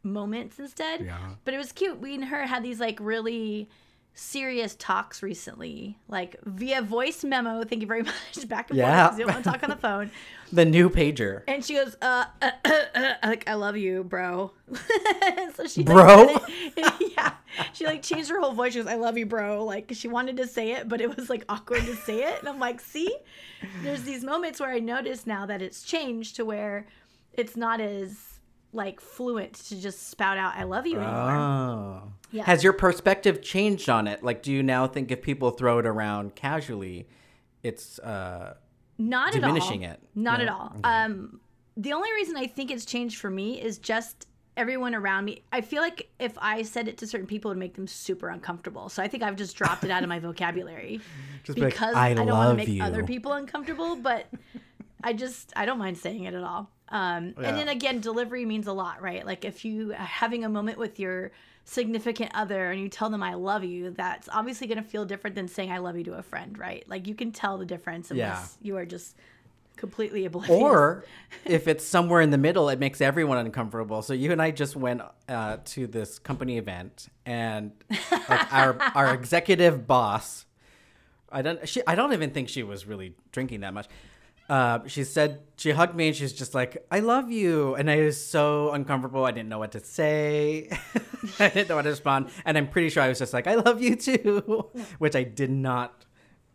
moments 0.03 0.59
instead. 0.61 1.05
Yeah. 1.05 1.19
But 1.45 1.55
it 1.55 1.59
was 1.59 1.73
cute. 1.73 1.99
We 2.01 2.15
and 2.15 2.25
her 2.27 2.47
had 2.47 2.63
these 2.63 2.79
like 2.81 2.99
really 3.01 3.69
serious 4.15 4.75
talks 4.77 5.23
recently, 5.23 5.97
like 6.09 6.37
via 6.45 6.83
voice 6.83 7.23
memo. 7.25 7.63
Thank 7.65 7.83
you 7.83 7.87
very 7.89 8.03
much. 8.05 8.49
Back 8.49 8.71
and 8.71 8.79
Yeah. 8.79 9.09
forth. 9.09 9.19
You 9.21 9.25
don't 9.27 9.35
want 9.35 9.45
to 9.45 9.51
talk 9.51 9.63
on 9.63 9.71
the 9.71 9.77
phone. 9.89 10.11
The 10.53 10.65
new 10.65 10.89
pager. 10.91 11.43
And 11.47 11.65
she 11.65 11.75
goes, 11.75 11.97
uh, 12.03 12.25
uh, 12.43 12.51
uh, 12.65 12.71
uh, 12.95 13.15
like, 13.23 13.49
I 13.49 13.55
love 13.55 13.77
you, 13.77 14.03
bro. 14.03 14.53
so 15.55 15.67
she, 15.67 15.83
Bro? 15.83 16.37
yeah. 16.77 17.33
She 17.73 17.85
like 17.87 18.03
changed 18.03 18.31
her 18.31 18.41
whole 18.41 18.53
voice. 18.53 18.73
She 18.73 18.79
goes, 18.81 18.89
I 18.89 18.95
love 18.97 19.17
you, 19.19 19.27
bro. 19.27 19.65
Like 19.65 19.91
she 19.95 20.09
wanted 20.09 20.37
to 20.39 20.47
say 20.47 20.73
it, 20.73 20.89
but 20.89 21.01
it 21.01 21.15
was 21.17 21.29
like 21.31 21.45
awkward 21.49 21.85
to 21.87 21.95
say 21.97 22.23
it. 22.25 22.41
And 22.41 22.49
I'm 22.49 22.59
like, 22.59 22.81
see, 22.81 23.15
there's 23.83 24.03
these 24.03 24.25
moments 24.25 24.59
where 24.61 24.71
I 24.71 24.79
notice 24.79 25.27
now 25.27 25.47
that 25.47 25.61
it's 25.63 25.83
changed 25.83 26.37
to 26.37 26.45
where 26.45 26.87
it's 27.35 27.57
not 27.57 27.81
as 27.81 28.17
like 28.73 29.01
fluent 29.01 29.55
to 29.55 29.81
just 29.81 30.09
spout 30.11 30.37
out, 30.39 30.55
I 30.57 30.65
love 30.65 30.87
you 30.87 30.97
anymore. 30.99 31.31
Oh. 31.37 32.03
Yeah. 32.31 32.45
Has 32.45 32.63
your 32.63 32.75
perspective 32.75 33.41
changed 33.43 33.89
on 33.89 34.07
it? 34.07 34.23
Like, 34.23 34.43
do 34.43 34.53
you 34.53 34.63
now 34.63 34.87
think 34.87 35.11
if 35.11 35.23
people 35.23 35.51
throw 35.51 35.79
it 35.79 35.87
around 35.87 36.35
casually, 36.35 37.09
it's 37.63 37.99
uh, 38.01 38.55
Not 38.99 39.35
at 39.35 39.43
all. 39.43 39.49
diminishing 39.49 39.83
it? 39.83 40.01
Not 40.15 40.39
No? 40.39 40.45
at 40.45 40.51
all. 40.51 40.77
Um, 40.85 41.41
the 41.77 41.93
only 41.95 42.13
reason 42.13 42.37
I 42.37 42.47
think 42.47 42.71
it's 42.71 42.85
changed 42.85 43.19
for 43.19 43.31
me 43.31 43.61
is 43.61 43.79
just 43.79 44.27
everyone 44.59 44.95
around 44.95 45.25
me. 45.25 45.43
I 45.53 45.61
feel 45.63 45.81
like 45.81 46.11
if 46.19 46.33
I 46.39 46.63
said 46.63 46.89
it 46.89 46.99
to 46.99 47.07
certain 47.07 47.27
people, 47.27 47.51
it 47.51 47.55
would 47.55 47.59
make 47.61 47.75
them 47.75 47.87
super 47.87 48.29
uncomfortable. 48.29 48.89
So 48.91 49.03
I 49.03 49.09
think 49.09 49.23
I've 49.23 49.37
just 49.37 49.57
dropped 49.57 49.85
it 49.85 49.91
out 49.91 50.03
of 50.03 50.09
my 50.09 50.19
vocabulary 50.19 51.01
Just 51.45 51.57
be 51.57 51.63
like, 51.63 51.73
because 51.75 51.95
"I 51.95 52.09
I, 52.11 52.15
don't 52.15 52.27
want 52.27 52.51
to 52.51 52.57
make 52.57 52.69
you." 52.69 52.83
other 52.83 53.05
people 53.05 53.33
uncomfortable. 53.33 53.97
But 53.97 54.27
I 55.03 55.13
just 55.13 55.53
I 55.57 55.67
don't 55.67 55.79
mind 55.79 55.99
saying 55.99 56.25
it 56.25 56.35
at 56.35 56.43
all. 56.43 56.71
Um, 56.89 57.35
Yeah. 57.39 57.49
And 57.49 57.59
then 57.59 57.69
again, 57.69 58.01
delivery 58.01 58.45
means 58.45 58.67
a 58.67 58.73
lot, 58.73 59.03
right? 59.03 59.25
Like 59.25 59.45
if 59.45 59.65
you 59.65 59.93
are 59.93 59.97
having 59.97 60.45
a 60.45 60.49
moment 60.49 60.79
with 60.79 60.99
your 60.99 61.33
significant 61.65 62.31
other 62.35 62.71
and 62.71 62.81
you 62.81 62.89
tell 62.89 63.11
them 63.11 63.23
I 63.23 63.35
love 63.35 63.63
you, 63.63 63.91
that's 63.91 64.29
obviously 64.33 64.67
going 64.67 64.83
to 64.83 64.89
feel 64.89 65.05
different 65.05 65.37
than 65.37 65.49
saying 65.49 65.71
I 65.71 65.79
love 65.79 65.99
you 65.99 66.05
to 66.05 66.15
a 66.15 66.23
friend, 66.23 66.59
right? 66.59 66.83
Like 66.89 67.07
you 67.07 67.15
can 67.15 67.31
tell 67.31 67.59
the 67.59 67.67
difference 67.67 68.11
unless 68.11 68.57
you 68.63 68.77
are 68.79 68.87
just 68.87 69.17
completely 69.77 70.25
oblivious. 70.27 70.59
Or 70.59 71.05
if 71.45 71.69
it's 71.69 71.85
somewhere 71.85 72.21
in 72.23 72.31
the 72.31 72.39
middle, 72.39 72.71
it 72.71 72.79
makes 72.79 73.01
everyone 73.01 73.39
uncomfortable. 73.39 74.03
So 74.03 74.15
you 74.15 74.33
and 74.33 74.41
I 74.41 74.51
just 74.51 74.77
went 74.77 75.03
uh, 75.29 75.59
to 75.65 75.87
this 75.87 76.19
company 76.19 76.59
event, 76.59 77.09
and 77.27 77.73
like, 78.11 78.53
our 78.53 78.81
our 78.95 79.15
executive 79.15 79.87
boss, 79.87 80.47
I 81.31 81.43
don't 81.43 81.69
she 81.69 81.83
I 81.87 81.95
don't 81.95 82.13
even 82.13 82.31
think 82.31 82.49
she 82.49 82.63
was 82.63 82.87
really 82.87 83.15
drinking 83.33 83.61
that 83.61 83.75
much. 83.75 83.89
Uh, 84.49 84.81
she 84.87 85.05
said 85.05 85.41
she 85.57 85.73
hugged 85.73 85.95
me 85.95 86.09
and 86.09 86.17
she's 86.17 86.33
just 86.33 86.55
like, 86.55 86.87
"I 86.91 87.01
love 87.01 87.31
you," 87.31 87.75
and 87.75 87.91
I 87.91 88.01
was 88.01 88.23
so 88.25 88.71
uncomfortable. 88.73 89.25
I 89.27 89.31
didn't 89.31 89.51
know 89.51 89.59
what 89.59 89.73
to 89.73 89.81
say. 89.81 90.71
I 91.39 91.49
didn't 91.51 91.69
know 91.69 91.77
how 91.77 91.83
to 91.83 91.91
respond, 91.91 92.31
and 92.47 92.57
I'm 92.57 92.69
pretty 92.69 92.89
sure 92.89 93.03
I 93.03 93.09
was 93.09 93.19
just 93.19 93.35
like, 93.35 93.47
"I 93.47 93.57
love 93.57 93.83
you 93.83 93.95
too," 93.97 94.71
which 94.99 95.15
I 95.15 95.23
did 95.25 95.51
not 95.51 96.07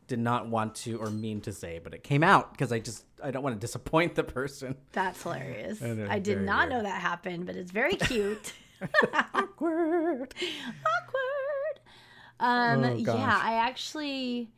did 0.07 0.19
not 0.19 0.47
want 0.47 0.75
to 0.75 0.97
or 0.97 1.09
mean 1.09 1.39
to 1.41 1.53
say, 1.53 1.79
but 1.83 1.93
it 1.93 2.03
came 2.03 2.23
out 2.23 2.51
because 2.51 2.71
I 2.71 2.79
just 2.79 3.05
I 3.23 3.29
don't 3.31 3.43
want 3.43 3.55
to 3.55 3.59
disappoint 3.59 4.15
the 4.15 4.23
person. 4.23 4.75
That's 4.91 5.21
hilarious. 5.21 5.81
I 5.81 6.17
did 6.19 6.41
not 6.41 6.69
weird. 6.69 6.83
know 6.83 6.89
that 6.89 6.99
happened, 7.01 7.45
but 7.45 7.55
it's 7.55 7.71
very 7.71 7.95
cute. 7.95 8.53
Awkward. 9.33 10.33
Awkward. 10.85 11.79
Um, 12.39 12.83
Oh, 12.83 12.93
yeah. 12.95 13.39
I 13.41 13.53
actually, 13.55 14.49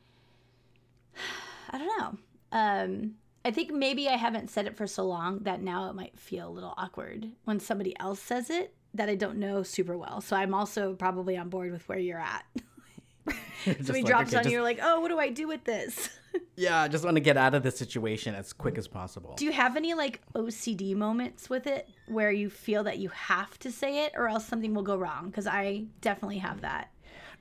I 1.69 1.77
don't 1.77 1.99
know. 1.99 2.17
Um, 2.51 3.15
I 3.45 3.51
think 3.51 3.71
maybe 3.71 4.09
I 4.09 4.17
haven't 4.17 4.49
said 4.49 4.65
it 4.65 4.75
for 4.75 4.87
so 4.87 5.05
long 5.05 5.39
that 5.43 5.61
now 5.61 5.87
it 5.89 5.95
might 5.95 6.19
feel 6.19 6.47
a 6.47 6.49
little 6.49 6.73
awkward 6.77 7.31
when 7.43 7.59
somebody 7.59 7.95
else 7.99 8.19
says 8.19 8.49
it 8.49 8.73
that 8.95 9.07
I 9.07 9.13
don't 9.13 9.37
know 9.37 9.61
super 9.61 9.95
well. 9.95 10.19
So 10.19 10.35
I'm 10.35 10.55
also 10.55 10.95
probably 10.95 11.37
on 11.37 11.49
board 11.49 11.71
with 11.71 11.87
where 11.87 11.99
you're 11.99 12.19
at. 12.19 12.43
So 13.81 13.93
like, 13.93 14.05
drops 14.05 14.29
okay, 14.29 14.37
on 14.37 14.43
just- 14.43 14.45
you, 14.45 14.51
you're 14.51 14.61
like, 14.61 14.77
oh, 14.79 14.99
what 14.99 15.07
do 15.07 15.17
I 15.17 15.29
do 15.29 15.47
with 15.47 15.63
this? 15.63 16.09
Yeah, 16.57 16.81
I 16.81 16.89
just 16.89 17.05
want 17.05 17.15
to 17.15 17.21
get 17.21 17.37
out 17.37 17.55
of 17.55 17.63
this 17.63 17.77
situation 17.77 18.35
as 18.35 18.51
quick 18.51 18.77
as 18.77 18.89
possible. 18.89 19.35
do 19.37 19.45
you 19.45 19.53
have 19.53 19.77
any 19.77 19.93
like 19.93 20.19
OCD 20.33 20.93
moments 20.93 21.49
with 21.49 21.65
it 21.65 21.87
where 22.07 22.29
you 22.29 22.49
feel 22.49 22.83
that 22.83 22.97
you 22.97 23.07
have 23.07 23.57
to 23.59 23.71
say 23.71 24.03
it 24.03 24.11
or 24.15 24.27
else 24.27 24.45
something 24.45 24.73
will 24.73 24.83
go 24.83 24.97
wrong? 24.97 25.27
Because 25.27 25.47
I 25.47 25.85
definitely 26.01 26.39
have 26.39 26.59
that. 26.59 26.91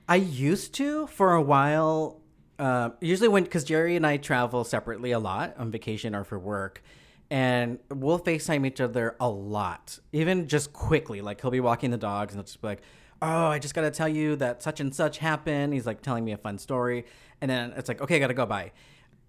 I 0.07 0.15
used 0.15 0.73
to 0.75 1.07
for 1.07 1.33
a 1.33 1.41
while. 1.41 2.21
Uh, 2.57 2.91
usually 3.01 3.27
when 3.27 3.43
because 3.43 3.63
Jerry 3.63 3.95
and 3.95 4.05
I 4.07 4.17
travel 4.17 4.63
separately 4.63 5.11
a 5.11 5.19
lot 5.19 5.55
on 5.57 5.71
vacation 5.71 6.15
or 6.15 6.23
for 6.23 6.39
work, 6.39 6.81
and 7.29 7.79
we'll 7.89 8.19
Facetime 8.19 8.65
each 8.65 8.79
other 8.79 9.15
a 9.19 9.29
lot, 9.29 9.99
even 10.13 10.47
just 10.47 10.71
quickly. 10.71 11.21
Like 11.21 11.41
he'll 11.41 11.51
be 11.51 11.59
walking 11.59 11.91
the 11.91 11.97
dogs 11.97 12.33
and 12.33 12.39
he'll 12.39 12.45
just 12.45 12.61
be 12.61 12.67
like, 12.67 12.81
"Oh, 13.21 13.47
I 13.47 13.59
just 13.59 13.73
gotta 13.75 13.91
tell 13.91 14.07
you 14.07 14.35
that 14.37 14.63
such 14.63 14.79
and 14.79 14.95
such 14.95 15.17
happened." 15.17 15.73
He's 15.73 15.85
like 15.85 16.01
telling 16.01 16.23
me 16.23 16.31
a 16.31 16.37
fun 16.37 16.57
story, 16.57 17.05
and 17.41 17.51
then 17.51 17.73
it's 17.75 17.89
like, 17.89 18.01
"Okay, 18.01 18.15
I 18.15 18.19
gotta 18.19 18.33
go 18.33 18.45
bye." 18.45 18.71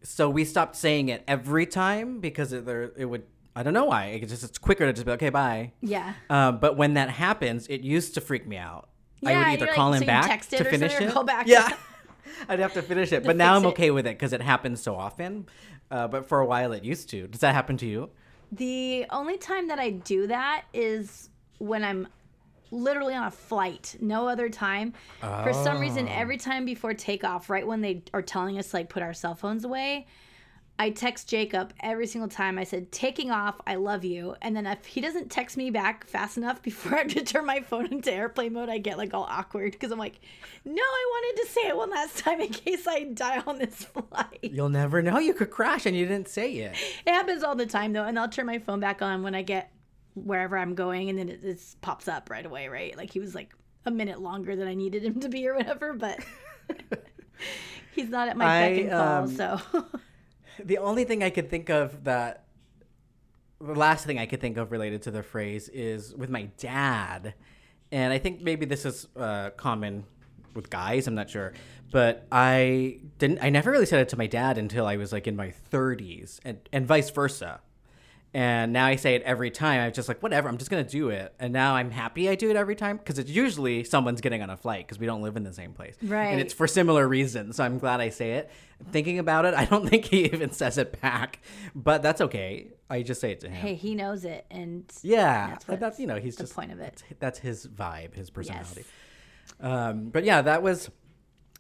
So 0.03 0.31
we 0.31 0.45
stopped 0.45 0.77
saying 0.77 1.09
it 1.09 1.25
every 1.27 1.67
time 1.67 2.21
because 2.21 2.53
it, 2.53 2.65
there 2.65 2.93
it 2.97 3.07
would. 3.07 3.25
I 3.57 3.63
don't 3.65 3.73
know 3.75 3.87
why. 3.87 4.07
It 4.07 4.27
just 4.29 4.45
it's 4.45 4.59
quicker 4.59 4.87
to 4.87 4.93
just 4.93 5.07
be 5.07 5.13
okay, 5.13 5.31
bye. 5.31 5.73
Yeah. 5.81 6.13
Um, 6.31 6.59
but 6.61 6.77
when 6.77 6.95
that 6.95 7.11
happens, 7.11 7.67
it 7.69 7.81
used 7.81 8.15
to 8.15 8.21
freak 8.21 8.47
me 8.47 8.57
out. 8.59 8.89
I 9.25 9.31
Yeah, 9.33 9.39
would 9.39 9.47
either 9.49 9.67
like- 9.67 9.75
call 9.75 9.93
so 9.93 9.97
him 9.97 10.03
you 10.03 10.07
back 10.07 10.43
to 10.49 10.65
finish 10.65 10.93
it. 11.01 11.11
call 11.11 11.25
back. 11.25 11.47
Yeah, 11.49 11.75
I'd 12.49 12.59
have 12.61 12.75
to 12.75 12.83
finish 12.83 13.13
it. 13.13 13.25
But 13.25 13.37
now 13.37 13.55
I'm 13.57 13.63
fix 13.63 13.67
it. 13.71 13.75
okay 13.75 13.91
with 13.91 14.07
it 14.07 14.19
because 14.19 14.33
it 14.33 14.41
happens 14.43 14.81
so 14.83 14.95
often. 14.97 15.47
Uh, 15.91 16.09
but 16.09 16.29
for 16.29 16.41
a 16.41 16.47
while, 16.47 16.73
it 16.73 16.85
used 16.85 17.09
to. 17.11 17.27
Does 17.29 17.41
that 17.41 17.55
happen 17.55 17.77
to 17.79 17.87
you? 17.87 18.11
The 18.53 19.07
only 19.11 19.39
time 19.39 19.69
that 19.69 19.79
I 19.79 19.91
do 19.91 20.27
that 20.29 20.65
is 20.73 21.31
when 21.59 21.83
I'm 21.85 22.09
literally 22.71 23.15
on 23.15 23.25
a 23.25 23.31
flight, 23.31 23.97
no 24.01 24.29
other 24.29 24.49
time. 24.49 24.93
For 25.21 25.53
some 25.53 25.79
reason, 25.81 26.09
Oh. 26.09 26.13
every 26.15 26.37
time 26.37 26.65
before 26.65 26.95
takeoff, 26.95 27.49
right 27.49 27.67
when 27.67 27.81
they 27.81 28.03
are 28.13 28.23
telling 28.23 28.59
us 28.59 28.75
like 28.75 28.89
put 28.89 29.03
our 29.03 29.15
cell 29.15 29.35
phones 29.35 29.65
away, 29.65 30.07
I 30.79 30.91
text 30.91 31.29
Jacob 31.29 31.73
every 31.81 32.07
single 32.07 32.29
time. 32.29 32.59
I 32.59 32.65
said, 32.65 32.93
taking 32.93 33.31
off, 33.31 33.59
I 33.67 33.77
love 33.77 34.05
you. 34.05 34.37
And 34.43 34.55
then 34.55 34.67
if 34.67 34.85
he 34.85 35.01
doesn't 35.01 35.31
text 35.31 35.57
me 35.57 35.71
back 35.71 36.07
fast 36.07 36.37
enough 36.37 36.63
before 36.63 36.95
I 36.95 37.03
have 37.03 37.09
to 37.09 37.25
turn 37.25 37.47
my 37.47 37.61
phone 37.61 37.87
into 37.87 38.13
airplane 38.13 38.53
mode, 38.53 38.69
I 38.69 38.79
get 38.79 38.99
like 38.99 39.15
all 39.15 39.27
awkward 39.29 39.73
because 39.73 39.91
I'm 39.91 39.99
like, 39.99 40.21
no, 40.65 40.83
I 40.83 41.11
wanted 41.11 41.43
to 41.43 41.49
say 41.49 41.69
it 41.69 41.77
one 41.77 41.91
last 41.91 42.19
time 42.19 42.41
in 42.41 42.49
case 42.51 42.87
I 42.87 43.05
die 43.05 43.43
on 43.47 43.59
this 43.59 43.85
flight. 43.85 44.41
You'll 44.43 44.69
never 44.69 45.01
know. 45.01 45.19
You 45.19 45.35
could 45.35 45.51
crash 45.51 45.87
and 45.87 45.97
you 45.97 46.07
didn't 46.07 46.29
say 46.29 46.53
it. 46.53 46.77
It 47.07 47.13
happens 47.13 47.43
all 47.43 47.55
the 47.55 47.67
time 47.67 47.93
though, 47.93 48.05
and 48.05 48.19
I'll 48.19 48.29
turn 48.29 48.47
my 48.47 48.59
phone 48.59 48.81
back 48.81 49.01
on 49.01 49.23
when 49.23 49.35
I 49.35 49.43
get 49.43 49.73
wherever 50.15 50.57
I'm 50.57 50.75
going, 50.75 51.11
and 51.11 51.19
then 51.19 51.29
it, 51.29 51.45
it 51.45 51.61
pops 51.83 52.09
up 52.09 52.31
right 52.31 52.45
away, 52.45 52.69
right? 52.69 52.97
Like 52.97 53.13
he 53.13 53.21
was 53.21 53.35
like 53.35 53.55
a 53.85 53.91
minute 53.91 54.21
longer 54.21 54.57
than 54.57 54.67
I 54.67 54.75
needed 54.75 55.05
him 55.05 55.21
to 55.21 55.29
be 55.29 55.47
or 55.47 55.55
whatever, 55.55 55.93
but 55.93 56.21
he's 57.95 58.09
not 58.09 58.29
at 58.29 58.37
my 58.37 58.45
beck 58.47 58.81
and 58.81 58.91
call, 58.91 59.01
um, 59.01 59.29
so 59.29 59.61
The 60.65 60.79
only 60.79 61.05
thing 61.05 61.23
I 61.23 61.31
could 61.31 61.51
think 61.51 61.69
of 61.71 62.05
that 62.05 62.47
the 63.61 63.75
last 63.75 64.05
thing 64.05 64.19
I 64.19 64.27
could 64.27 64.41
think 64.41 64.57
of 64.57 64.71
related 64.71 65.03
to 65.03 65.11
the 65.11 65.23
phrase 65.23 65.69
is 65.69 66.15
with 66.15 66.29
my 66.29 66.45
dad, 66.59 67.35
and 67.91 68.13
I 68.13 68.19
think 68.19 68.43
maybe 68.43 68.67
this 68.67 68.85
is 68.85 69.09
uh, 69.17 69.51
common 69.51 70.05
with 70.55 70.69
guys. 70.69 71.07
I'm 71.07 71.15
not 71.15 71.31
sure, 71.31 71.53
but 71.91 72.27
I 72.31 73.01
didn't. 73.19 73.39
I 73.43 73.51
never 73.51 73.71
really 73.71 73.87
said 73.87 74.01
it 74.01 74.09
to 74.11 74.19
my 74.19 74.27
dad 74.27 74.59
until 74.59 74.87
I 74.87 74.97
was 74.97 75.13
like 75.13 75.27
in 75.27 75.37
my 75.37 75.53
30s, 75.73 76.41
and 76.45 76.59
and 76.73 76.87
vice 76.87 77.11
versa. 77.11 77.61
And 78.35 78.73
now 78.73 78.85
I 78.87 78.97
say 78.97 79.15
it 79.15 79.23
every 79.23 79.51
time. 79.51 79.81
I'm 79.81 79.93
just 79.93 80.09
like, 80.09 80.23
whatever. 80.23 80.49
I'm 80.49 80.59
just 80.59 80.71
gonna 80.71 80.85
do 80.85 81.09
it. 81.09 81.33
And 81.39 81.53
now 81.53 81.75
I'm 81.75 81.91
happy 81.91 82.29
I 82.29 82.35
do 82.35 82.51
it 82.51 82.57
every 82.57 82.77
time 82.77 82.99
because 82.99 83.19
it's 83.19 83.31
usually 83.31 83.83
someone's 83.83 84.21
getting 84.21 84.43
on 84.43 84.51
a 84.51 84.57
flight 84.57 84.87
because 84.87 84.99
we 84.99 85.07
don't 85.07 85.23
live 85.23 85.37
in 85.37 85.43
the 85.45 85.53
same 85.55 85.73
place, 85.73 85.97
Right. 86.03 86.27
And 86.27 86.41
it's 86.41 86.53
for 86.53 86.67
similar 86.67 87.09
reasons. 87.09 87.57
So 87.57 87.65
I'm 87.65 87.79
glad 87.79 88.01
I 88.01 88.11
say 88.11 88.33
it. 88.33 88.51
Thinking 88.91 89.19
about 89.19 89.47
it, 89.47 89.55
I 89.63 89.65
don't 89.65 89.89
think 89.89 90.05
he 90.05 90.25
even 90.27 90.51
says 90.53 90.77
it 90.77 91.01
back, 91.01 91.41
but 91.75 92.03
that's 92.03 92.21
okay. 92.21 92.69
I 92.91 93.03
just 93.03 93.21
say 93.23 93.33
it 93.33 93.41
to 93.41 93.49
him. 93.49 93.55
hey, 93.55 93.75
he 93.75 93.95
knows 93.95 94.25
it, 94.25 94.45
and 94.51 94.85
yeah, 95.03 95.49
that's 95.49 95.81
that's, 95.81 95.99
you 95.99 96.07
know 96.07 96.17
he's 96.21 96.37
the 96.37 96.43
just 96.45 96.55
point 96.55 96.73
of 96.73 96.79
it. 96.79 97.03
That's, 97.19 97.21
that's 97.21 97.39
his 97.39 97.67
vibe, 97.67 98.15
his 98.15 98.29
personality. 98.31 98.85
Yes. 98.85 98.87
Um, 99.61 100.11
but 100.11 100.25
yeah, 100.25 100.43
that 100.43 100.63
was 100.63 100.91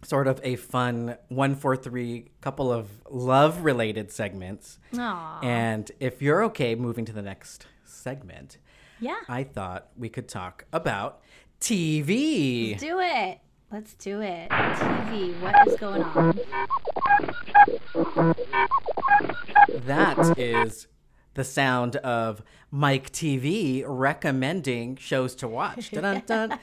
sort 0.02 0.26
of 0.26 0.40
a 0.42 0.56
fun 0.56 1.16
one 1.28 1.54
four 1.54 1.76
three 1.76 2.30
couple 2.40 2.72
of 2.72 2.88
love 3.10 3.64
related 3.64 4.10
segments. 4.10 4.78
Aw. 4.98 5.40
And 5.42 5.90
if 6.00 6.22
you're 6.22 6.44
okay 6.44 6.74
moving 6.74 7.04
to 7.06 7.12
the 7.12 7.22
next 7.22 7.66
segment, 7.84 8.58
yeah, 9.00 9.20
I 9.28 9.44
thought 9.44 9.88
we 9.96 10.08
could 10.08 10.28
talk 10.28 10.64
about 10.72 11.20
TV. 11.60 12.78
do 12.78 13.00
it. 13.00 13.40
Let's 13.72 13.94
do 13.94 14.20
it. 14.20 14.48
TV, 14.48 15.40
what 15.40 15.66
is 15.66 15.76
going 15.76 16.02
on? 16.02 16.38
That 19.86 20.38
is 20.38 20.86
the 21.34 21.42
sound 21.44 21.96
of 21.96 22.42
Mike 22.70 23.10
TV 23.12 23.82
recommending 23.86 24.96
shows 24.96 25.34
to 25.36 25.48
watch. 25.48 25.90
Dun-dun-dun. 25.92 26.58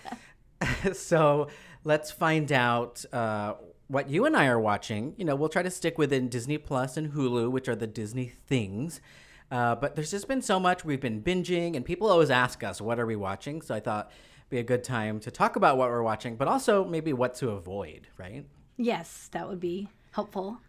so 0.93 1.49
let's 1.83 2.11
find 2.11 2.51
out 2.51 3.03
uh, 3.13 3.55
what 3.87 4.09
you 4.09 4.25
and 4.25 4.35
I 4.35 4.47
are 4.47 4.59
watching. 4.59 5.13
You 5.17 5.25
know, 5.25 5.35
we'll 5.35 5.49
try 5.49 5.63
to 5.63 5.71
stick 5.71 5.97
within 5.97 6.29
Disney 6.29 6.57
Plus 6.57 6.97
and 6.97 7.13
Hulu, 7.13 7.51
which 7.51 7.67
are 7.67 7.75
the 7.75 7.87
Disney 7.87 8.33
things. 8.47 9.01
Uh, 9.51 9.75
but 9.75 9.95
there's 9.95 10.11
just 10.11 10.27
been 10.27 10.41
so 10.41 10.59
much 10.59 10.83
we've 10.83 11.01
been 11.01 11.21
binging, 11.21 11.75
and 11.75 11.85
people 11.85 12.09
always 12.09 12.31
ask 12.31 12.63
us, 12.63 12.81
"What 12.81 12.99
are 12.99 13.05
we 13.05 13.15
watching?" 13.15 13.61
So 13.61 13.75
I 13.75 13.79
thought 13.79 14.09
it'd 14.39 14.49
be 14.49 14.57
a 14.57 14.63
good 14.63 14.83
time 14.83 15.19
to 15.21 15.31
talk 15.31 15.55
about 15.55 15.77
what 15.77 15.89
we're 15.89 16.01
watching, 16.01 16.37
but 16.37 16.47
also 16.47 16.83
maybe 16.83 17.13
what 17.13 17.35
to 17.35 17.49
avoid, 17.51 18.07
right? 18.17 18.45
Yes, 18.77 19.29
that 19.31 19.47
would 19.47 19.59
be 19.59 19.89
helpful. 20.11 20.59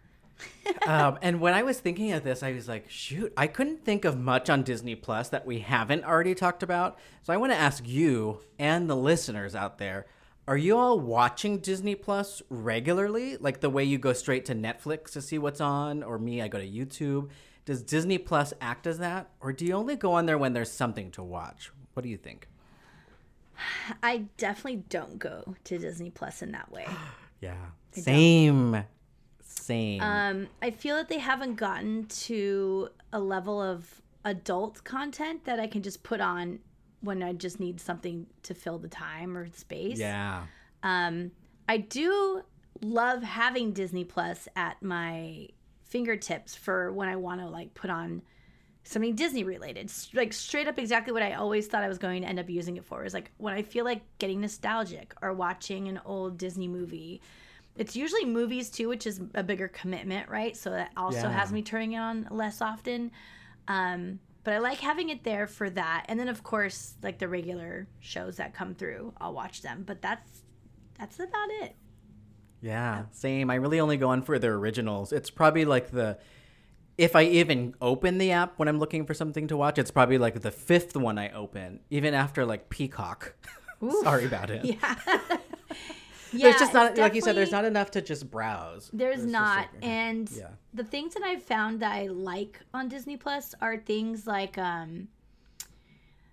um, 0.87 1.19
and 1.23 1.41
when 1.41 1.55
I 1.55 1.63
was 1.63 1.79
thinking 1.79 2.13
of 2.13 2.25
this, 2.25 2.43
I 2.43 2.53
was 2.53 2.69
like, 2.69 2.91
shoot, 2.91 3.33
I 3.37 3.47
couldn't 3.47 3.85
think 3.85 4.05
of 4.05 4.19
much 4.19 4.51
on 4.51 4.65
Disney 4.65 4.97
Plus 4.97 5.29
that 5.29 5.47
we 5.47 5.61
haven't 5.61 6.05
already 6.05 6.35
talked 6.35 6.63
about. 6.63 6.99
So 7.23 7.33
I 7.33 7.37
want 7.37 7.53
to 7.53 7.59
ask 7.59 7.87
you 7.87 8.41
and 8.59 8.91
the 8.91 8.97
listeners 8.97 9.55
out 9.55 9.79
there 9.79 10.07
are 10.47 10.57
you 10.57 10.77
all 10.77 11.01
watching 11.01 11.59
Disney 11.59 11.95
Plus 11.95 12.43
regularly? 12.51 13.37
Like 13.37 13.61
the 13.61 13.71
way 13.71 13.85
you 13.85 13.99
go 13.99 14.13
straight 14.13 14.45
to 14.47 14.55
Netflix 14.55 15.13
to 15.13 15.23
see 15.23 15.39
what's 15.39 15.61
on, 15.61 16.03
or 16.03 16.19
me, 16.19 16.43
I 16.43 16.49
go 16.49 16.59
to 16.59 16.69
YouTube. 16.69 17.31
Does 17.65 17.83
Disney 17.83 18.19
Plus 18.19 18.53
act 18.61 18.87
as 18.87 18.99
that? 18.99 19.31
Or 19.41 19.53
do 19.53 19.65
you 19.65 19.73
only 19.73 19.97
go 19.97 20.13
on 20.13 20.27
there 20.27 20.37
when 20.37 20.53
there's 20.53 20.71
something 20.71 21.11
to 21.13 21.23
watch? 21.23 21.71
What 21.95 22.03
do 22.03 22.09
you 22.09 22.19
think? 22.19 22.49
I 24.03 24.25
definitely 24.37 24.85
don't 24.89 25.19
go 25.19 25.55
to 25.65 25.79
Disney 25.79 26.11
Plus 26.11 26.43
in 26.43 26.53
that 26.53 26.71
way. 26.71 26.87
Yeah. 27.41 27.57
Same. 27.93 28.85
Same. 29.43 30.01
Um, 30.01 30.49
I 30.63 30.71
feel 30.71 30.97
that 30.97 31.11
they 31.11 31.19
haven't 31.19 31.57
gotten 31.57 32.07
to 32.07 32.89
a 33.13 33.21
level 33.21 33.61
of 33.61 34.01
adult 34.25 34.83
content 34.85 35.45
that 35.45 35.61
I 35.61 35.67
can 35.67 35.83
just 35.83 36.03
put 36.03 36.23
on 36.23 36.61
when 37.05 37.23
I 37.23 37.33
just 37.33 37.61
need 37.61 37.81
something 37.81 38.27
to 38.45 38.55
fill 38.55 38.79
the 38.79 38.89
time 38.89 39.37
or 39.37 39.49
space. 39.53 39.99
yeah. 39.99 40.45
Um, 40.83 41.31
I 41.69 41.79
do 41.79 42.43
love 42.83 43.23
having 43.23 43.73
Disney 43.73 44.05
Plus 44.05 44.49
at 44.57 44.83
my 44.83 45.49
fingertips 45.85 46.55
for 46.55 46.93
when 46.93 47.09
I 47.09 47.17
want 47.17 47.41
to 47.41 47.47
like 47.47 47.73
put 47.75 47.89
on 47.91 48.23
something 48.83 49.15
Disney 49.15 49.45
related. 49.45 49.91
Like 50.13 50.33
straight 50.33 50.69
up 50.69 50.79
exactly 50.79 51.13
what 51.13 51.23
I 51.23 51.35
always 51.35 51.67
thought 51.67 51.85
I 51.85 51.89
was 51.89 51.99
going 51.99 52.23
to 52.23 52.29
end 52.29 52.39
up 52.39 52.51
using 52.51 52.77
it 52.77 52.85
for 52.85 53.05
is 53.05 53.15
like 53.15 53.31
when 53.39 53.55
I 53.55 53.63
feel 53.63 53.85
like 53.85 54.03
getting 54.19 54.41
nostalgic 54.43 55.15
or 55.23 55.33
watching 55.33 55.89
an 55.89 56.01
old 56.05 56.37
Disney 56.37 56.69
movie. 56.69 57.23
It's 57.77 57.97
usually 57.97 58.25
movies 58.25 58.71
too, 58.71 58.89
which 58.89 59.07
is 59.07 59.21
a 59.35 59.43
bigger 59.43 59.69
commitment, 59.69 60.29
right? 60.29 60.57
So 60.57 60.71
that 60.71 60.91
also 60.97 61.29
Yeah. 61.29 61.33
has 61.33 61.51
me 61.53 61.63
turning 61.63 61.93
it 61.93 61.99
on 61.99 62.29
less 62.31 62.61
often. 62.61 63.11
Um, 63.69 64.21
but 64.45 64.55
I 64.55 64.59
like 64.59 64.79
having 64.79 65.09
it 65.09 65.25
there 65.25 65.47
for 65.47 65.69
that. 65.71 66.05
And 66.09 66.21
then 66.21 66.29
of 66.29 66.43
course, 66.43 66.95
like 67.03 67.19
the 67.19 67.29
regular 67.29 67.89
shows 68.01 68.37
that 68.37 68.55
come 68.55 68.75
through, 68.75 69.15
I'll 69.21 69.35
watch 69.35 69.63
them. 69.63 69.85
But 69.87 70.03
that's 70.03 70.43
that's 70.99 71.19
about 71.19 71.49
it. 71.63 71.75
Yeah, 72.61 73.05
same. 73.11 73.51
I 73.51 73.57
really 73.57 73.81
only 73.81 73.97
go 73.97 74.09
on 74.09 74.23
for 74.23 74.39
the 74.39 74.49
originals. 74.49 75.13
It's 75.13 75.31
probably 75.31 75.65
like 75.65 75.91
the 75.91 76.19
if 76.97 77.17
I 77.17 77.25
even 77.25 77.75
open 77.81 78.19
the 78.19 78.31
app 78.33 78.59
when 78.59 78.69
I'm 78.69 78.79
looking 78.79 79.05
for 79.05 79.15
something 79.15 79.49
to 79.49 79.57
watch, 79.57 79.79
it's 79.79 79.91
probably 79.91 80.19
like 80.19 80.41
the 80.41 80.51
fifth 80.51 80.97
one 80.97 81.19
I 81.19 81.31
open, 81.31 81.81
even 81.91 82.15
after 82.15 82.47
like 82.47 82.71
Peacock. 82.71 83.35
Sorry 84.03 84.25
about 84.27 84.51
it. 84.51 84.65
Yeah. 84.81 84.95
There's 86.43 86.59
just 86.59 86.75
not 86.75 86.97
like 86.99 87.15
you 87.15 87.21
said. 87.21 87.37
There's 87.37 87.53
not 87.53 87.65
enough 87.65 87.91
to 87.93 88.03
just 88.03 88.31
browse. 88.31 88.91
There's 88.93 89.17
just, 89.17 89.29
not, 89.29 89.69
like, 89.73 89.85
and 89.85 90.31
yeah. 90.31 90.49
the 90.73 90.85
things 90.85 91.15
that 91.15 91.23
I've 91.23 91.43
found 91.43 91.81
that 91.81 91.93
I 91.93 92.07
like 92.07 92.61
on 92.73 92.89
Disney 92.89 93.17
Plus 93.17 93.55
are 93.61 93.77
things 93.77 94.27
like 94.27 94.59
um, 94.59 95.09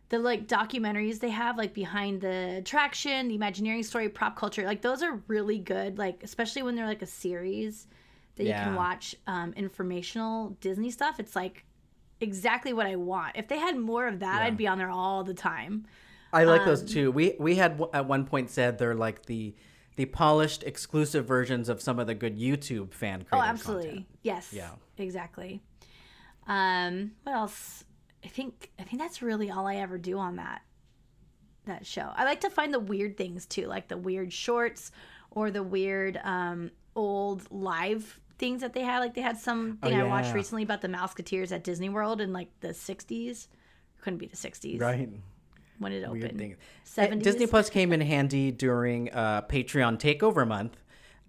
the 0.10 0.20
like 0.20 0.48
documentaries 0.48 1.20
they 1.20 1.30
have, 1.30 1.58
like 1.58 1.74
behind 1.74 2.22
the 2.22 2.58
attraction, 2.58 3.28
the 3.28 3.36
Imagineering 3.36 3.84
story, 3.84 4.10
prop 4.10 4.36
culture. 4.36 4.64
Like 4.64 4.82
those 4.82 5.02
are 5.02 5.22
really 5.28 5.60
good. 5.60 5.98
Like 5.98 6.24
especially 6.24 6.64
when 6.64 6.76
they're 6.76 6.88
like 6.88 7.02
a 7.02 7.08
series 7.08 7.88
that 8.36 8.46
you 8.46 8.54
can 8.54 8.76
watch 8.76 9.16
um, 9.28 9.54
informational 9.54 10.58
Disney 10.62 10.92
stuff. 10.92 11.20
It's 11.20 11.36
like 11.36 11.66
exactly 12.20 12.74
what 12.74 12.86
I 12.86 12.96
want. 12.96 13.36
If 13.36 13.48
they 13.48 13.58
had 13.58 13.78
more 13.78 14.08
of 14.08 14.20
that, 14.20 14.40
Yeah. 14.42 14.48
I'd 14.48 14.58
be 14.58 14.68
on 14.68 14.78
there 14.78 14.90
all 14.90 15.24
the 15.24 15.34
time. 15.34 15.86
I 16.34 16.46
like 16.46 16.66
those 16.66 16.82
um, 16.82 16.88
too. 16.88 17.12
We 17.12 17.36
we 17.40 17.56
had 17.56 17.78
w- 17.78 17.92
at 17.94 18.06
one 18.06 18.26
point 18.26 18.50
said 18.50 18.78
they're 18.78 18.96
like 18.96 19.26
the 19.26 19.54
the 19.96 20.06
polished 20.06 20.64
exclusive 20.64 21.26
versions 21.26 21.70
of 21.70 21.82
some 21.82 22.00
of 22.00 22.08
the 22.08 22.16
good 22.16 22.38
YouTube 22.40 22.94
fan 22.94 23.24
created 23.24 23.34
Oh, 23.34 23.42
absolutely. 23.50 23.88
content. 23.88 24.06
Yes. 24.24 24.54
Yeah. 24.54 24.72
Exactly. 24.98 25.62
Um, 26.48 27.12
what 27.24 27.36
else? 27.36 27.84
I 28.24 28.28
think 28.28 28.72
I 28.80 28.84
think 28.84 29.02
that's 29.02 29.22
really 29.22 29.50
all 29.50 29.68
I 29.68 29.78
ever 29.78 29.98
do 29.98 30.18
on 30.18 30.36
that 30.38 30.62
that 31.66 31.86
show. 31.86 32.10
I 32.16 32.24
like 32.26 32.42
to 32.42 32.50
find 32.50 32.74
the 32.74 32.80
weird 32.80 33.18
things 33.18 33.46
too, 33.46 33.68
like 33.68 33.88
the 33.88 33.98
weird 33.98 34.32
shorts 34.34 34.92
or 35.32 35.52
the 35.52 35.64
weird 35.64 36.20
um 36.24 36.72
old 36.96 37.50
live 37.52 38.20
things 38.38 38.62
that 38.62 38.74
they 38.74 38.82
had. 38.84 39.00
Like 39.00 39.14
they 39.14 39.22
had 39.22 39.38
something 39.38 39.78
Oh, 39.94 39.96
I 39.96 40.04
watched 40.04 40.34
recently 40.34 40.64
about 40.64 40.82
the 40.82 40.88
Mouseketeers 40.88 41.52
at 41.52 41.64
Disney 41.64 41.90
World 41.90 42.22
in 42.22 42.34
like 42.34 42.50
the 42.62 42.70
60s. 42.70 43.48
Couldn't 44.02 44.18
be 44.20 44.26
the 44.28 44.36
60s 44.38 44.80
Right. 44.82 45.10
When 45.82 45.92
it 45.92 46.10
Weird 46.10 46.26
opened. 46.26 46.40
thing. 46.40 46.56
70s. 46.86 47.24
Disney 47.24 47.48
Plus 47.48 47.70
came 47.70 47.92
in 47.92 48.02
handy 48.02 48.52
during 48.52 49.12
uh, 49.12 49.42
Patreon 49.44 50.00
Takeover 50.00 50.48
month. 50.48 50.78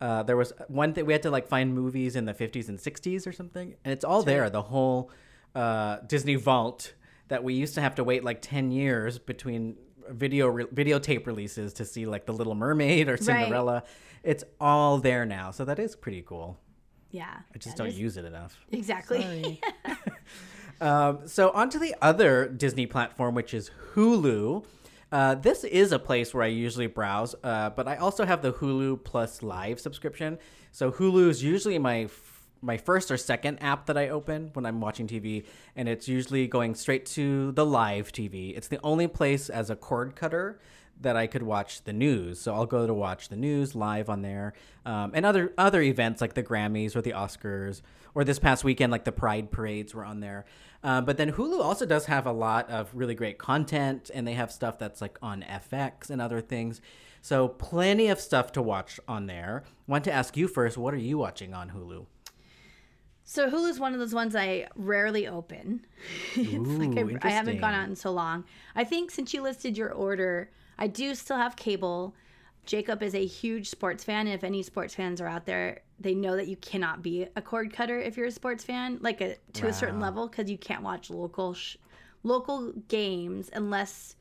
Uh, 0.01 0.23
there 0.23 0.37
was 0.37 0.53
one 0.69 0.93
thing 0.93 1.07
we 1.07 1.13
had 1.13 1.23
to 1.23 1.31
like 1.31 1.49
find 1.49 1.75
movies 1.75 2.17
in 2.17 2.25
the 2.25 2.35
50s 2.35 2.69
and 2.69 2.79
60s 2.79 3.27
or 3.27 3.33
something, 3.33 3.75
and 3.85 3.93
it's 3.93 4.05
all 4.05 4.23
there. 4.23 4.51
The 4.51 4.63
whole 4.63 5.11
uh, 5.55 5.99
Disney 6.07 6.35
Vault 6.35 6.95
that 7.29 7.43
we 7.45 7.55
used 7.55 7.75
to 7.75 7.81
have 7.81 7.95
to 7.95 8.05
wait 8.05 8.25
like 8.25 8.43
10 8.43 8.71
years 8.73 9.19
between 9.19 9.77
video 10.11 10.49
re- 10.49 10.65
videotape 10.65 11.27
releases 11.27 11.73
to 11.75 11.85
see 11.85 12.05
like 12.05 12.27
The 12.27 12.33
Little 12.33 12.55
Mermaid 12.55 13.09
or 13.09 13.17
Cinderella. 13.17 13.85
It's 14.25 14.45
all 14.61 14.99
there 14.99 15.25
now, 15.25 15.51
so 15.53 15.65
that 15.65 15.79
is 15.79 15.95
pretty 15.97 16.23
cool. 16.23 16.59
Yeah. 17.11 17.29
I 17.55 17.59
just 17.59 17.77
don't 17.77 17.87
is- 17.89 17.99
use 17.99 18.17
it 18.17 18.25
enough. 18.25 18.59
Exactly. 18.73 19.61
Um, 20.83 21.29
so 21.29 21.51
onto 21.51 21.79
the 21.79 21.95
other 22.03 22.49
Disney 22.49 22.87
platform, 22.87 23.37
which 23.37 23.55
is 23.55 23.71
Hulu. 23.95 24.65
Uh, 25.13 25.37
this 25.37 25.63
is 25.63 25.93
a 25.93 25.99
place 25.99 26.35
where 26.35 26.43
I 26.43 26.49
usually 26.49 26.89
browse, 26.89 27.37
uh, 27.45 27.71
but 27.71 27.87
I 27.87 27.97
also 27.97 28.25
have 28.25 28.43
the 28.43 28.53
Hulu 28.53 29.05
Plus 29.05 29.45
Live 29.45 29.79
subscription. 29.79 30.39
So 30.73 30.91
Hulu 30.91 31.29
is 31.29 31.45
usually 31.45 31.79
my 31.79 32.03
f- 32.03 32.49
my 32.63 32.77
first 32.77 33.11
or 33.11 33.17
second 33.17 33.59
app 33.63 33.87
that 33.87 33.99
I 33.99 34.09
open 34.09 34.51
when 34.55 34.67
I'm 34.67 34.81
watching 34.81 35.07
TV, 35.07 35.45
and 35.77 35.89
it's 35.89 36.09
usually 36.09 36.49
going 36.49 36.75
straight 36.75 37.07
to 37.07 37.53
the 37.53 37.67
live 37.67 38.13
TV. 38.13 38.57
It's 38.57 38.69
the 38.69 38.81
only 38.83 39.07
place 39.07 39.51
as 39.51 39.71
a 39.71 39.77
cord 39.77 40.17
cutter 40.17 40.61
that 41.01 41.17
I 41.17 41.27
could 41.27 41.43
watch 41.43 41.83
the 41.83 41.93
news. 41.93 42.41
So 42.41 42.55
I'll 42.55 42.67
go 42.67 42.87
to 42.87 42.95
watch 42.95 43.29
the 43.29 43.37
news 43.37 43.75
live 43.75 44.09
on 44.09 44.23
there, 44.23 44.55
um, 44.85 45.13
and 45.15 45.25
other 45.27 45.53
other 45.57 45.81
events 45.83 46.21
like 46.21 46.35
the 46.35 46.43
Grammys 46.43 46.97
or 46.97 47.03
the 47.03 47.13
Oscars, 47.13 47.83
or 48.15 48.25
this 48.25 48.39
past 48.39 48.65
weekend 48.65 48.91
like 48.91 49.05
the 49.05 49.13
Pride 49.13 49.51
parades 49.51 49.95
were 49.95 50.05
on 50.05 50.21
there. 50.21 50.45
Uh, 50.85 51.01
but 51.01 51.17
then 51.17 51.33
Hulu 51.33 51.61
also 51.61 51.87
does 51.87 52.07
have 52.07 52.27
a 52.27 52.33
lot 52.33 52.69
of 52.69 52.91
really 52.93 53.15
great 53.15 53.39
content, 53.39 54.11
and 54.13 54.27
they 54.27 54.35
have 54.35 54.51
stuff 54.51 54.79
that's 54.79 55.01
like 55.01 55.19
on 55.23 55.43
FX 55.43 56.11
and 56.11 56.21
other 56.21 56.41
things. 56.41 56.81
So 57.21 57.47
plenty 57.49 58.09
of 58.09 58.21
stuff 58.21 58.51
to 58.53 58.63
watch 58.63 58.99
on 59.07 59.27
there. 59.27 59.63
Want 59.87 60.03
to 60.05 60.13
ask 60.13 60.37
you 60.37 60.49
first, 60.49 60.77
what 60.77 60.93
are 60.93 60.99
you 60.99 61.19
watching 61.19 61.55
on 61.55 61.71
Hulu? 61.71 62.07
So 63.25 63.49
Hulu's 63.49 63.79
one 63.79 63.93
of 63.93 64.01
those 64.01 64.13
ones 64.13 64.35
I 64.35 64.67
rarely 64.75 65.29
open. 65.29 65.87
it's 66.35 66.69
like 66.69 67.23
I, 67.23 67.29
I 67.29 67.31
haven't 67.31 67.61
gone 67.61 67.75
out 67.75 67.89
in 67.89 67.95
so 67.95 68.11
long. 68.11 68.45
I 68.75 68.83
think 68.83 69.13
since 69.13 69.33
you 69.33 69.41
listed 69.41 69.79
your 69.79 69.93
order, 69.93 70.51
I 70.79 70.89
do 70.89 71.15
still 71.15 71.37
have 71.37 71.55
cable. 71.55 72.15
Jacob 72.67 73.03
is 73.03 73.15
a 73.15 73.25
huge 73.25 73.71
sports 73.71 74.03
fan. 74.03 74.27
If 74.27 74.43
any 74.43 74.63
sports 74.63 74.95
fans 74.95 75.21
are 75.21 75.29
out 75.29 75.47
there, 75.47 75.83
they 76.03 76.15
know 76.15 76.37
that 76.37 76.49
you 76.49 76.57
cannot 76.57 77.03
be 77.03 77.27
a 77.37 77.43
cord 77.43 77.73
cutter 77.73 77.99
if 77.99 78.17
you're 78.17 78.27
a 78.27 78.33
sports 78.33 78.65
fan, 78.65 78.99
like 79.01 79.21
a, 79.21 79.37
to 79.55 79.69
a 79.69 79.73
certain 79.73 80.01
level, 80.01 80.29
because 80.29 80.51
you 80.51 80.59
can't 80.59 80.83
watch 80.83 81.11
local 81.11 81.55
sh- 81.55 81.77
local 82.23 82.73
games 82.89 83.51
unless. 83.53 84.17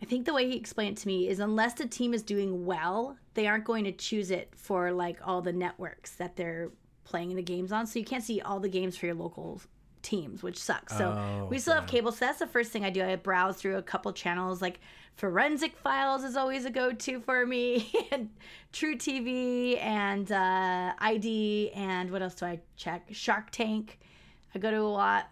I 0.00 0.04
think 0.04 0.26
the 0.26 0.32
way 0.32 0.48
he 0.48 0.56
explained 0.56 0.96
it 0.96 1.00
to 1.02 1.08
me 1.08 1.28
is 1.28 1.40
unless 1.40 1.74
the 1.74 1.86
team 1.86 2.14
is 2.14 2.22
doing 2.22 2.64
well, 2.64 3.16
they 3.34 3.48
aren't 3.48 3.64
going 3.64 3.82
to 3.82 3.92
choose 3.92 4.30
it 4.30 4.52
for 4.54 4.92
like 4.92 5.18
all 5.26 5.42
the 5.42 5.52
networks 5.52 6.12
that 6.16 6.36
they're 6.36 6.70
playing 7.02 7.34
the 7.34 7.42
games 7.42 7.72
on. 7.72 7.84
So 7.86 7.98
you 7.98 8.04
can't 8.04 8.22
see 8.22 8.40
all 8.40 8.60
the 8.60 8.68
games 8.68 8.96
for 8.96 9.06
your 9.06 9.16
local 9.16 9.60
teams, 10.02 10.42
which 10.42 10.58
sucks. 10.58 10.96
So 10.96 11.10
Oh, 11.10 11.46
we 11.46 11.58
still 11.58 11.74
have 11.74 11.86
cable. 11.86 12.12
So 12.12 12.24
that's 12.26 12.38
the 12.38 12.46
first 12.46 12.70
thing 12.72 12.84
I 12.84 12.90
do. 12.90 13.04
I 13.04 13.16
browse 13.16 13.56
through 13.56 13.76
a 13.76 13.82
couple 13.82 14.12
channels. 14.12 14.60
Like 14.62 14.80
Forensic 15.16 15.76
Files 15.76 16.22
is 16.24 16.36
always 16.36 16.64
a 16.64 16.70
go 16.70 16.92
to 16.92 17.20
for 17.20 17.44
me, 17.44 17.90
and 18.12 18.30
truTV, 18.72 19.82
and 19.82 20.30
uh, 20.30 20.92
ID, 20.98 21.72
and 21.74 22.10
what 22.10 22.22
else 22.22 22.34
do 22.34 22.46
I 22.46 22.60
check? 22.76 23.08
Shark 23.12 23.50
Tank. 23.50 23.98
I 24.54 24.58
go 24.58 24.70
to 24.70 24.78
a 24.78 24.82
lot. 24.82 25.28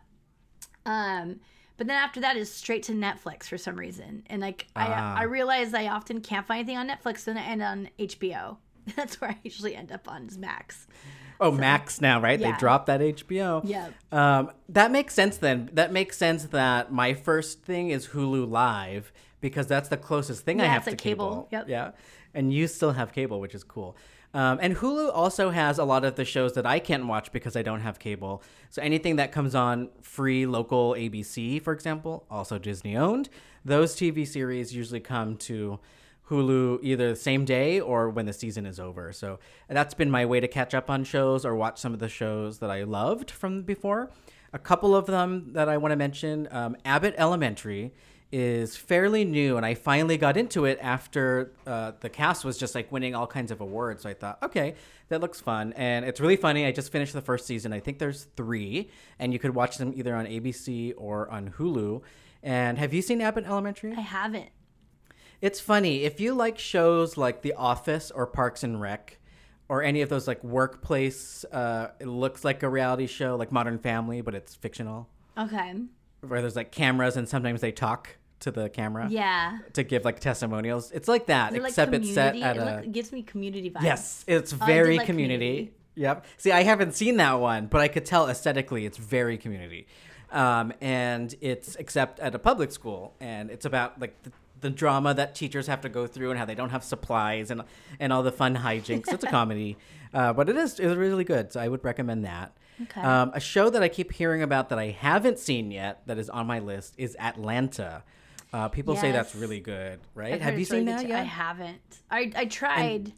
Um, 0.85 1.41
but 1.77 1.87
then 1.87 1.97
after 1.97 2.21
that 2.21 2.37
is 2.37 2.53
straight 2.53 2.83
to 2.85 2.93
Netflix 2.93 3.45
for 3.45 3.59
some 3.59 3.77
reason, 3.77 4.23
and 4.29 4.41
like 4.41 4.67
Ah. 4.77 5.17
I 5.17 5.21
I 5.21 5.23
realize 5.25 5.75
I 5.75 5.89
often 5.89 6.21
can't 6.21 6.47
find 6.47 6.61
anything 6.61 6.79
on 6.79 6.89
Netflix 6.89 7.27
and 7.29 7.39
and 7.39 7.63
on 7.63 7.89
HBO. 7.99 8.57
That's 8.97 9.21
where 9.21 9.31
I 9.31 9.39
usually 9.43 9.75
end 9.75 9.93
up 9.93 10.09
on 10.11 10.27
is 10.27 10.39
Max. 10.39 10.87
Oh, 11.41 11.51
Max 11.51 12.01
now, 12.01 12.21
right? 12.21 12.39
Yeah. 12.39 12.53
They 12.53 12.59
dropped 12.59 12.87
that 12.87 13.01
HBO. 13.01 13.63
Yeah. 13.65 13.89
Um, 14.13 14.51
that 14.69 14.91
makes 14.91 15.15
sense 15.15 15.37
then. 15.37 15.71
That 15.73 15.93
makes 15.93 16.17
sense 16.17 16.45
that 16.45 16.93
my 16.93 17.15
first 17.15 17.63
thing 17.63 17.91
is 17.91 18.09
Hulu 18.09 18.49
Live 18.51 19.13
because 19.41 19.67
that's 19.67 19.89
the 19.89 19.97
closest 19.97 20.45
thing 20.45 20.61
I 20.61 20.67
have 20.67 20.85
to 20.85 20.91
like 20.91 20.99
cable. 20.99 21.29
cable. 21.29 21.49
Yep. 21.53 21.69
Yeah. 21.69 21.91
And 22.35 22.53
you 22.53 22.67
still 22.67 22.93
have 22.93 23.13
cable, 23.13 23.41
which 23.41 23.55
is 23.55 23.65
cool. 23.65 23.97
Um, 24.35 24.59
and 24.61 24.77
Hulu 24.77 25.11
also 25.15 25.51
has 25.51 25.79
a 25.79 25.85
lot 25.85 26.05
of 26.05 26.17
the 26.17 26.25
shows 26.25 26.53
that 26.55 26.67
I 26.67 26.79
can't 26.79 27.07
watch 27.07 27.33
because 27.33 27.57
I 27.57 27.63
don't 27.63 27.81
have 27.81 27.99
cable. 27.99 28.43
So 28.69 28.83
anything 28.83 29.17
that 29.17 29.33
comes 29.33 29.55
on 29.55 29.89
free 30.03 30.45
local 30.45 30.93
ABC, 30.93 31.63
for 31.63 31.73
example, 31.73 32.27
also 32.31 32.59
Disney 32.59 32.97
owned, 32.97 33.31
those 33.65 33.95
TV 33.97 34.27
series 34.27 34.75
usually 34.75 35.01
come 35.01 35.37
to 35.39 35.81
Hulu 36.29 36.81
either 36.83 37.11
the 37.11 37.17
same 37.17 37.45
day 37.45 37.81
or 37.81 38.11
when 38.11 38.27
the 38.27 38.33
season 38.33 38.67
is 38.67 38.81
over. 38.81 39.13
So 39.13 39.39
that's 39.69 39.95
been 39.95 40.11
my 40.11 40.27
way 40.27 40.41
to 40.41 40.49
catch 40.49 40.75
up 40.75 40.91
on 40.91 41.05
shows 41.05 41.45
or 41.45 41.55
watch 41.55 41.79
some 41.79 41.93
of 41.93 42.01
the 42.01 42.09
shows 42.09 42.59
that 42.59 42.71
I 42.71 42.83
loved 42.83 43.31
from 43.31 43.63
before. 43.63 44.11
A 44.53 44.59
couple 44.59 44.97
of 44.97 45.07
them 45.07 45.53
that 45.53 45.69
I 45.69 45.77
want 45.77 45.93
to 45.93 45.97
mention 45.97 46.49
um, 46.51 46.77
Abbott 46.85 47.15
Elementary 47.19 47.93
is 48.33 48.77
fairly 48.77 49.25
new, 49.25 49.57
and 49.57 49.65
I 49.65 49.75
finally 49.75 50.17
got 50.17 50.37
into 50.37 50.65
it 50.65 50.79
after 50.83 51.53
uh, 51.67 51.93
the 52.01 52.09
cast 52.09 52.45
was 52.45 52.59
just 52.59 52.75
like 52.75 52.91
winning 52.91 53.15
all 53.15 53.27
kinds 53.27 53.51
of 53.51 53.61
awards. 53.61 54.03
So 54.03 54.11
I 54.11 54.15
thought, 54.15 54.43
okay, 54.43 54.75
that 55.09 55.21
looks 55.21 55.41
fun. 55.41 55.73
And 55.75 56.05
it's 56.05 56.21
really 56.21 56.37
funny. 56.37 56.67
I 56.67 56.73
just 56.73 56.91
finished 56.91 57.13
the 57.13 57.21
first 57.21 57.47
season. 57.47 57.73
I 57.73 57.81
think 57.81 57.99
there's 57.99 58.25
three, 58.37 58.91
and 59.19 59.33
you 59.33 59.39
could 59.39 59.55
watch 59.55 59.79
them 59.79 59.93
either 59.95 60.15
on 60.15 60.27
ABC 60.27 60.95
or 60.97 61.31
on 61.31 61.51
Hulu. 61.51 62.03
And 62.43 62.79
have 62.79 62.93
you 62.93 63.03
seen 63.03 63.21
Abbott 63.21 63.45
Elementary? 63.47 63.93
I 63.93 64.01
haven't. 64.01 64.49
It's 65.41 65.61
funny 65.61 66.05
if 66.05 66.21
you 66.21 66.35
like 66.35 66.59
shows 66.59 67.17
like 67.17 67.43
The 67.43 67.55
Office 67.55 68.11
or 68.11 68.27
Parks 68.27 68.63
and 68.65 68.81
Rec, 68.81 69.19
or 69.69 69.83
any 69.83 70.01
of 70.03 70.09
those 70.09 70.27
like 70.29 70.43
workplace. 70.45 71.45
Uh, 71.51 71.89
it 72.01 72.07
looks 72.07 72.45
like 72.45 72.63
a 72.63 72.69
reality 72.69 73.07
show, 73.07 73.37
like 73.37 73.53
Modern 73.53 73.79
Family, 73.79 74.21
but 74.21 74.35
it's 74.35 74.55
fictional, 74.55 75.09
Okay. 75.37 75.75
where 76.21 76.41
there's 76.41 76.57
like 76.57 76.73
cameras 76.73 77.17
and 77.17 77.29
sometimes 77.29 77.61
they 77.61 77.73
talk 77.73 78.17
to 78.41 78.51
the 78.51 78.69
camera 78.69 79.09
Yeah. 79.11 79.59
to 79.73 79.83
give 79.83 80.05
like 80.05 80.21
testimonials. 80.21 80.91
It's 80.93 81.09
like 81.09 81.27
that, 81.27 81.55
it 81.55 81.63
like 81.63 81.71
except 81.71 81.95
it's 81.95 82.13
set 82.13 82.37
at 82.37 82.57
it 82.57 82.61
a 82.61 82.79
it 82.85 82.93
gives 82.93 83.11
me 83.13 83.23
community 83.23 83.71
vibes. 83.71 83.83
yes, 83.83 84.25
it's 84.27 84.51
did 84.53 84.61
very 84.65 84.99
like 84.99 85.07
community. 85.07 85.47
Community. 85.47 85.73
Yep. 85.97 86.27
See, 86.37 86.53
I 86.53 86.63
haven't 86.63 86.93
seen 86.95 87.17
that 87.17 87.35
one, 87.41 87.67
but 87.67 87.81
I 87.81 87.89
could 87.89 88.05
tell 88.05 88.29
aesthetically 88.29 88.85
it's 88.85 88.99
very 88.99 89.39
community, 89.39 89.87
um, 90.31 90.73
and 90.83 91.35
it's 91.41 91.75
except 91.77 92.21
at 92.21 92.35
a 92.35 92.39
public 92.39 92.71
school, 92.73 93.15
and 93.21 93.51
it's 93.51 93.65
about 93.67 93.99
like. 94.01 94.23
The, 94.23 94.31
the 94.61 94.71
drama 94.71 95.13
that 95.15 95.35
teachers 95.35 95.67
have 95.67 95.81
to 95.83 95.89
go 95.89 96.07
through 96.07 96.31
and 96.31 96.39
how 96.39 96.45
they 96.45 96.55
don't 96.55 96.71
have 96.71 96.83
supplies 96.85 97.51
and 97.51 97.63
and 98.01 98.13
all 98.13 98.23
the 98.23 98.33
fun 98.33 98.57
hijinks. 98.57 99.13
It's 99.13 99.25
a 99.25 99.27
comedy, 99.31 99.77
uh, 100.15 100.33
but 100.33 100.49
it 100.49 100.57
is 100.57 100.79
it's 100.81 100.97
really 100.97 101.25
good. 101.25 101.53
So 101.53 101.61
I 101.61 101.69
would 101.69 101.85
recommend 101.85 102.25
that. 102.25 102.57
Okay. 102.83 103.01
Um, 103.01 103.31
a 103.35 103.41
show 103.41 103.71
that 103.71 103.83
I 103.83 103.89
keep 103.89 104.13
hearing 104.13 104.43
about 104.43 104.69
that 104.69 104.79
I 104.79 104.91
haven't 104.91 105.39
seen 105.39 105.71
yet 105.71 106.03
that 106.07 106.19
is 106.19 106.29
on 106.29 106.47
my 106.47 106.59
list 106.59 106.95
is 106.99 107.17
Atlanta. 107.19 108.03
Uh, 108.53 108.69
people 108.69 108.97
say 108.97 109.13
that's 109.13 109.35
really 109.35 109.61
good, 109.61 109.99
right? 110.15 110.35
I've 110.35 110.41
Have 110.41 110.59
you 110.59 110.67
really 110.71 110.81
seen 110.81 110.85
good 110.87 110.99
that 110.99 111.09
yet? 111.09 111.21
I 111.21 111.25
haven't. 111.25 111.81
I 112.11 112.33
I 112.37 112.45
tried, 112.47 113.13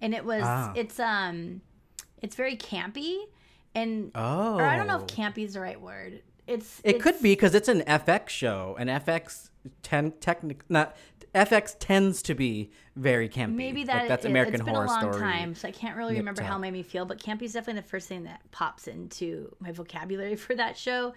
and, 0.00 0.14
it 0.14 0.24
was 0.24 0.42
Ah. 0.44 0.72
it's 0.76 0.98
um, 1.00 1.60
it's 2.22 2.36
very 2.36 2.56
campy, 2.56 3.16
and 3.74 4.10
Oh, 4.14 4.54
or 4.54 4.62
I 4.62 4.76
don't 4.76 4.86
know 4.86 4.96
if 5.00 5.06
campy 5.06 5.44
is 5.44 5.54
the 5.54 5.60
right 5.60 5.80
word. 5.80 6.22
It's 6.48 6.80
It 6.84 7.00
could 7.00 7.16
be 7.22 7.32
because 7.32 7.54
it's 7.54 7.68
an 7.68 7.82
FX 7.82 8.30
show, 8.30 8.74
and 8.78 8.88
FX 8.88 9.50
ten 9.82 10.12
technic 10.20 10.62
not 10.70 10.96
FX 11.34 11.76
tends 11.78 12.22
to 12.22 12.34
be 12.34 12.70
very 12.96 13.28
campy. 13.28 13.54
Maybe 13.54 13.80
Like, 13.80 13.88
that 13.88 14.08
that's 14.08 14.24
it- 14.24 14.30
American 14.30 14.54
it's 14.54 14.62
been 14.64 14.74
a 14.74 14.86
long 14.86 14.98
Story. 15.12 15.20
time, 15.20 15.54
so 15.54 15.68
I 15.68 15.72
can't 15.72 15.96
really 15.96 16.16
remember 16.16 16.42
how 16.42 16.56
it 16.56 16.60
made 16.60 16.72
me 16.72 16.82
feel. 16.82 17.04
But 17.04 17.18
campy 17.20 17.42
is 17.42 17.52
definitely 17.52 17.82
the 17.82 17.88
first 17.88 18.08
thing 18.08 18.24
that 18.24 18.40
pops 18.50 18.88
into 18.88 19.54
my 19.60 19.70
vocabulary 19.72 20.36
for 20.36 20.54
that 20.54 20.76
show, 20.78 21.12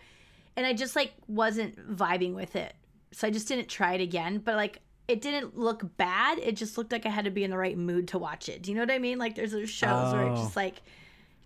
and 0.57 0.65
I 0.65 0.73
just 0.73 0.95
like 0.95 1.13
wasn't 1.27 1.95
vibing 1.95 2.33
with 2.35 2.55
it, 2.57 2.73
so 3.13 3.25
I 3.27 3.31
just 3.31 3.47
didn't 3.47 3.69
try 3.69 3.93
it 3.93 4.01
again. 4.01 4.39
But 4.39 4.55
like. 4.55 4.79
It 5.07 5.19
didn't 5.19 5.57
look 5.57 5.97
bad. 5.97 6.37
It 6.39 6.55
just 6.55 6.77
looked 6.77 6.93
like 6.93 7.05
I 7.05 7.09
had 7.09 7.25
to 7.25 7.31
be 7.31 7.43
in 7.43 7.49
the 7.51 7.57
right 7.57 7.77
mood 7.77 8.07
to 8.09 8.17
watch 8.17 8.47
it. 8.47 8.61
Do 8.61 8.71
you 8.71 8.75
know 8.75 8.83
what 8.83 8.91
I 8.91 8.99
mean? 8.99 9.17
Like 9.17 9.35
there's 9.35 9.51
those 9.51 9.69
shows 9.69 10.13
where 10.13 10.27
it's 10.27 10.39
Oh. 10.39 10.43
just 10.43 10.55
like 10.55 10.81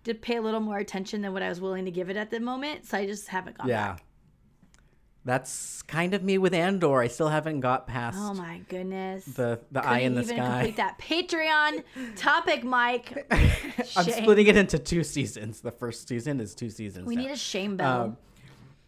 to 0.06 0.14
pay 0.14 0.36
a 0.36 0.42
little 0.42 0.60
more 0.60 0.78
attention 0.78 1.20
than 1.22 1.32
what 1.32 1.42
I 1.42 1.48
was 1.48 1.60
willing 1.60 1.84
to 1.84 1.90
give 1.90 2.10
it 2.10 2.16
at 2.16 2.30
the 2.30 2.40
moment. 2.40 2.86
So 2.86 2.98
I 2.98 3.06
just 3.06 3.28
haven't 3.28 3.58
gone 3.58 3.68
Yeah, 3.68 3.92
back. 3.92 4.04
that's 5.24 5.82
kind 5.82 6.14
of 6.14 6.22
me 6.22 6.38
with 6.38 6.54
Andor. 6.54 7.00
I 7.00 7.08
still 7.08 7.28
haven't 7.28 7.60
got 7.60 7.86
past 7.86 8.16
Oh 8.20 8.32
my 8.34 8.60
goodness. 8.68 9.24
the 9.24 9.60
the 9.72 9.84
eye 9.84 9.98
in 10.00 10.14
the 10.14 10.22
Couldn't 10.22 10.36
sky. 10.36 10.52
Complete 10.62 10.76
that 10.76 10.98
Patreon 10.98 11.82
topic, 12.16 12.64
Mike. 12.64 13.26
I'm 13.96 14.04
splitting 14.10 14.46
it 14.46 14.56
into 14.56 14.78
two 14.78 15.02
seasons. 15.04 15.60
The 15.60 15.72
first 15.72 16.08
season 16.08 16.40
is 16.40 16.54
two 16.54 16.70
seasons. 16.70 17.06
We 17.06 17.16
now. 17.16 17.22
need 17.22 17.30
a 17.32 17.36
shame 17.36 17.76
bell. 17.76 18.00
Um, 18.02 18.16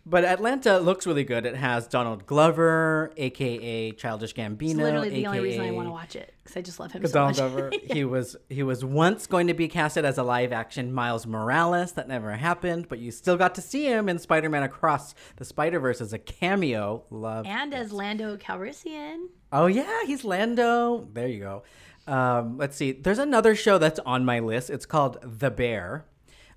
but 0.09 0.25
Atlanta 0.25 0.79
looks 0.79 1.07
really 1.07 1.25
good. 1.25 1.45
It 1.45 1.55
has 1.57 1.87
Donald 1.87 2.27
Glover, 2.27 3.13
aka 3.17 3.93
Childish 3.93 4.35
Gambino. 4.35 4.71
it's 4.71 4.75
literally 4.75 5.09
the 5.11 5.17
AKA 5.21 5.27
only 5.29 5.41
reason 5.41 5.65
I 5.67 5.71
want 5.71 5.87
to 5.89 5.93
watch 5.93 6.17
it 6.17 6.35
because 6.43 6.57
I 6.57 6.63
just 6.63 6.81
love 6.81 6.93
him 6.93 7.05
so 7.07 7.13
Donald 7.13 7.37
much. 7.37 7.37
Glover. 7.37 7.71
He 7.95 8.05
was 8.05 8.37
he 8.49 8.63
was 8.63 8.85
once 8.85 9.27
going 9.27 9.47
to 9.49 9.55
be 9.55 9.69
casted 9.69 10.05
as 10.05 10.19
a 10.19 10.23
live 10.23 10.53
action 10.53 10.93
Miles 10.93 11.27
Morales. 11.27 11.93
That 11.93 12.09
never 12.09 12.33
happened, 12.33 12.89
but 12.89 12.99
you 12.99 13.11
still 13.11 13.37
got 13.37 13.55
to 13.57 13.61
see 13.61 13.87
him 13.87 14.09
in 14.09 14.19
Spider 14.19 14.49
Man 14.49 14.63
Across 14.63 15.15
the 15.37 15.45
Spider 15.45 15.81
Verse 15.81 16.01
as 16.01 16.13
a 16.13 16.19
cameo. 16.19 17.05
Love 17.11 17.47
and 17.47 17.75
as 17.75 17.93
Lando 17.93 18.37
Calrissian. 18.37 19.27
Oh 19.53 19.67
yeah, 19.67 20.05
he's 20.07 20.25
Lando. 20.25 21.09
There 21.13 21.29
you 21.29 21.41
go. 21.41 21.63
Um, 22.07 22.57
let's 22.57 22.77
see. 22.77 22.93
There's 22.93 23.19
another 23.19 23.55
show 23.55 23.77
that's 23.77 24.01
on 24.01 24.25
my 24.25 24.41
list. 24.41 24.71
It's 24.71 24.87
called 24.87 25.19
The 25.23 25.51
Bear. 25.51 26.07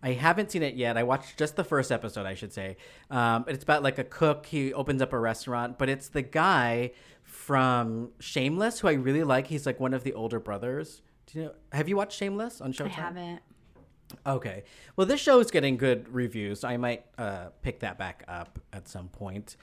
I 0.04 0.14
haven't 0.14 0.52
seen 0.52 0.64
it 0.64 0.76
yet. 0.76 0.98
I 0.98 1.04
watched 1.04 1.38
just 1.38 1.56
the 1.56 1.64
first 1.64 1.92
episode, 1.92 2.26
I 2.26 2.34
should 2.34 2.54
say. 2.54 2.78
Um, 3.10 3.46
it's 3.48 3.64
about 3.64 3.84
like 3.84 4.00
a 4.00 4.04
cook. 4.04 4.46
He 4.48 4.74
opens 4.74 5.02
up 5.02 5.14
a 5.14 5.20
restaurant, 5.20 5.78
but 5.78 5.90
it's 5.90 6.10
the 6.10 6.24
guy 6.24 6.92
from 7.24 8.12
Shameless 8.20 8.80
who 8.80 8.88
I 8.88 8.94
really 8.94 9.24
like. 9.24 9.48
He's 9.48 9.66
like 9.66 9.80
one 9.80 9.94
of 9.94 10.04
the 10.04 10.14
older 10.14 10.40
brothers. 10.40 11.02
Do 11.28 11.40
you 11.40 11.46
know? 11.46 11.52
Have 11.72 11.88
you 11.88 11.96
watched 11.96 12.18
Shameless 12.18 12.62
on 12.62 12.74
Showtime? 12.74 12.86
I 12.86 12.90
haven't. 12.90 13.42
Okay. 14.26 14.64
Well, 14.96 15.08
this 15.08 15.22
show 15.22 15.40
is 15.40 15.52
getting 15.52 15.78
good 15.78 16.10
reviews. 16.14 16.62
So 16.62 16.68
I 16.68 16.78
might 16.78 17.06
uh, 17.18 17.50
pick 17.62 17.80
that 17.80 17.98
back 17.98 18.24
up 18.28 18.60
at 18.74 18.88
some 18.88 19.08
point. 19.08 19.56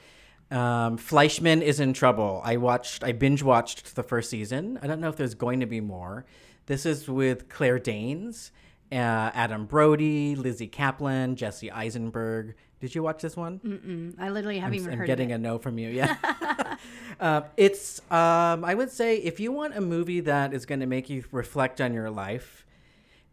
Um, 0.51 0.97
Fleishman 0.97 1.61
is 1.61 1.81
in 1.81 1.93
trouble. 1.93 2.41
I 2.45 2.57
watched, 2.57 3.05
I 3.05 3.13
binge 3.13 3.43
watched 3.43 3.97
the 3.97 4.03
first 4.03 4.31
season. 4.31 4.79
I 4.83 4.87
don't 4.87 5.01
know 5.01 5.11
if 5.11 5.17
there's 5.17 5.35
going 5.35 5.61
to 5.61 5.67
be 5.67 5.81
more. 5.81 6.25
This 6.67 6.87
is 6.87 7.09
with 7.09 7.49
Claire 7.49 7.79
Danes, 7.79 8.51
uh, 8.93 8.95
Adam 9.35 9.67
Brody, 9.67 10.35
Lizzy 10.37 10.69
Caplan, 10.69 11.35
Jesse 11.35 11.71
Eisenberg. 11.71 12.55
Did 12.81 12.95
you 12.95 13.03
watch 13.03 13.21
this 13.23 13.37
one? 13.37 13.59
Mm-mm. 13.59 14.15
I 14.21 14.31
literally 14.31 14.59
haven't 14.59 14.77
even 14.77 14.93
I'm 14.93 14.99
heard 14.99 15.07
getting 15.07 15.33
a 15.33 15.39
no 15.39 15.59
from 15.59 15.79
you. 15.79 15.89
Yeah. 15.89 16.17
uh, 17.21 17.43
it's, 17.57 18.01
um, 18.11 18.65
I 18.65 18.75
would 18.75 18.91
say, 18.91 19.17
if 19.17 19.41
you 19.41 19.51
want 19.51 19.77
a 19.77 19.81
movie 19.81 20.21
that 20.21 20.55
is 20.55 20.65
going 20.65 20.81
to 20.81 20.87
make 20.87 21.11
you 21.11 21.25
reflect 21.33 21.81
on 21.81 21.93
your 21.93 22.11
life 22.11 22.65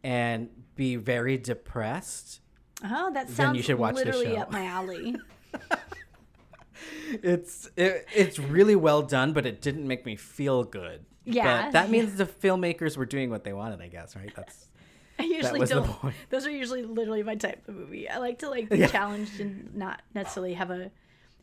and 0.04 0.50
be 0.76 0.96
very 0.96 1.38
depressed, 1.38 2.42
Oh, 2.84 3.12
that 3.14 3.28
Then 3.28 3.36
sounds 3.36 3.58
you 3.58 3.64
should 3.64 3.78
watch 3.78 3.96
the 3.96 4.06
literally 4.06 4.36
show. 4.36 4.42
up 4.42 4.52
my 4.52 4.66
alley. 4.66 5.16
it's 7.24 7.70
it, 7.76 8.06
it's 8.14 8.38
really 8.38 8.76
well 8.76 9.02
done, 9.02 9.34
but 9.34 9.46
it 9.46 9.62
didn't 9.62 9.88
make 9.88 10.06
me 10.06 10.16
feel 10.16 10.64
good. 10.64 11.06
Yeah. 11.24 11.64
But 11.64 11.72
that 11.72 11.90
means 11.90 12.18
the 12.18 12.26
filmmakers 12.26 12.98
were 12.98 13.06
doing 13.06 13.30
what 13.30 13.44
they 13.44 13.54
wanted, 13.54 13.82
I 13.82 13.88
guess, 13.88 14.16
right? 14.16 14.32
That's 14.36 14.65
I 15.20 15.24
usually 15.24 15.66
don't. 15.66 15.90
Those 16.30 16.46
are 16.46 16.52
usually 16.52 16.84
literally 16.84 17.24
my 17.24 17.36
type 17.36 17.68
of 17.68 17.76
movie. 17.76 18.10
I 18.10 18.18
like 18.18 18.40
to 18.40 18.50
like 18.50 18.70
be 18.70 18.86
challenged 18.88 19.40
and 19.40 19.74
not 19.76 20.02
necessarily 20.14 20.54
have 20.54 20.72
a 20.72 20.92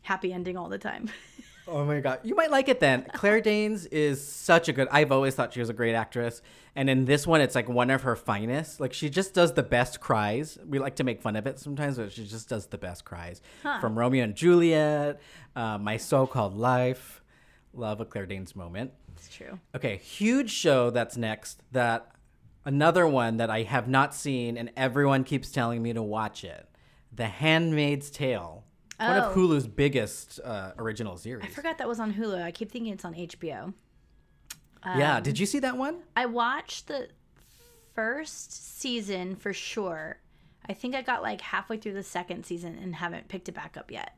happy 0.03 0.31
ending 0.33 0.57
all 0.57 0.69
the 0.69 0.77
time. 0.77 1.09
Oh 1.65 1.85
my 1.85 2.01
god, 2.01 2.19
you 2.23 2.35
might 2.35 2.51
like 2.51 2.67
it 2.67 2.81
then. 2.81 3.05
Claire 3.13 3.39
Danes 3.39 3.85
is 3.85 4.25
such 4.25 4.67
a 4.67 4.73
good. 4.73 4.89
I've 4.91 5.13
always 5.13 5.33
thought 5.33 5.53
she 5.53 5.61
was 5.61 5.69
a 5.69 5.73
great 5.73 5.95
actress, 5.95 6.41
and 6.75 6.89
in 6.89 7.05
this 7.05 7.25
one, 7.25 7.39
it's 7.39 7.55
like 7.55 7.69
one 7.69 7.89
of 7.89 8.01
her 8.01 8.17
finest. 8.17 8.81
Like 8.81 8.91
she 8.91 9.09
just 9.09 9.33
does 9.33 9.53
the 9.53 9.63
best 9.63 10.01
cries. 10.01 10.57
We 10.67 10.79
like 10.79 10.97
to 10.97 11.05
make 11.05 11.21
fun 11.21 11.37
of 11.37 11.47
it 11.47 11.59
sometimes, 11.59 11.95
but 11.95 12.11
she 12.11 12.25
just 12.25 12.49
does 12.49 12.65
the 12.65 12.77
best 12.77 13.05
cries. 13.05 13.41
From 13.79 13.97
Romeo 13.97 14.25
and 14.25 14.35
Juliet, 14.35 15.21
uh, 15.55 15.77
My 15.77 15.95
So-Called 15.95 16.53
Life. 16.53 17.21
Love 17.73 18.01
a 18.01 18.05
Claire 18.05 18.25
Danes 18.25 18.55
moment. 18.57 18.91
It's 19.15 19.29
true. 19.33 19.57
Okay, 19.73 19.97
huge 19.97 20.51
show 20.51 20.89
that's 20.89 21.15
next. 21.15 21.63
That 21.71 22.12
another 22.65 23.07
one 23.07 23.37
that 23.37 23.49
I 23.49 23.63
have 23.63 23.87
not 23.87 24.13
seen, 24.15 24.57
and 24.57 24.71
everyone 24.77 25.23
keeps 25.23 25.51
telling 25.51 25.81
me 25.81 25.93
to 25.93 26.01
watch 26.03 26.43
it. 26.43 26.67
The 27.11 27.27
Handmaid's 27.27 28.09
Tale. 28.09 28.63
One 28.99 29.17
of 29.17 29.31
Oh. 29.31 29.35
Hulu's 29.35 29.67
biggest 29.67 30.39
uh, 30.43 30.71
original 30.77 31.17
series. 31.17 31.45
I 31.45 31.49
forgot 31.49 31.77
that 31.79 31.87
was 31.87 31.99
on 31.99 32.13
Hulu. 32.13 32.41
I 32.41 32.51
keep 32.51 32.71
thinking 32.71 32.93
it's 32.93 33.03
on 33.05 33.13
HBO. 33.15 33.73
yeah, 34.85 35.17
Um, 35.17 35.23
did 35.23 35.37
you 35.39 35.45
see 35.45 35.59
that 35.59 35.77
one? 35.77 35.99
I 36.15 36.25
watched 36.27 36.87
the 36.87 37.09
first 37.93 38.79
season 38.79 39.35
for 39.35 39.53
sure. 39.53 40.17
I 40.67 40.73
think 40.73 40.95
I 40.95 41.01
got 41.01 41.21
like 41.21 41.41
halfway 41.41 41.77
through 41.77 41.93
the 41.93 42.03
second 42.03 42.45
season 42.45 42.77
and 42.81 42.95
haven't 42.95 43.27
picked 43.27 43.49
it 43.49 43.53
back 43.53 43.75
up 43.77 43.91
yet. 43.91 44.15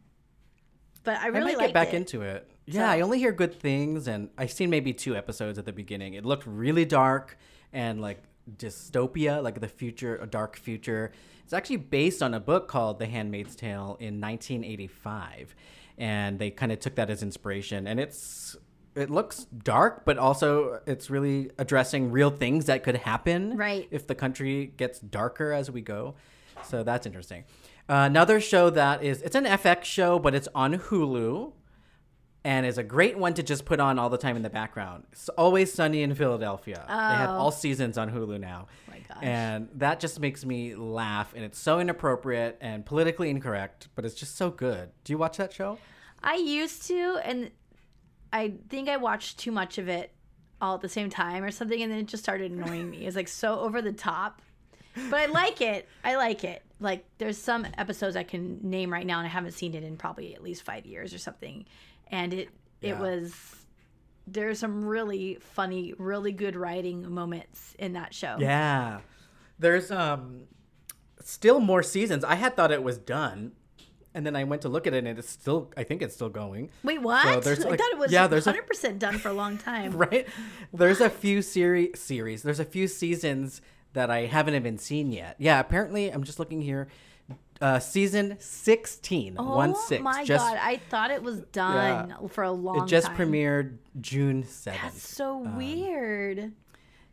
But 1.03 1.17
I 1.17 1.25
I 1.25 1.27
really 1.27 1.45
might 1.53 1.57
liked 1.57 1.67
get 1.69 1.73
back 1.73 1.93
it. 1.93 1.97
into 1.97 2.21
it. 2.21 2.49
Yeah, 2.65 2.81
So- 2.91 2.97
I 2.97 3.01
only 3.01 3.19
hear 3.19 3.31
good 3.31 3.59
things, 3.59 4.07
and 4.07 4.29
I've 4.37 4.51
seen 4.51 4.69
maybe 4.69 4.93
two 4.93 5.15
episodes 5.15 5.57
at 5.57 5.65
the 5.65 5.73
beginning. 5.73 6.13
It 6.13 6.25
looked 6.25 6.45
really 6.47 6.85
dark 6.85 7.37
and 7.73 8.01
like 8.01 8.21
dystopia, 8.57 9.41
like 9.43 9.59
the 9.61 9.67
future, 9.67 10.17
a 10.17 10.27
dark 10.27 10.55
future. 10.57 11.11
It's 11.43 11.53
actually 11.53 11.77
based 11.77 12.23
on 12.23 12.33
a 12.33 12.39
book 12.39 12.67
called 12.67 12.99
The 12.99 13.05
Handmaid's 13.05 13.55
Tale 13.55 13.97
in 13.99 14.19
1985, 14.21 15.55
and 15.97 16.39
they 16.39 16.51
kind 16.51 16.71
of 16.71 16.79
took 16.79 16.95
that 16.95 17.09
as 17.09 17.21
inspiration. 17.23 17.87
And 17.87 17.99
it's 17.99 18.55
it 18.95 19.09
looks 19.09 19.43
dark, 19.63 20.05
but 20.05 20.17
also 20.17 20.79
it's 20.87 21.09
really 21.09 21.51
addressing 21.57 22.11
real 22.11 22.29
things 22.29 22.65
that 22.65 22.81
could 22.83 22.95
happen 22.95 23.57
Right. 23.57 23.87
if 23.91 24.07
the 24.07 24.15
country 24.15 24.71
gets 24.77 24.99
darker 24.99 25.51
as 25.51 25.69
we 25.69 25.81
go. 25.81 26.15
So 26.63 26.81
that's 26.83 27.05
interesting. 27.05 27.43
Uh, 27.89 28.05
another 28.09 28.39
show 28.39 28.69
that 28.69 29.03
is 29.03 29.21
it's 29.21 29.35
an 29.35 29.43
FX 29.45 29.83
show, 29.83 30.17
but 30.17 30.33
it's 30.33 30.47
on 30.55 30.75
Hulu, 30.75 31.51
and 32.45 32.65
is 32.65 32.77
a 32.77 32.83
great 32.83 33.17
one 33.17 33.33
to 33.33 33.43
just 33.43 33.65
put 33.65 33.79
on 33.79 33.97
all 33.99 34.09
the 34.09 34.17
time 34.19 34.35
in 34.37 34.43
the 34.43 34.49
background. 34.49 35.03
It's 35.11 35.29
always 35.29 35.73
sunny 35.73 36.03
in 36.03 36.13
Philadelphia. 36.13 36.85
They 36.87 36.93
have 36.93 37.31
Oh. 37.31 37.33
all 37.33 37.51
seasons 37.51 37.97
on 37.97 38.11
Hulu 38.11 38.39
now, 38.39 38.67
oh 38.69 38.91
my 38.91 38.99
gosh. 38.99 39.17
and 39.21 39.67
that 39.73 39.99
just 39.99 40.19
makes 40.19 40.45
me 40.45 40.75
laugh. 40.75 41.33
And 41.35 41.43
it's 41.43 41.57
so 41.59 41.79
inappropriate 41.79 42.57
and 42.61 42.85
politically 42.85 43.29
incorrect, 43.31 43.87
but 43.95 44.05
it's 44.05 44.15
just 44.15 44.35
so 44.37 44.51
good. 44.51 44.91
Do 45.03 45.11
you 45.11 45.17
watch 45.17 45.37
that 45.37 45.51
show? 45.51 45.79
I 46.23 46.35
used 46.35 46.83
to, 46.87 47.17
and 47.23 47.51
I 48.31 48.53
think 48.69 48.89
I 48.89 48.97
watched 48.97 49.39
too 49.39 49.51
much 49.51 49.77
of 49.77 49.87
it 49.89 50.11
all 50.61 50.75
at 50.75 50.81
the 50.81 50.89
same 50.89 51.09
time 51.09 51.43
or 51.43 51.51
something, 51.51 51.81
and 51.81 51.91
then 51.91 51.99
it 51.99 52.05
just 52.07 52.23
started 52.23 52.51
annoying 52.51 52.89
me. 52.89 53.05
It's 53.07 53.15
like 53.15 53.27
so 53.27 53.59
over 53.59 53.81
the 53.81 53.91
top. 53.91 54.41
But 55.09 55.19
I 55.19 55.25
like 55.25 55.59
it. 55.61 55.89
I 56.03 56.15
like 56.15 56.43
it. 56.45 56.61
Like 56.79 57.05
there's 57.17 57.37
some 57.37 57.65
episodes 57.77 58.15
I 58.15 58.23
can 58.23 58.59
name 58.61 58.91
right 58.93 59.05
now, 59.05 59.17
and 59.19 59.25
I 59.27 59.29
haven't 59.29 59.51
seen 59.53 59.73
it 59.73 59.83
in 59.83 59.97
probably 59.97 60.33
at 60.35 60.41
least 60.43 60.63
five 60.63 60.85
years 60.85 61.13
or 61.13 61.17
something. 61.17 61.65
And 62.11 62.33
it 62.33 62.49
it 62.81 62.89
Yeah. 62.89 62.99
was 62.99 63.33
there's 64.27 64.59
some 64.59 64.83
really 64.85 65.37
funny, 65.39 65.93
really 65.97 66.31
good 66.31 66.55
writing 66.55 67.09
moments 67.11 67.75
in 67.77 67.93
that 67.93 68.13
show. 68.13 68.37
Yeah. 68.39 68.99
There's 69.59 69.91
um 69.91 70.43
still 71.23 71.59
more 71.59 71.83
seasons. 71.83 72.23
I 72.23 72.35
had 72.35 72.55
thought 72.55 72.71
it 72.71 72.83
was 72.83 72.97
done. 72.97 73.53
And 74.13 74.25
then 74.25 74.33
I 74.33 74.45
went 74.45 74.61
to 74.61 74.69
look 74.69 74.87
at 74.87 74.93
it 74.93 75.05
and 75.05 75.19
it's 75.19 75.29
still 75.29 75.71
I 75.75 75.83
think 75.83 76.01
it's 76.01 76.15
still 76.15 76.29
going. 76.29 76.69
Wait, 76.83 77.01
what? 77.01 77.23
So 77.25 77.39
there's, 77.41 77.59
I 77.65 77.75
thought 77.75 77.91
it 77.91 77.97
was 77.97 78.11
yeah, 78.11 78.27
there's 78.27 78.47
a- 78.47 78.53
100% 78.53 78.97
done 78.97 79.17
for 79.17 79.29
a 79.29 79.33
long 79.33 79.57
time. 79.57 79.91
Right? 79.97 80.27
There's 80.73 81.01
a 81.01 81.09
few 81.09 81.41
series 81.41 81.99
series. 81.99 82.41
There's 82.43 82.59
a 82.61 82.65
few 82.65 82.87
seasons 82.87 83.61
that 83.93 84.09
I 84.09 84.25
haven't 84.25 84.55
even 84.55 84.77
seen 84.77 85.11
yet. 85.11 85.35
Yeah, 85.37 85.59
apparently 85.59 86.09
I'm 86.09 86.23
just 86.23 86.39
looking 86.39 86.61
here. 86.61 86.87
Uh 87.61 87.79
season 87.79 88.35
16. 88.39 89.35
Oh 89.39 89.55
one 89.55 89.75
six. 89.75 90.03
my 90.03 90.25
just, 90.25 90.43
god! 90.45 90.57
I 90.61 90.77
thought 90.89 91.09
it 91.11 91.23
was 91.23 91.39
done 91.53 92.13
for 92.29 92.43
a 92.43 92.51
long 92.51 92.75
time. 92.79 92.83
It 92.85 92.89
just 92.89 93.07
time. 93.07 93.17
premiered 93.17 93.77
June 94.01 94.43
7th. 94.43 94.65
That's 94.81 95.07
so 95.07 95.45
Um, 95.45 95.55
weird. 95.57 96.51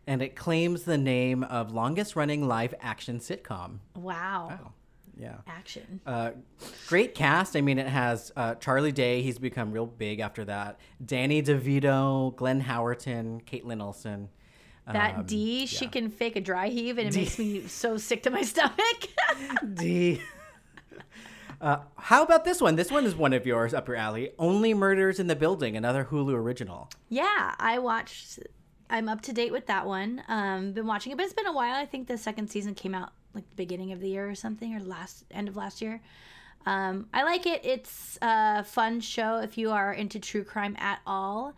and 0.06 0.20
it 0.22 0.34
claims 0.34 0.82
the 0.82 0.98
name 0.98 1.44
of 1.44 1.70
longest 1.72 2.16
running 2.16 2.48
live 2.48 2.74
action 2.80 3.18
sitcom. 3.20 3.78
Wow. 3.94 4.48
Wow. 4.50 4.72
Yeah. 5.16 5.36
Action. 5.46 6.00
Uh, 6.06 6.30
great 6.88 7.14
cast. 7.14 7.54
I 7.54 7.60
mean, 7.60 7.78
it 7.78 7.86
has 7.86 8.32
uh, 8.34 8.54
Charlie 8.56 8.90
Day. 8.92 9.20
He's 9.22 9.38
become 9.38 9.70
real 9.70 9.86
big 9.86 10.20
after 10.20 10.44
that. 10.46 10.80
Danny 11.04 11.42
DeVito, 11.42 12.34
Glenn 12.34 12.62
Howerton, 12.62 13.44
Kaitlin 13.44 13.80
Olson. 13.82 14.30
That 14.86 15.16
Um, 15.18 15.26
D, 15.26 15.66
she 15.66 15.84
yeah. 15.84 15.90
can 15.92 16.10
fake 16.10 16.34
a 16.36 16.40
dry 16.40 16.68
heave, 16.68 16.98
and 16.98 17.08
it 17.08 17.14
makes 17.14 17.38
me 17.38 17.66
so 17.68 17.96
sick 17.98 18.22
to 18.24 18.30
my 18.30 18.42
stomach. 18.52 19.08
D. 19.74 20.20
Uh, 21.60 21.78
how 21.96 22.24
about 22.24 22.44
this 22.44 22.60
one? 22.60 22.74
This 22.74 22.90
one 22.90 23.04
is 23.04 23.14
one 23.14 23.32
of 23.32 23.46
yours 23.46 23.72
up 23.72 23.86
your 23.86 23.96
alley. 23.96 24.32
Only 24.36 24.74
Murders 24.74 25.20
in 25.20 25.28
the 25.28 25.36
Building, 25.36 25.76
another 25.76 26.04
Hulu 26.04 26.34
original. 26.34 26.90
yeah, 27.08 27.54
I 27.56 27.78
watched. 27.78 28.40
I'm 28.90 29.08
up 29.08 29.20
to 29.22 29.32
date 29.32 29.52
with 29.52 29.66
that 29.68 29.86
one. 29.86 30.24
Um, 30.26 30.72
been 30.72 30.88
watching 30.88 31.12
it, 31.12 31.16
but 31.16 31.22
it's 31.24 31.34
been 31.34 31.46
a 31.46 31.52
while. 31.52 31.76
I 31.76 31.86
think 31.86 32.08
the 32.08 32.18
second 32.18 32.48
season 32.50 32.74
came 32.74 32.96
out 32.96 33.12
like 33.32 33.48
the 33.48 33.54
beginning 33.54 33.92
of 33.92 34.00
the 34.00 34.08
year 34.08 34.28
or 34.28 34.34
something, 34.34 34.74
or 34.74 34.80
last 34.80 35.24
end 35.30 35.46
of 35.46 35.56
last 35.56 35.80
year. 35.80 36.00
Um, 36.66 37.06
I 37.14 37.22
like 37.22 37.46
it. 37.46 37.64
It's 37.64 38.18
a 38.20 38.64
fun 38.64 38.98
show 39.00 39.38
if 39.38 39.56
you 39.56 39.70
are 39.70 39.92
into 39.92 40.18
true 40.18 40.42
crime 40.42 40.74
at 40.80 40.98
all, 41.06 41.54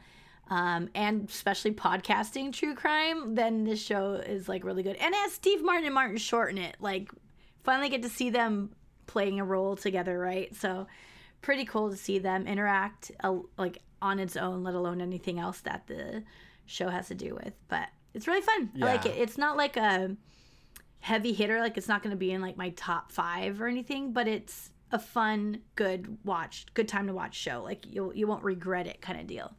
um, 0.49 0.89
and 0.95 1.29
especially 1.29 1.73
podcasting 1.73 2.53
true 2.53 2.75
crime. 2.75 3.35
Then 3.35 3.65
this 3.65 3.83
show 3.83 4.15
is 4.15 4.49
like 4.49 4.65
really 4.65 4.83
good, 4.83 4.97
and 4.97 5.15
as 5.15 5.33
Steve 5.33 5.63
Martin 5.63 5.87
and 5.87 5.95
Martin 5.95 6.17
Short 6.17 6.51
in 6.51 6.59
it. 6.59 6.77
Like, 6.81 7.11
finally 7.63 7.89
get 7.89 8.03
to 8.03 8.09
see 8.09 8.31
them 8.31 8.75
playing 9.07 9.41
a 9.41 9.45
role 9.45 9.77
together, 9.77 10.19
right? 10.19 10.55
So, 10.55 10.87
pretty 11.43 11.65
cool 11.65 11.91
to 11.91 11.97
see 11.97 12.19
them 12.19 12.47
interact 12.47 13.11
uh, 13.23 13.37
like 13.59 13.79
on 14.03 14.19
its 14.19 14.37
own, 14.37 14.63
let 14.63 14.75
alone 14.75 15.01
anything 15.01 15.39
else 15.39 15.61
that 15.61 15.87
the 15.87 16.23
show 16.67 16.89
has 16.89 17.09
to 17.09 17.15
do 17.15 17.35
with. 17.35 17.55
But 17.69 17.89
it's 18.13 18.27
really 18.27 18.43
fun. 18.43 18.71
I 18.77 18.85
like 18.85 19.07
it. 19.07 19.17
It's 19.17 19.39
not 19.39 19.57
like 19.57 19.77
a 19.77 20.17
heavy 21.05 21.35
hitter 21.35 21.61
like 21.61 21.77
it's 21.77 21.87
not 21.87 22.03
going 22.03 22.13
to 22.13 22.17
be 22.17 22.31
in 22.31 22.41
like 22.41 22.57
my 22.57 22.71
top 22.71 23.13
five 23.13 23.61
or 23.61 23.67
anything 23.67 24.11
but 24.15 24.27
it's 24.27 24.71
a 24.91 24.99
fun 24.99 25.61
good 25.77 26.17
watch 26.25 26.65
good 26.73 26.89
time 26.89 27.07
to 27.07 27.13
watch 27.13 27.35
show 27.35 27.63
like 27.63 27.85
you 27.95 28.11
you 28.15 28.27
won't 28.27 28.43
regret 28.43 28.87
it 28.87 29.03
kind 29.03 29.21
of 29.21 29.27
deal 29.27 29.55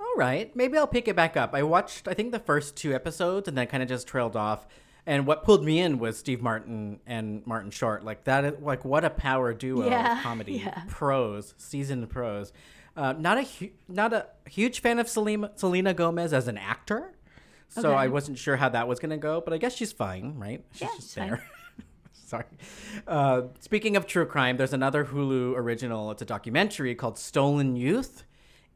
All 0.00 0.14
right, 0.16 0.54
maybe 0.54 0.78
I'll 0.78 0.86
pick 0.86 1.08
it 1.08 1.16
back 1.16 1.36
up. 1.36 1.54
I 1.54 1.62
watched, 1.62 2.06
I 2.08 2.14
think, 2.14 2.32
the 2.32 2.38
first 2.38 2.76
two 2.76 2.94
episodes, 2.94 3.48
and 3.48 3.56
then 3.58 3.66
kind 3.66 3.82
of 3.82 3.88
just 3.88 4.06
trailed 4.06 4.36
off. 4.36 4.66
And 5.06 5.26
what 5.26 5.42
pulled 5.42 5.64
me 5.64 5.80
in 5.80 5.98
was 5.98 6.18
Steve 6.18 6.42
Martin 6.42 7.00
and 7.06 7.44
Martin 7.46 7.70
Short. 7.70 8.04
Like 8.04 8.24
that, 8.24 8.44
is, 8.44 8.52
like 8.60 8.84
what 8.84 9.04
a 9.04 9.10
power 9.10 9.54
duo 9.54 9.88
Yeah, 9.88 10.18
of 10.18 10.22
comedy 10.22 10.58
yeah. 10.64 10.82
pros, 10.88 11.54
seasoned 11.56 12.08
pros. 12.10 12.52
Uh, 12.96 13.14
not 13.14 13.38
a 13.38 13.42
hu- 13.42 13.70
not 13.88 14.12
a 14.12 14.26
huge 14.48 14.80
fan 14.80 14.98
of 14.98 15.08
Selena, 15.08 15.50
Selena 15.54 15.94
Gomez 15.94 16.32
as 16.32 16.46
an 16.48 16.58
actor, 16.58 17.12
so 17.68 17.88
Okay. 17.90 17.96
I 17.96 18.06
wasn't 18.08 18.38
sure 18.38 18.56
how 18.56 18.68
that 18.70 18.86
was 18.88 18.98
gonna 18.98 19.16
go. 19.18 19.40
But 19.40 19.54
I 19.54 19.58
guess 19.58 19.74
she's 19.74 19.92
fine, 19.92 20.34
right? 20.36 20.64
She's 20.72 20.80
Yeah, 20.82 20.86
just 20.88 21.00
she's 21.02 21.14
there. 21.14 21.42
Sorry. 22.26 22.44
Uh, 23.06 23.42
speaking 23.60 23.96
of 23.96 24.06
true 24.06 24.26
crime, 24.26 24.58
there's 24.58 24.72
another 24.74 25.04
Hulu 25.06 25.56
original. 25.56 26.10
It's 26.10 26.20
a 26.20 26.26
documentary 26.26 26.94
called 26.94 27.18
Stolen 27.18 27.74
Youth 27.76 28.24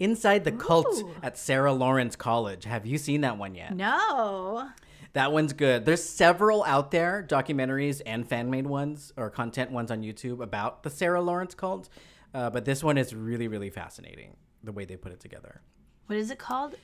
Inside 0.02 0.44
the 0.44 0.52
Cult 0.52 0.86
Ooh. 0.98 1.14
at 1.22 1.38
Sarah 1.38 1.72
Lawrence 1.72 2.16
College. 2.16 2.64
Have 2.64 2.86
you 2.86 2.98
seen 2.98 3.20
that 3.22 3.38
one 3.38 3.54
yet? 3.54 3.74
no 3.74 4.68
That 5.12 5.30
one's 5.32 5.52
good. 5.52 5.84
There's 5.84 6.02
several 6.02 6.64
out 6.64 6.90
there, 6.90 7.24
documentaries 7.28 8.00
and 8.04 8.26
fan 8.26 8.50
made 8.50 8.66
ones 8.66 9.12
or 9.16 9.30
content 9.30 9.70
ones 9.70 9.90
on 9.90 10.02
YouTube 10.02 10.40
about 10.42 10.82
the 10.82 10.90
Sarah 10.90 11.20
Lawrence 11.22 11.54
cult. 11.54 11.88
Uh, 12.34 12.48
but 12.50 12.64
this 12.64 12.82
one 12.82 12.96
is 12.98 13.14
really, 13.14 13.46
really 13.46 13.70
fascinating 13.70 14.36
the 14.64 14.72
way 14.72 14.84
they 14.86 14.96
put 14.96 15.12
it 15.12 15.20
together. 15.20 15.60
What 16.06 16.18
is 16.18 16.30
it 16.30 16.38
called? 16.38 16.74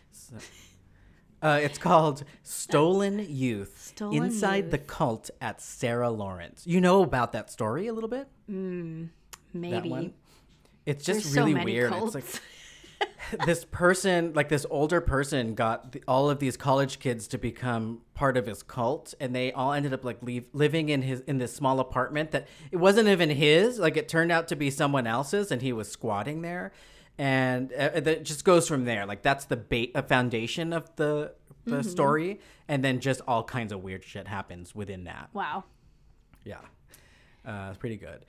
Uh, 1.41 1.59
it's 1.63 1.79
called 1.79 2.25
Stolen 2.43 3.19
Youth 3.29 3.93
Stolen 3.97 4.25
Inside 4.25 4.65
Youth. 4.65 4.71
the 4.73 4.79
Cult 4.79 5.31
at 5.41 5.61
Sarah 5.63 6.11
Lawrence. 6.11 6.65
You 6.67 6.81
know 6.81 7.03
about 7.03 7.33
that 7.33 7.51
story 7.51 7.87
a 7.87 7.93
little 7.93 8.11
bit? 8.11 8.29
Maybe. 8.49 9.11
That 9.71 9.85
one? 9.87 10.15
It's 10.85 11.05
just 11.05 11.21
There's 11.23 11.35
so 11.35 11.41
really 11.43 11.55
many 11.55 11.73
weird. 11.73 11.91
cults. 11.91 12.15
It's 12.17 12.35
like 12.35 12.43
this 13.47 13.65
person, 13.65 14.33
like 14.35 14.49
this 14.49 14.65
older 14.71 15.01
person, 15.01 15.55
got 15.55 15.93
the, 15.93 16.03
all 16.09 16.31
of 16.31 16.39
these 16.39 16.57
college 16.57 16.99
kids 16.99 17.29
to 17.29 17.39
become 17.39 18.01
part 18.15 18.37
of 18.37 18.47
his 18.47 18.63
cult, 18.63 19.15
and 19.21 19.35
they 19.35 19.53
all 19.53 19.73
ended 19.73 19.93
up 19.93 20.05
like 20.05 20.23
leave, 20.23 20.47
living 20.53 20.89
in 20.89 21.03
his 21.03 21.21
in 21.21 21.39
this 21.39 21.55
small 21.55 21.79
apartment 21.81 22.31
that 22.31 22.49
it 22.73 22.77
wasn't 22.79 23.09
even 23.09 23.31
his. 23.31 23.79
Like 23.79 23.97
it 23.97 24.09
turned 24.09 24.33
out 24.33 24.49
to 24.49 24.57
be 24.57 24.71
someone 24.71 25.07
else's, 25.07 25.51
and 25.51 25.61
he 25.63 25.73
was 25.73 25.91
squatting 25.91 26.43
there, 26.43 26.73
and 27.19 27.73
uh, 27.73 28.01
that 28.01 28.25
just 28.25 28.45
goes 28.45 28.67
from 28.67 28.85
there. 28.85 29.05
Like 29.07 29.23
that's 29.23 29.45
the 29.45 29.57
bait, 29.57 29.93
a 29.95 30.03
foundation 30.03 30.73
of 30.73 30.95
the 30.97 31.33
the 31.65 31.77
Mm-hmm. 31.81 31.89
story, 31.91 32.41
and 32.67 32.83
then 32.83 32.99
just 32.99 33.21
all 33.29 33.45
kinds 33.45 33.73
of 33.73 33.83
weird 33.83 34.03
shit 34.03 34.27
happens 34.27 34.75
within 34.75 35.05
that. 35.05 35.29
wow. 35.35 35.65
Yeah, 36.45 36.61
uh, 37.45 37.67
it's 37.69 37.77
pretty 37.79 37.97
good. 37.99 38.25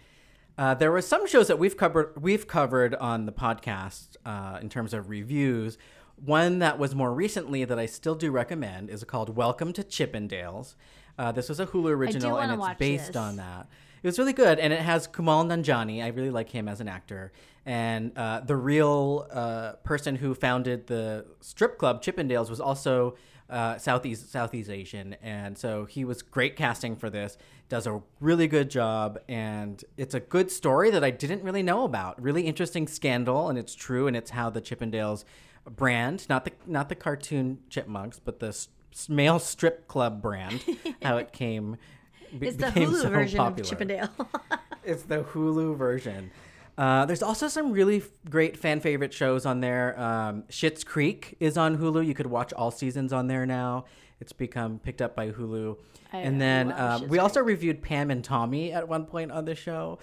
Uh, 0.59 0.73
there 0.73 0.91
were 0.91 1.01
some 1.01 1.25
shows 1.25 1.47
that 1.47 1.57
we've 1.57 1.77
covered 1.77 2.21
we've 2.21 2.45
covered 2.45 2.93
on 2.95 3.25
the 3.25 3.31
podcast 3.31 4.17
uh, 4.25 4.59
in 4.61 4.67
terms 4.67 4.93
of 4.93 5.09
reviews. 5.09 5.77
One 6.17 6.59
that 6.59 6.77
was 6.77 6.93
more 6.93 7.13
recently 7.13 7.63
that 7.63 7.79
I 7.79 7.85
still 7.85 8.13
do 8.13 8.29
recommend 8.29 8.89
is 8.89 9.01
called 9.05 9.37
Welcome 9.37 9.71
to 9.71 9.83
Chippendales. 9.83 10.75
Uh, 11.17 11.31
this 11.31 11.47
was 11.47 11.61
a 11.61 11.67
Hulu 11.67 11.91
original 11.91 12.37
and 12.37 12.61
it's 12.61 12.77
based 12.77 13.13
this. 13.13 13.15
on 13.15 13.37
that. 13.37 13.69
It 14.03 14.07
was 14.07 14.19
really 14.19 14.33
good, 14.33 14.59
and 14.59 14.73
it 14.73 14.81
has 14.81 15.07
Kumail 15.07 15.45
Nanjiani. 15.47 16.03
I 16.03 16.09
really 16.09 16.29
like 16.29 16.49
him 16.49 16.67
as 16.67 16.81
an 16.81 16.89
actor, 16.89 17.31
and 17.65 18.11
uh, 18.17 18.41
the 18.41 18.57
real 18.57 19.27
uh, 19.31 19.73
person 19.85 20.17
who 20.17 20.33
founded 20.33 20.87
the 20.87 21.25
strip 21.39 21.77
club 21.77 22.03
Chippendales 22.03 22.49
was 22.49 22.59
also 22.59 23.15
uh, 23.49 23.77
Southeast 23.77 24.31
Southeast 24.31 24.69
Asian, 24.69 25.15
and 25.21 25.57
so 25.57 25.85
he 25.85 26.05
was 26.05 26.21
great 26.21 26.55
casting 26.55 26.95
for 26.95 27.09
this. 27.09 27.37
Does 27.69 27.85
a 27.87 28.01
really 28.19 28.47
good 28.47 28.69
job, 28.69 29.19
and 29.27 29.83
it's 29.97 30.13
a 30.15 30.19
good 30.19 30.51
story 30.51 30.89
that 30.91 31.03
I 31.03 31.11
didn't 31.11 31.43
really 31.43 31.63
know 31.63 31.83
about. 31.83 32.21
Really 32.21 32.43
interesting 32.43 32.87
scandal, 32.87 33.49
and 33.49 33.57
it's 33.57 33.75
true, 33.75 34.07
and 34.07 34.15
it's 34.15 34.31
how 34.31 34.49
the 34.49 34.61
Chippendales 34.61 35.23
brand, 35.69 36.27
not 36.29 36.45
the 36.45 36.51
not 36.65 36.89
the 36.89 36.95
cartoon 36.95 37.59
chipmunks, 37.69 38.19
but 38.19 38.39
the 38.39 38.47
s- 38.47 38.69
male 39.07 39.39
strip 39.39 39.87
club 39.87 40.21
brand, 40.21 40.63
how 41.03 41.17
it 41.17 41.31
came. 41.31 41.77
be- 42.37 42.47
It's 42.47 42.57
the 42.57 42.67
became 42.67 42.89
Hulu 42.91 43.01
so 43.01 43.09
version 43.09 43.37
popular. 43.37 43.61
of 43.63 43.69
Chippendale. 43.69 44.09
It's 44.81 45.03
the 45.03 45.23
Hulu 45.23 45.75
version. 45.77 46.31
Uh, 46.79 47.05
there's 47.05 47.21
also 47.21 47.49
some 47.49 47.73
really 47.73 47.97
f- 47.97 48.09
great 48.29 48.55
fan 48.55 48.79
favorite 48.79 49.13
shows 49.13 49.45
on 49.45 49.59
there. 49.59 49.99
Um, 49.99 50.43
Schitt's 50.43 50.85
Creek 50.85 51.35
is 51.41 51.57
on 51.57 51.77
Hulu. 51.77 52.07
You 52.07 52.13
could 52.13 52.27
watch 52.27 52.53
all 52.53 52.71
seasons 52.71 53.11
on 53.11 53.27
there 53.27 53.45
now. 53.45 53.83
It's 54.21 54.31
become 54.31 54.79
picked 54.79 55.01
up 55.01 55.13
by 55.13 55.31
Hulu. 55.31 55.77
I 56.13 56.19
and 56.19 56.39
then 56.39 56.71
um, 56.71 57.09
we 57.09 57.19
also 57.19 57.41
reviewed 57.41 57.81
Pam 57.81 58.09
and 58.11 58.23
Tommy 58.23 58.71
at 58.71 58.87
one 58.87 59.05
point 59.05 59.29
on 59.29 59.43
the 59.43 59.55
show, 59.55 59.99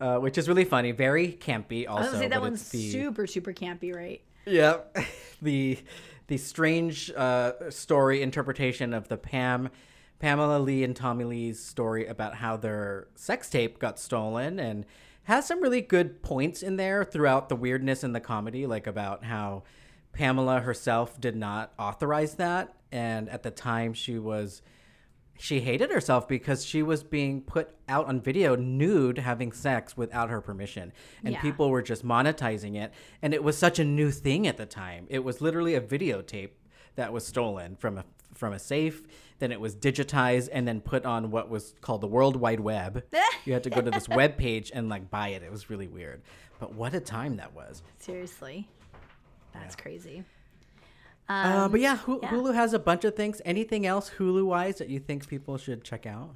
uh, 0.00 0.18
which 0.18 0.38
is 0.38 0.46
really 0.46 0.64
funny. 0.64 0.92
Very 0.92 1.32
campy. 1.32 1.88
Also, 1.88 1.98
I 1.98 2.00
was 2.02 2.12
gonna 2.12 2.18
say 2.22 2.28
that 2.28 2.40
one's 2.40 2.68
the, 2.68 2.92
super, 2.92 3.26
super 3.26 3.52
campy, 3.52 3.92
right? 3.92 4.22
Yep. 4.46 4.98
the 5.42 5.76
the 6.28 6.38
strange 6.38 7.10
uh, 7.16 7.68
story 7.70 8.22
interpretation 8.22 8.94
of 8.94 9.08
the 9.08 9.16
Pam 9.16 9.70
Pamela 10.20 10.60
Lee 10.60 10.84
and 10.84 10.94
Tommy 10.94 11.24
Lee's 11.24 11.58
story 11.60 12.06
about 12.06 12.36
how 12.36 12.56
their 12.56 13.08
sex 13.16 13.50
tape 13.50 13.80
got 13.80 13.98
stolen 13.98 14.60
and 14.60 14.86
has 15.24 15.46
some 15.46 15.62
really 15.62 15.80
good 15.80 16.22
points 16.22 16.62
in 16.62 16.76
there 16.76 17.04
throughout 17.04 17.48
the 17.48 17.56
weirdness 17.56 18.02
and 18.02 18.14
the 18.14 18.20
comedy 18.20 18.66
like 18.66 18.86
about 18.86 19.24
how 19.24 19.62
Pamela 20.12 20.60
herself 20.60 21.20
did 21.20 21.36
not 21.36 21.72
authorize 21.78 22.34
that. 22.34 22.74
And 22.90 23.28
at 23.28 23.42
the 23.42 23.50
time 23.50 23.94
she 23.94 24.18
was 24.18 24.62
she 25.38 25.60
hated 25.60 25.90
herself 25.90 26.28
because 26.28 26.64
she 26.64 26.82
was 26.82 27.02
being 27.02 27.40
put 27.40 27.70
out 27.88 28.06
on 28.06 28.20
video 28.20 28.54
nude 28.54 29.18
having 29.18 29.50
sex 29.50 29.96
without 29.96 30.30
her 30.30 30.40
permission. 30.40 30.92
And 31.24 31.34
Yeah. 31.34 31.40
people 31.40 31.70
were 31.70 31.82
just 31.82 32.04
monetizing 32.04 32.76
it. 32.76 32.92
And 33.22 33.32
it 33.34 33.42
was 33.42 33.56
such 33.58 33.78
a 33.78 33.84
new 33.84 34.10
thing 34.10 34.46
at 34.46 34.56
the 34.56 34.66
time. 34.66 35.06
It 35.08 35.24
was 35.24 35.40
literally 35.40 35.74
a 35.74 35.80
videotape 35.80 36.50
that 36.94 37.12
was 37.12 37.26
stolen 37.26 37.76
from 37.76 37.98
a 37.98 38.04
from 38.34 38.52
a 38.52 38.58
safe 38.58 39.02
then 39.42 39.52
it 39.52 39.60
was 39.60 39.74
digitized 39.74 40.48
and 40.52 40.66
then 40.66 40.80
put 40.80 41.04
on 41.04 41.30
what 41.30 41.50
was 41.50 41.74
called 41.80 42.00
the 42.00 42.06
world 42.06 42.36
wide 42.36 42.60
web 42.60 43.02
you 43.44 43.52
had 43.52 43.62
to 43.64 43.70
go 43.70 43.80
to 43.80 43.90
this 43.90 44.08
web 44.08 44.36
page 44.36 44.70
and 44.74 44.88
like 44.88 45.10
buy 45.10 45.28
it 45.28 45.42
it 45.42 45.50
was 45.50 45.68
really 45.68 45.88
weird 45.88 46.22
but 46.60 46.74
what 46.74 46.94
a 46.94 47.00
time 47.00 47.36
that 47.36 47.52
was 47.54 47.82
Seriously. 47.98 48.68
That's 49.52 49.76
crazy. 49.76 50.24
uh, 51.28 51.68
but 51.68 51.80
yeah, 51.80 51.96
Hu- 51.98 52.20
yeah. 52.22 52.30
hulu 52.30 52.54
has 52.54 52.72
a 52.72 52.78
bunch 52.78 53.04
of 53.04 53.14
things 53.14 53.42
anything 53.44 53.84
else 53.86 54.10
hulu 54.18 54.46
wise 54.46 54.78
that 54.78 54.88
you 54.88 54.98
think 54.98 55.26
people 55.26 55.58
should 55.58 55.82
check 55.84 56.06
out 56.06 56.34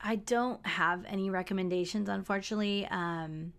I 0.00 0.16
don't 0.16 0.64
have 0.66 1.04
any 1.06 1.30
recommendations, 1.30 2.08
unfortunately. 2.08 2.86
Um, 2.90 3.52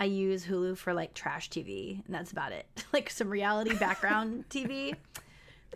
I 0.00 0.04
use 0.04 0.44
Hulu 0.44 0.76
for 0.78 0.94
like 0.94 1.14
trash 1.14 1.50
TV, 1.50 2.04
and 2.06 2.14
that's 2.14 2.32
about 2.32 2.52
it. 2.52 2.66
like 2.92 3.10
some 3.10 3.28
reality 3.28 3.76
background 3.76 4.44
TV. 4.48 4.94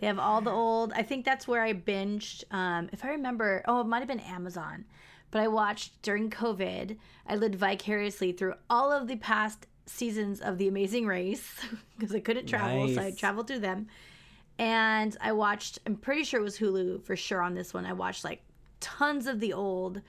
They 0.00 0.06
have 0.06 0.18
all 0.18 0.40
the 0.40 0.50
old. 0.50 0.92
I 0.92 1.02
think 1.02 1.24
that's 1.24 1.48
where 1.48 1.62
I 1.62 1.72
binged. 1.72 2.44
Um, 2.52 2.88
if 2.92 3.04
I 3.04 3.08
remember, 3.08 3.62
oh, 3.66 3.80
it 3.80 3.86
might 3.86 4.00
have 4.00 4.08
been 4.08 4.20
Amazon, 4.20 4.84
but 5.30 5.40
I 5.40 5.48
watched 5.48 6.02
during 6.02 6.30
COVID. 6.30 6.96
I 7.26 7.36
lived 7.36 7.54
vicariously 7.54 8.32
through 8.32 8.54
all 8.68 8.92
of 8.92 9.08
the 9.08 9.16
past 9.16 9.66
seasons 9.86 10.40
of 10.40 10.58
The 10.58 10.68
Amazing 10.68 11.06
Race 11.06 11.54
because 11.98 12.14
I 12.14 12.20
couldn't 12.20 12.46
travel, 12.46 12.88
so 12.88 13.00
I 13.00 13.10
traveled 13.12 13.46
through 13.46 13.60
them. 13.60 13.86
And 14.58 15.16
I 15.20 15.32
watched. 15.32 15.78
I'm 15.86 15.96
pretty 15.96 16.24
sure 16.24 16.40
it 16.40 16.44
was 16.44 16.58
Hulu 16.58 17.02
for 17.02 17.16
sure 17.16 17.42
on 17.42 17.54
this 17.54 17.72
one. 17.72 17.86
I 17.86 17.92
watched 17.92 18.24
like 18.24 18.42
tons 18.80 19.26
of 19.26 19.40
the 19.40 19.52
old 19.52 20.02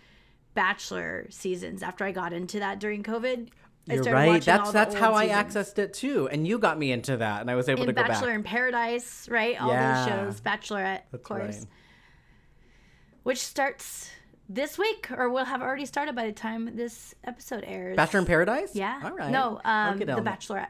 Bachelor 0.54 1.28
seasons 1.30 1.84
after 1.84 2.04
I 2.04 2.12
got 2.12 2.34
into 2.34 2.60
that 2.60 2.80
during 2.80 3.04
COVID. 3.04 3.50
You're 3.88 4.04
right. 4.04 4.42
That's 4.44 4.72
that's 4.72 4.94
how 4.96 5.14
I 5.14 5.28
seasons. 5.28 5.56
accessed 5.74 5.80
it 5.80 5.94
too, 5.94 6.28
and 6.30 6.46
you 6.48 6.60
got 6.60 6.78
me 6.78 6.92
into 6.92 7.18
that, 7.18 7.42
and 7.42 7.50
I 7.50 7.56
was 7.56 7.70
able 7.70 7.82
in 7.84 7.88
to 7.88 7.94
go 7.94 8.02
Bachelor 8.02 8.14
back. 8.14 8.20
Bachelor 8.22 8.34
in 8.36 8.44
Paradise, 8.44 9.30
right? 9.30 9.62
All 9.62 9.70
Yeah. 9.70 9.96
those 10.06 10.08
shows, 10.36 10.42
Bachelorette, 10.42 11.02
of 11.14 11.24
course, 11.24 11.58
right. 11.60 11.66
which 13.24 13.40
starts 13.40 14.10
this 14.50 14.78
week, 14.78 15.10
or 15.12 15.30
will 15.30 15.46
have 15.46 15.62
already 15.62 15.86
started 15.86 16.16
by 16.16 16.26
the 16.26 16.32
time 16.32 16.76
this 16.76 17.14
episode 17.24 17.64
airs. 17.68 17.96
Bachelor 17.96 18.20
in 18.22 18.26
Paradise. 18.26 18.76
yeah. 18.76 19.02
All 19.04 19.12
right. 19.12 19.32
No, 19.32 19.60
um, 19.66 19.98
the. 20.00 20.06
Bachelorette. 20.06 20.68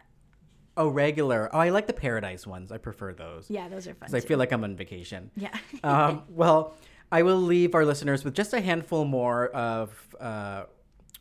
Oh, 0.76 0.90
regular. 0.90 1.50
Oh, 1.54 1.58
I 1.60 1.70
like 1.70 1.88
the 1.88 1.94
Paradise 1.94 2.46
ones. 2.46 2.72
I 2.72 2.78
prefer 2.78 3.14
those. 3.14 3.50
Yeah, 3.50 3.68
those 3.68 3.88
are 3.88 3.96
fun. 3.96 4.10
'Cause 4.10 4.14
I 4.14 4.20
feel 4.20 4.38
like 4.38 4.52
I'm 4.52 4.64
on 4.64 4.76
vacation. 4.76 5.32
yeah. 5.36 5.56
um, 5.84 6.24
well, 6.30 6.76
I 7.12 7.24
will 7.24 7.42
leave 7.42 7.74
our 7.74 7.84
listeners 7.86 8.24
with 8.24 8.36
just 8.36 8.54
a 8.54 8.62
handful 8.62 9.06
more 9.06 9.48
of 9.50 9.92
uh, 10.20 10.64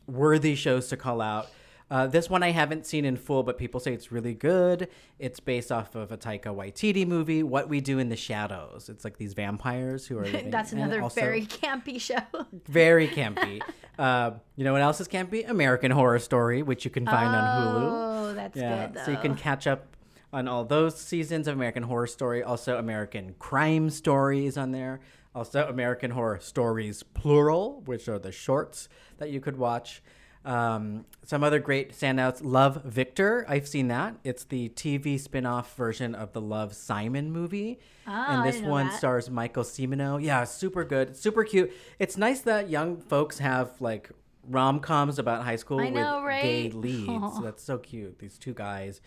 worthy 0.05 0.53
shows 0.55 0.89
to 0.89 0.97
call 0.97 1.21
out. 1.21 1.47
Uh, 1.89 2.05
this 2.05 2.29
one 2.29 2.43
I 2.43 2.51
haven't 2.51 2.85
seen 2.85 3.05
in 3.05 3.15
full, 3.15 3.43
but 3.43 3.57
people 3.57 3.79
say 3.79 3.93
it's 3.93 4.11
really 4.11 4.33
good. 4.33 4.89
It's 5.19 5.39
based 5.39 5.71
off 5.71 5.95
of 5.95 6.11
a 6.11 6.17
Taika 6.17 6.45
Waititi 6.53 7.07
movie, 7.07 7.43
What 7.43 7.69
We 7.69 7.79
Do 7.79 7.97
in 7.97 8.09
the 8.09 8.17
Shadows. 8.17 8.89
It's 8.89 9.05
like 9.05 9.17
these 9.17 9.33
vampires 9.33 10.05
who 10.05 10.17
are 10.19 10.23
living. 10.25 10.49
That's 10.49 10.73
another 10.73 11.01
also 11.01 11.21
very 11.21 11.45
campy 11.45 11.99
show. 12.01 12.17
very 12.67 13.07
campy. 13.07 13.61
uh, 13.97 14.31
you 14.57 14.65
know 14.65 14.73
what 14.73 14.81
else 14.81 14.99
is 14.99 15.07
campy? 15.07 15.49
American 15.49 15.91
Horror 15.91 16.19
Story, 16.19 16.61
which 16.61 16.83
you 16.83 16.91
can 16.91 17.05
find 17.05 17.27
on 17.33 17.43
Hulu. 17.63 17.87
Oh, 17.89 18.33
that's 18.33 18.57
Yeah, 18.57 18.87
good 18.87 18.95
though. 18.95 19.03
so 19.05 19.11
you 19.11 19.17
can 19.17 19.35
catch 19.35 19.65
up 19.65 19.95
on 20.33 20.47
all 20.49 20.65
those 20.65 20.99
seasons 20.99 21.47
of 21.47 21.55
American 21.55 21.83
Horror 21.83 22.07
Story. 22.07 22.43
Also, 22.43 22.77
American 22.77 23.33
Crime 23.39 23.89
Story 23.89 24.45
is 24.45 24.57
on 24.57 24.71
there. 24.71 24.99
Also, 25.33 25.65
American 25.69 26.11
Horror 26.11 26.39
Stories 26.41 27.01
plural, 27.03 27.81
which 27.85 28.09
are 28.09 28.19
the 28.19 28.31
shorts 28.33 28.89
that 29.19 29.29
you 29.29 29.39
could 29.39 29.55
watch. 29.55 30.01
Um, 30.47 31.05
some 31.25 31.43
other 31.43 31.59
great 31.59 31.91
standouts: 31.91 32.39
Love 32.41 32.83
Victor. 32.85 33.45
I've 33.49 33.67
seen 33.67 33.89
that. 33.89 34.15
It's 34.23 34.45
the 34.45 34.69
TV 34.69 35.19
spin-off 35.19 35.75
version 35.75 36.15
of 36.15 36.31
the 36.31 36.39
Love 36.39 36.73
Simon 36.73 37.31
movie. 37.31 37.79
Ah, 38.07 38.37
and 38.41 38.47
this 38.47 38.61
one 38.61 38.87
that. 38.87 38.97
stars 38.97 39.29
Michael 39.29 39.63
Cimino. 39.63 40.23
Yeah, 40.23 40.45
super 40.45 40.85
good, 40.85 41.17
super 41.17 41.43
cute. 41.43 41.73
It's 41.99 42.15
nice 42.15 42.39
that 42.41 42.69
young 42.69 42.95
folks 42.95 43.39
have 43.39 43.71
like 43.81 44.09
rom 44.47 44.79
coms 44.79 45.19
about 45.19 45.43
high 45.43 45.57
school 45.57 45.81
I 45.81 45.89
know, 45.89 46.23
with 46.23 46.41
gay 46.41 46.69
leads. 46.73 47.09
Aw. 47.09 47.41
That's 47.41 47.61
so 47.61 47.77
cute. 47.77 48.17
These 48.19 48.37
two 48.37 48.53
guys, 48.53 49.01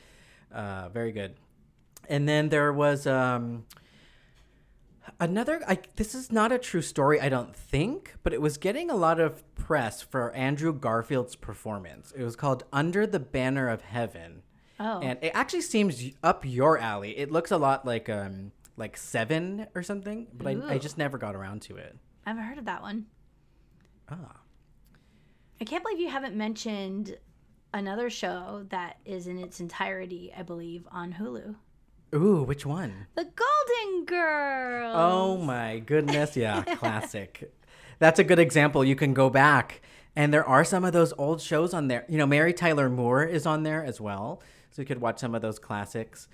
uh, 0.52 0.90
very 0.90 1.12
good. 1.12 1.36
And 2.08 2.28
then 2.28 2.50
there 2.50 2.72
was 2.72 3.06
um, 3.06 3.64
another. 5.18 5.60
I, 5.66 5.78
this 5.96 6.14
is 6.14 6.30
not 6.30 6.52
a 6.52 6.58
true 6.58 6.82
story, 6.82 7.20
I 7.20 7.28
don't 7.28 7.54
think, 7.54 8.14
but 8.22 8.32
it 8.32 8.40
was 8.40 8.56
getting 8.56 8.90
a 8.90 8.96
lot 8.96 9.18
of 9.20 9.42
press 9.54 10.02
for 10.02 10.32
Andrew 10.32 10.72
Garfield's 10.72 11.36
performance. 11.36 12.12
It 12.16 12.22
was 12.22 12.36
called 12.36 12.64
"Under 12.72 13.06
the 13.06 13.20
Banner 13.20 13.68
of 13.68 13.82
Heaven." 13.82 14.42
oh, 14.78 15.00
and 15.00 15.18
it 15.22 15.32
actually 15.34 15.62
seems 15.62 16.02
up 16.22 16.44
your 16.44 16.78
alley. 16.78 17.16
It 17.18 17.30
looks 17.30 17.50
a 17.50 17.58
lot 17.58 17.84
like 17.84 18.08
um 18.08 18.52
like 18.76 18.96
Seven 18.96 19.66
or 19.74 19.82
something, 19.82 20.26
but 20.32 20.46
I, 20.46 20.74
I 20.74 20.78
just 20.78 20.96
never 20.96 21.18
got 21.18 21.34
around 21.34 21.62
to 21.62 21.76
it. 21.76 21.96
I 22.24 22.30
haven't 22.30 22.44
heard 22.44 22.58
of 22.58 22.64
that 22.64 22.82
one. 22.82 23.06
Ah, 24.08 24.40
I 25.60 25.64
can't 25.64 25.82
believe 25.84 26.00
you 26.00 26.08
haven't 26.08 26.34
mentioned 26.34 27.18
another 27.74 28.10
show 28.10 28.64
that 28.70 28.98
is 29.04 29.26
in 29.26 29.38
its 29.38 29.60
entirety, 29.60 30.32
I 30.36 30.42
believe, 30.42 30.88
on 30.90 31.12
Hulu. 31.12 31.54
Ooh, 32.14 32.42
which 32.42 32.66
one? 32.66 33.06
The 33.14 33.24
Golden 33.24 34.04
Girls. 34.04 34.94
Oh 34.96 35.36
my 35.36 35.78
goodness. 35.78 36.36
Yeah, 36.36 36.62
classic. 36.76 37.52
That's 37.98 38.18
a 38.18 38.24
good 38.24 38.38
example. 38.38 38.84
You 38.84 38.96
can 38.96 39.14
go 39.14 39.30
back 39.30 39.82
and 40.16 40.34
there 40.34 40.44
are 40.44 40.64
some 40.64 40.84
of 40.84 40.92
those 40.92 41.12
old 41.18 41.40
shows 41.40 41.72
on 41.72 41.88
there. 41.88 42.04
You 42.08 42.18
know, 42.18 42.26
Mary 42.26 42.52
Tyler 42.52 42.88
Moore 42.88 43.24
is 43.24 43.46
on 43.46 43.62
there 43.62 43.84
as 43.84 44.00
well. 44.00 44.42
So 44.70 44.82
you 44.82 44.86
could 44.86 45.00
watch 45.00 45.18
some 45.18 45.34
of 45.34 45.42
those 45.42 45.58
classics. 45.58 46.28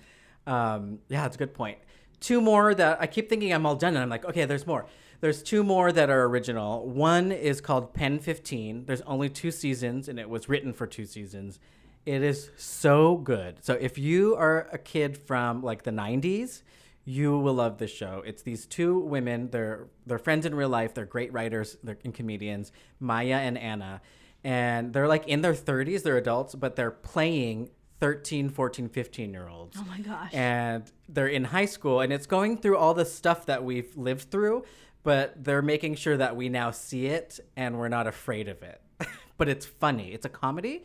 Um, 0.47 0.99
yeah, 1.09 1.23
that's 1.23 1.35
a 1.35 1.39
good 1.39 1.53
point. 1.53 1.77
Two 2.19 2.41
more 2.41 2.73
that 2.73 2.99
I 2.99 3.05
keep 3.05 3.29
thinking 3.29 3.53
I'm 3.53 3.65
all 3.65 3.75
done 3.75 3.93
and 3.95 3.99
I'm 3.99 4.09
like, 4.09 4.25
okay, 4.25 4.45
there's 4.45 4.65
more. 4.65 4.87
There's 5.19 5.43
two 5.43 5.63
more 5.63 5.91
that 5.91 6.09
are 6.09 6.23
original. 6.23 6.87
One 6.87 7.31
is 7.31 7.61
called 7.61 7.93
Pen 7.93 8.19
15. 8.19 8.85
There's 8.85 9.01
only 9.01 9.29
two 9.29 9.51
seasons 9.51 10.07
and 10.07 10.19
it 10.19 10.29
was 10.29 10.49
written 10.49 10.73
for 10.73 10.87
two 10.87 11.05
seasons. 11.05 11.59
It 12.07 12.23
is 12.23 12.51
so 12.55 13.17
good. 13.17 13.65
So 13.65 13.73
if 13.73 13.97
you 13.97 14.37
are 14.37 14.69
a 14.71 14.77
kid 14.77 15.17
from 15.17 15.61
like 15.61 15.83
the 15.83 15.91
90s, 15.91 16.63
you 17.03 17.37
will 17.37 17.55
love 17.55 17.79
this 17.79 17.91
show. 17.91 18.23
It's 18.25 18.43
these 18.43 18.65
two 18.65 18.97
women. 18.99 19.49
They're 19.49 19.89
they're 20.05 20.17
friends 20.17 20.45
in 20.45 20.55
real 20.55 20.69
life. 20.69 20.93
They're 20.93 21.03
great 21.03 21.33
writers. 21.33 21.75
They're 21.83 21.97
and 22.05 22.13
comedians, 22.13 22.71
Maya 23.01 23.35
and 23.35 23.57
Anna, 23.57 23.99
and 24.41 24.93
they're 24.93 25.09
like 25.09 25.27
in 25.27 25.41
their 25.41 25.53
30s. 25.53 26.03
They're 26.03 26.15
adults, 26.15 26.55
but 26.55 26.77
they're 26.77 26.91
playing 26.91 27.71
13, 27.99 28.51
14, 28.51 28.87
15 28.87 29.33
year 29.33 29.49
olds. 29.49 29.75
Oh 29.77 29.85
my 29.89 29.99
gosh. 29.99 30.33
And 30.33 30.89
they're 31.09 31.27
in 31.27 31.43
high 31.43 31.65
school, 31.65 31.99
and 31.99 32.13
it's 32.13 32.25
going 32.25 32.57
through 32.57 32.77
all 32.77 32.93
the 32.93 33.05
stuff 33.05 33.47
that 33.47 33.65
we've 33.65 33.97
lived 33.97 34.31
through, 34.31 34.63
but 35.03 35.43
they're 35.43 35.61
making 35.61 35.95
sure 35.95 36.15
that 36.15 36.37
we 36.37 36.47
now 36.47 36.71
see 36.71 37.07
it 37.07 37.41
and 37.57 37.77
we're 37.77 37.89
not 37.89 38.07
afraid 38.07 38.47
of 38.47 38.63
it. 38.63 38.81
but 39.37 39.49
it's 39.49 39.65
funny. 39.65 40.13
It's 40.13 40.25
a 40.25 40.29
comedy. 40.29 40.83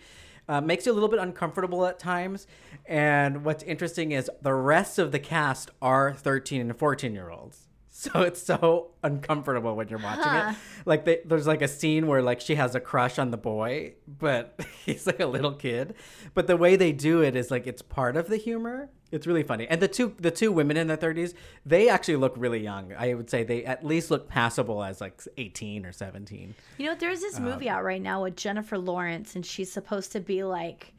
Uh, 0.49 0.61
makes 0.61 0.86
you 0.86 0.93
a 0.93 0.95
little 0.95 1.09
bit 1.09 1.20
uncomfortable 1.20 1.86
at 1.86 1.99
times. 1.99 2.47
And 2.86 3.45
what's 3.45 3.62
interesting 3.62 4.12
is 4.12 4.30
the 4.40 4.55
rest 4.55 4.99
of 4.99 5.12
the 5.12 5.18
cast 5.18 5.70
are 5.80 6.14
13 6.14 6.61
and 6.61 6.76
14 6.76 7.14
year 7.14 7.30
olds. 7.30 7.68
So 8.13 8.23
it's 8.23 8.43
so 8.43 8.89
uncomfortable 9.05 9.77
when 9.77 9.89
you're 9.89 9.99
watching 10.01 10.25
Huh. 10.25 10.51
it. 10.53 10.57
Like 10.87 11.05
they, 11.05 11.21
there's 11.25 11.47
like 11.47 11.63
a 11.63 11.69
scene 11.69 12.07
where 12.09 12.21
like 12.23 12.41
she 12.41 12.57
has 12.57 12.75
a 12.75 12.81
crush 12.81 13.19
on 13.19 13.31
the 13.31 13.37
boy, 13.37 13.95
but 14.07 14.59
he's 14.85 15.07
like 15.07 15.21
a 15.21 15.27
little 15.27 15.53
kid. 15.53 15.95
But 16.35 16.47
the 16.49 16.57
way 16.57 16.75
they 16.77 16.91
do 16.93 17.23
it 17.23 17.37
is 17.37 17.51
like 17.51 17.67
it's 17.69 17.81
part 17.83 18.17
of 18.17 18.29
the 18.29 18.37
humor. 18.39 18.91
It's 19.13 19.27
really 19.27 19.43
funny. 19.45 19.69
And 19.69 19.81
the 19.81 19.89
two 19.89 20.15
the 20.19 20.31
two 20.33 20.51
women 20.51 20.77
in 20.77 20.89
their 20.89 20.97
30s, 20.97 21.35
they 21.65 21.89
actually 21.89 22.17
look 22.17 22.35
really 22.37 22.61
young. 22.61 22.93
I 22.99 23.15
would 23.15 23.31
say 23.31 23.45
they 23.45 23.65
at 23.65 23.85
least 23.85 24.11
look 24.11 24.27
passable 24.29 24.83
as 24.83 25.01
like 25.01 25.21
18 25.37 25.85
or 25.87 25.93
17. 25.93 26.55
You 26.79 26.87
know, 26.87 26.95
there's 26.97 27.21
this 27.21 27.39
movie 27.39 27.69
Um, 27.69 27.77
out 27.77 27.85
right 27.85 28.03
now 28.03 28.23
with 28.25 28.35
Jennifer 28.37 28.79
Lawrence, 28.79 29.37
and 29.37 29.45
she's 29.47 29.71
supposed 29.71 30.11
to 30.13 30.21
be 30.21 30.43
like 30.43 30.93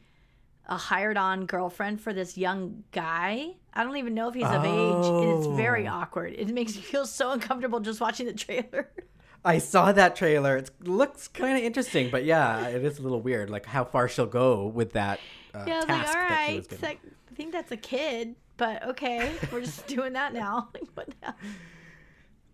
a 0.67 0.77
hired 0.77 1.17
on 1.17 1.45
girlfriend 1.45 1.99
for 2.01 2.13
this 2.13 2.37
young 2.37 2.83
guy. 2.91 3.51
I 3.73 3.83
don't 3.83 3.97
even 3.97 4.13
know 4.13 4.29
if 4.29 4.35
he's 4.35 4.43
of 4.45 4.63
age. 4.63 5.05
and 5.23 5.37
It's 5.37 5.47
very 5.47 5.87
Oh. 5.87 5.93
awkward. 5.93 6.33
It 6.37 6.47
makes 6.49 6.75
me 6.75 6.81
feel 6.81 7.05
so 7.05 7.31
uncomfortable 7.31 7.79
just 7.79 7.99
watching 7.99 8.25
the 8.27 8.33
trailer. 8.33 8.89
I 9.45 9.57
saw 9.57 9.91
that 9.91 10.15
trailer. 10.15 10.55
It 10.57 10.71
looks 10.87 11.27
kind 11.27 11.57
of 11.57 11.63
interesting, 11.63 12.09
but 12.09 12.23
yeah, 12.23 12.67
it 12.69 12.83
is 12.85 12.97
a 12.99 13.01
little 13.01 13.19
weird. 13.19 13.49
Like 13.49 13.65
how 13.65 13.83
far 13.83 14.07
she'll 14.07 14.25
go 14.25 14.67
with 14.67 14.93
that 14.93 15.19
uh, 15.53 15.65
yeah, 15.67 15.73
I 15.73 15.77
was 15.77 15.85
task 15.85 16.07
like, 16.07 16.15
all 16.15 16.21
right, 16.29 16.81
like, 16.81 16.99
I 17.31 17.35
think 17.35 17.51
that's 17.51 17.71
a 17.73 17.77
kid, 17.77 18.35
but 18.57 18.87
okay, 18.89 19.33
we're 19.51 19.61
just 19.61 19.85
doing 19.95 20.13
that 20.13 20.33
now. 20.33 20.69
Like, 20.73 20.87
what 20.93 21.09
now? 21.21 21.35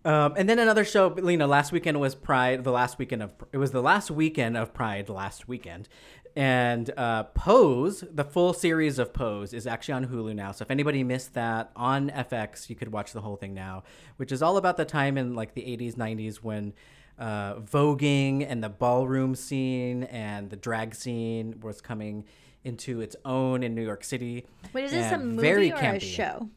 Um, 0.05 0.33
and 0.37 0.47
then 0.47 0.59
another 0.59 0.85
show, 0.85 1.07
Lena. 1.09 1.45
last 1.45 1.73
weekend 1.73 1.99
was 1.99 2.15
Pride. 2.15 2.63
The 2.63 2.71
last 2.71 2.97
weekend 2.97 3.21
of 3.21 3.33
it 3.51 3.57
was 3.57 3.71
the 3.71 3.81
last 3.81 4.09
weekend 4.09 4.55
of 4.55 4.73
Pride 4.73 5.09
last 5.09 5.47
weekend, 5.49 5.89
and 6.35 6.91
uh, 6.97 7.23
Pose, 7.23 8.03
the 8.11 8.23
full 8.23 8.53
series 8.53 8.99
of 8.99 9.13
Pose, 9.13 9.53
is 9.53 9.67
actually 9.67 9.95
on 9.95 10.07
Hulu 10.07 10.35
now. 10.35 10.51
So 10.51 10.63
if 10.63 10.71
anybody 10.71 11.03
missed 11.03 11.33
that 11.33 11.71
on 11.75 12.09
FX, 12.09 12.69
you 12.69 12.75
could 12.75 12.91
watch 12.91 13.13
the 13.13 13.21
whole 13.21 13.35
thing 13.35 13.53
now, 13.53 13.83
which 14.17 14.31
is 14.31 14.41
all 14.41 14.57
about 14.57 14.77
the 14.77 14.85
time 14.85 15.17
in 15.17 15.35
like 15.35 15.53
the 15.53 15.61
'80s, 15.61 15.95
'90s 15.95 16.37
when 16.37 16.73
uh, 17.17 17.55
voguing 17.55 18.45
and 18.47 18.63
the 18.63 18.69
ballroom 18.69 19.35
scene 19.35 20.03
and 20.03 20.49
the 20.49 20.55
drag 20.55 20.95
scene 20.95 21.59
was 21.61 21.81
coming 21.81 22.25
into 22.63 23.01
its 23.01 23.15
own 23.25 23.63
in 23.63 23.75
New 23.75 23.83
York 23.83 24.03
City. 24.03 24.45
Wait, 24.73 24.85
is 24.85 24.91
this 24.91 25.11
a 25.11 25.17
movie 25.17 25.41
very 25.41 25.71
or 25.71 25.75
a 25.75 25.79
campy. 25.79 26.01
show? 26.01 26.49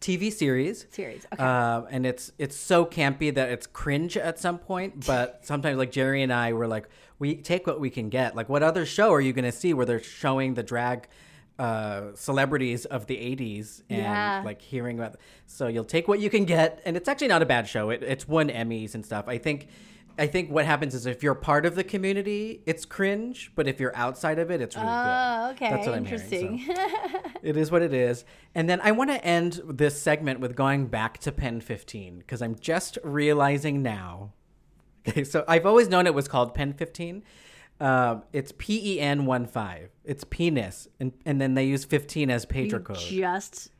TV 0.00 0.32
series. 0.32 0.86
Series. 0.90 1.26
Okay. 1.32 1.42
Uh, 1.42 1.82
and 1.90 2.06
it's 2.06 2.32
it's 2.38 2.56
so 2.56 2.84
campy 2.86 3.34
that 3.34 3.50
it's 3.50 3.66
cringe 3.66 4.16
at 4.16 4.38
some 4.38 4.58
point. 4.58 5.04
But 5.06 5.40
sometimes, 5.44 5.76
like 5.78 5.92
Jerry 5.92 6.22
and 6.22 6.32
I 6.32 6.52
were 6.54 6.66
like, 6.66 6.88
we 7.18 7.36
take 7.36 7.66
what 7.66 7.80
we 7.80 7.90
can 7.90 8.08
get. 8.08 8.34
Like, 8.34 8.48
what 8.48 8.62
other 8.62 8.86
show 8.86 9.12
are 9.12 9.20
you 9.20 9.32
going 9.32 9.44
to 9.44 9.52
see 9.52 9.74
where 9.74 9.84
they're 9.86 10.02
showing 10.02 10.54
the 10.54 10.62
drag 10.62 11.08
uh, 11.58 12.14
celebrities 12.14 12.86
of 12.86 13.06
the 13.06 13.16
'80s 13.16 13.82
and 13.90 13.98
Yeah. 14.00 14.42
like 14.44 14.62
hearing 14.62 14.98
about? 14.98 15.16
So 15.46 15.66
you'll 15.68 15.84
take 15.84 16.08
what 16.08 16.18
you 16.20 16.30
can 16.30 16.44
get, 16.46 16.80
and 16.86 16.96
it's 16.96 17.08
actually 17.08 17.28
not 17.28 17.42
a 17.42 17.46
bad 17.46 17.68
show. 17.68 17.90
It, 17.90 18.02
it's 18.02 18.26
won 18.26 18.48
Emmys 18.48 18.94
and 18.94 19.04
stuff. 19.04 19.26
I 19.28 19.36
think. 19.38 19.68
I 20.20 20.26
think 20.26 20.50
what 20.50 20.66
happens 20.66 20.94
is 20.94 21.06
if 21.06 21.22
you're 21.22 21.34
part 21.34 21.64
of 21.66 21.74
the 21.74 21.82
community, 21.82 22.62
it's 22.66 22.84
cringe, 22.84 23.50
but 23.56 23.66
if 23.66 23.80
you're 23.80 23.96
outside 23.96 24.38
of 24.38 24.50
it, 24.50 24.60
it's 24.60 24.76
really 24.76 24.88
Oh, 24.88 25.46
good. 25.48 25.64
okay. 25.64 25.70
That's 25.74 25.86
what 25.86 25.96
I'm 25.96 26.04
hearing, 26.04 26.28
so. 26.28 26.36
Interesting. 26.36 26.76
It 27.42 27.56
is 27.56 27.70
what 27.70 27.80
it 27.80 27.94
is. 27.94 28.26
And 28.54 28.68
then 28.68 28.80
I 28.82 28.92
want 28.92 29.08
to 29.10 29.24
end 29.24 29.62
this 29.66 30.00
segment 30.00 30.40
with 30.40 30.54
going 30.54 30.88
back 30.88 31.16
to 31.20 31.32
Pen 31.32 31.62
15 31.62 32.18
because 32.18 32.42
I'm 32.42 32.54
just 32.54 32.98
realizing 33.02 33.82
now. 33.82 34.32
Okay, 35.08 35.24
so 35.24 35.42
I've 35.48 35.64
always 35.64 35.88
known 35.88 36.06
it 36.06 36.12
was 36.12 36.28
called 36.28 36.52
Pen 36.54 36.74
15. 36.74 37.22
Um, 37.80 38.22
it's 38.34 38.52
P 38.58 38.96
E 38.96 39.00
N 39.00 39.24
1 39.24 39.46
5. 39.46 39.88
It's 40.04 40.24
penis. 40.24 40.86
And, 41.00 41.12
and 41.24 41.40
then 41.40 41.54
they 41.54 41.64
use 41.64 41.86
15 41.86 42.28
as 42.30 42.44
pager 42.44 42.72
you 42.72 42.78
code. 42.80 42.98
just 42.98 43.70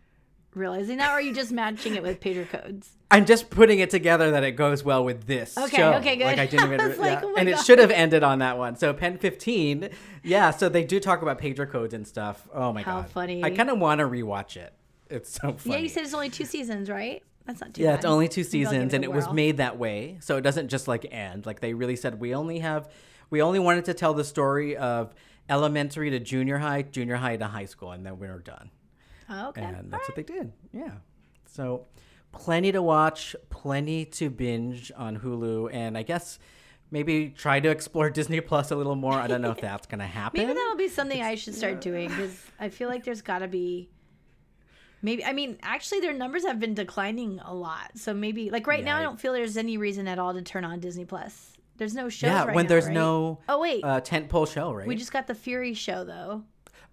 realizing 0.54 0.98
that, 0.98 1.10
or 1.10 1.12
are 1.12 1.20
you 1.20 1.34
just 1.34 1.52
matching 1.52 1.94
it 1.94 2.02
with 2.02 2.20
pager 2.20 2.48
codes? 2.48 2.90
I'm 3.10 3.26
just 3.26 3.50
putting 3.50 3.80
it 3.80 3.90
together 3.90 4.30
that 4.32 4.44
it 4.44 4.52
goes 4.52 4.84
well 4.84 5.04
with 5.04 5.26
this. 5.26 5.56
Okay, 5.58 5.76
show. 5.78 5.94
okay, 5.94 6.16
good. 6.16 6.24
Like 6.24 6.38
I 6.38 6.46
didn't 6.46 6.66
even, 6.72 6.80
I 6.80 6.86
like, 6.94 6.98
yeah. 6.98 7.20
oh 7.24 7.34
and 7.36 7.48
it 7.48 7.58
should 7.60 7.78
have 7.78 7.90
ended 7.90 8.22
on 8.22 8.38
that 8.40 8.58
one. 8.58 8.76
So 8.76 8.92
Pen 8.92 9.18
15, 9.18 9.90
yeah. 10.22 10.50
So 10.50 10.68
they 10.68 10.84
do 10.84 11.00
talk 11.00 11.22
about 11.22 11.40
pager 11.40 11.68
codes 11.70 11.94
and 11.94 12.06
stuff. 12.06 12.48
Oh 12.54 12.72
my 12.72 12.82
How 12.82 13.02
god, 13.02 13.10
funny. 13.10 13.42
I 13.44 13.50
kind 13.50 13.70
of 13.70 13.78
want 13.78 13.98
to 14.00 14.04
rewatch 14.06 14.56
it. 14.56 14.72
It's 15.08 15.30
so 15.30 15.52
funny. 15.54 15.74
Yeah, 15.74 15.80
you 15.82 15.88
said 15.88 16.04
it's 16.04 16.14
only 16.14 16.30
two 16.30 16.44
seasons, 16.44 16.88
right? 16.88 17.22
That's 17.46 17.60
not 17.60 17.74
too 17.74 17.82
Yeah, 17.82 17.90
bad. 17.90 17.94
it's 17.96 18.04
only 18.04 18.28
two 18.28 18.44
seasons, 18.44 18.94
and 18.94 19.02
it 19.02 19.12
was 19.12 19.32
made 19.32 19.56
that 19.56 19.76
way, 19.76 20.18
so 20.20 20.36
it 20.36 20.42
doesn't 20.42 20.68
just 20.68 20.86
like 20.86 21.04
end. 21.10 21.46
Like 21.46 21.58
they 21.60 21.74
really 21.74 21.96
said, 21.96 22.20
we 22.20 22.34
only 22.34 22.60
have, 22.60 22.88
we 23.28 23.42
only 23.42 23.58
wanted 23.58 23.86
to 23.86 23.94
tell 23.94 24.14
the 24.14 24.24
story 24.24 24.76
of 24.76 25.12
elementary 25.48 26.10
to 26.10 26.20
junior 26.20 26.58
high, 26.58 26.82
junior 26.82 27.16
high 27.16 27.36
to 27.36 27.46
high 27.46 27.64
school, 27.64 27.90
and 27.90 28.06
then 28.06 28.18
we're 28.20 28.38
done. 28.38 28.70
Oh, 29.30 29.48
okay. 29.50 29.62
And 29.62 29.90
that's 29.90 30.08
what 30.08 30.16
they 30.16 30.22
did. 30.22 30.52
Yeah. 30.72 30.92
So, 31.46 31.86
plenty 32.32 32.72
to 32.72 32.82
watch, 32.82 33.34
plenty 33.48 34.04
to 34.06 34.28
binge 34.30 34.90
on 34.96 35.18
Hulu, 35.18 35.72
and 35.72 35.96
I 35.96 36.02
guess 36.02 36.38
maybe 36.90 37.30
try 37.30 37.60
to 37.60 37.68
explore 37.70 38.10
Disney 38.18 38.40
Plus 38.40 38.70
a 38.70 38.76
little 38.76 38.96
more. 38.96 39.14
I 39.14 39.26
don't 39.26 39.40
know 39.42 39.52
if 39.52 39.60
that's 39.60 39.86
gonna 39.86 40.06
happen. 40.20 40.40
Maybe 40.40 40.52
that'll 40.52 40.76
be 40.76 40.88
something 40.88 41.22
I 41.22 41.34
should 41.36 41.54
start 41.54 41.80
doing 41.80 42.08
because 42.08 42.36
I 42.58 42.68
feel 42.68 42.88
like 42.88 43.04
there's 43.04 43.22
got 43.22 43.38
to 43.40 43.48
be. 43.48 43.88
Maybe 45.02 45.24
I 45.24 45.32
mean 45.32 45.56
actually 45.62 46.00
their 46.00 46.12
numbers 46.12 46.44
have 46.44 46.60
been 46.60 46.74
declining 46.74 47.40
a 47.42 47.54
lot, 47.54 47.92
so 47.96 48.12
maybe 48.12 48.50
like 48.50 48.66
right 48.66 48.84
now 48.84 48.96
I 48.98 49.02
don't 49.02 49.18
feel 49.18 49.32
there's 49.32 49.56
any 49.56 49.78
reason 49.78 50.06
at 50.06 50.18
all 50.18 50.34
to 50.34 50.42
turn 50.42 50.64
on 50.64 50.78
Disney 50.80 51.06
Plus. 51.06 51.52
There's 51.78 51.94
no 51.94 52.10
shows. 52.10 52.28
yeah, 52.28 52.44
right 52.44 52.54
when 52.54 52.66
now, 52.66 52.68
there's 52.68 52.84
right? 52.84 52.92
no 52.94 53.38
Oh 53.48 53.60
wait, 53.60 53.82
uh, 53.82 54.02
tentpole 54.02 54.46
show, 54.52 54.72
right? 54.74 54.86
we 54.86 54.96
just 54.96 55.10
got 55.12 55.26
the 55.26 55.34
Fury 55.34 55.72
show 55.72 56.04
though. 56.04 56.44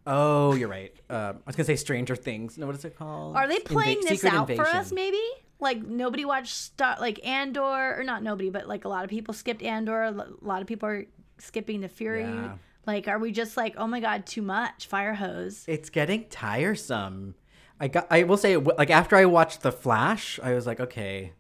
Oh, 0.08 0.56
you're 0.56 0.70
right. 0.70 0.94
Um, 1.10 1.18
I 1.18 1.42
was 1.46 1.56
gonna 1.56 1.66
say 1.66 1.76
Stranger 1.76 2.16
Things. 2.16 2.58
No, 2.58 2.66
what 2.66 2.76
is 2.76 2.86
it 2.86 2.98
called? 2.98 3.36
Are 3.36 3.48
they 3.48 3.60
Inva- 3.60 3.66
playing 3.66 4.02
this 4.02 4.22
Secret 4.22 4.34
out 4.34 4.52
for 4.56 4.66
us? 4.66 4.92
Maybe 4.92 5.22
like 5.60 5.82
nobody 5.84 6.26
watched 6.26 6.56
Star 6.56 6.98
like 7.00 7.26
Andor 7.26 7.96
or 8.00 8.04
not 8.04 8.24
nobody, 8.24 8.50
but 8.50 8.68
like 8.68 8.86
a 8.86 8.90
lot 8.90 9.04
of 9.04 9.10
people 9.10 9.34
skipped 9.34 9.62
Andor. 9.62 10.04
A 10.04 10.28
lot 10.42 10.62
of 10.62 10.68
people 10.68 10.90
are 10.90 11.06
skipping 11.38 11.82
the 11.82 11.90
Fury. 11.90 12.24
Yeah. 12.24 12.56
Like, 12.86 13.08
are 13.10 13.20
we 13.20 13.32
just 13.32 13.58
like, 13.58 13.76
oh 13.78 13.86
my 13.86 14.00
god, 14.00 14.26
too 14.26 14.42
much 14.42 14.88
fire 14.88 15.14
hose? 15.14 15.66
It's 15.68 15.90
getting 15.90 16.26
tiresome. 16.30 17.36
I 17.80 17.90
got. 17.90 18.08
I 18.10 18.24
will 18.24 18.38
say, 18.38 18.58
like 18.58 18.90
after 18.90 19.16
I 19.16 19.26
watched 19.26 19.62
The 19.62 19.72
Flash, 19.72 20.40
I 20.42 20.54
was 20.54 20.66
like, 20.66 20.80
okay, 20.80 21.34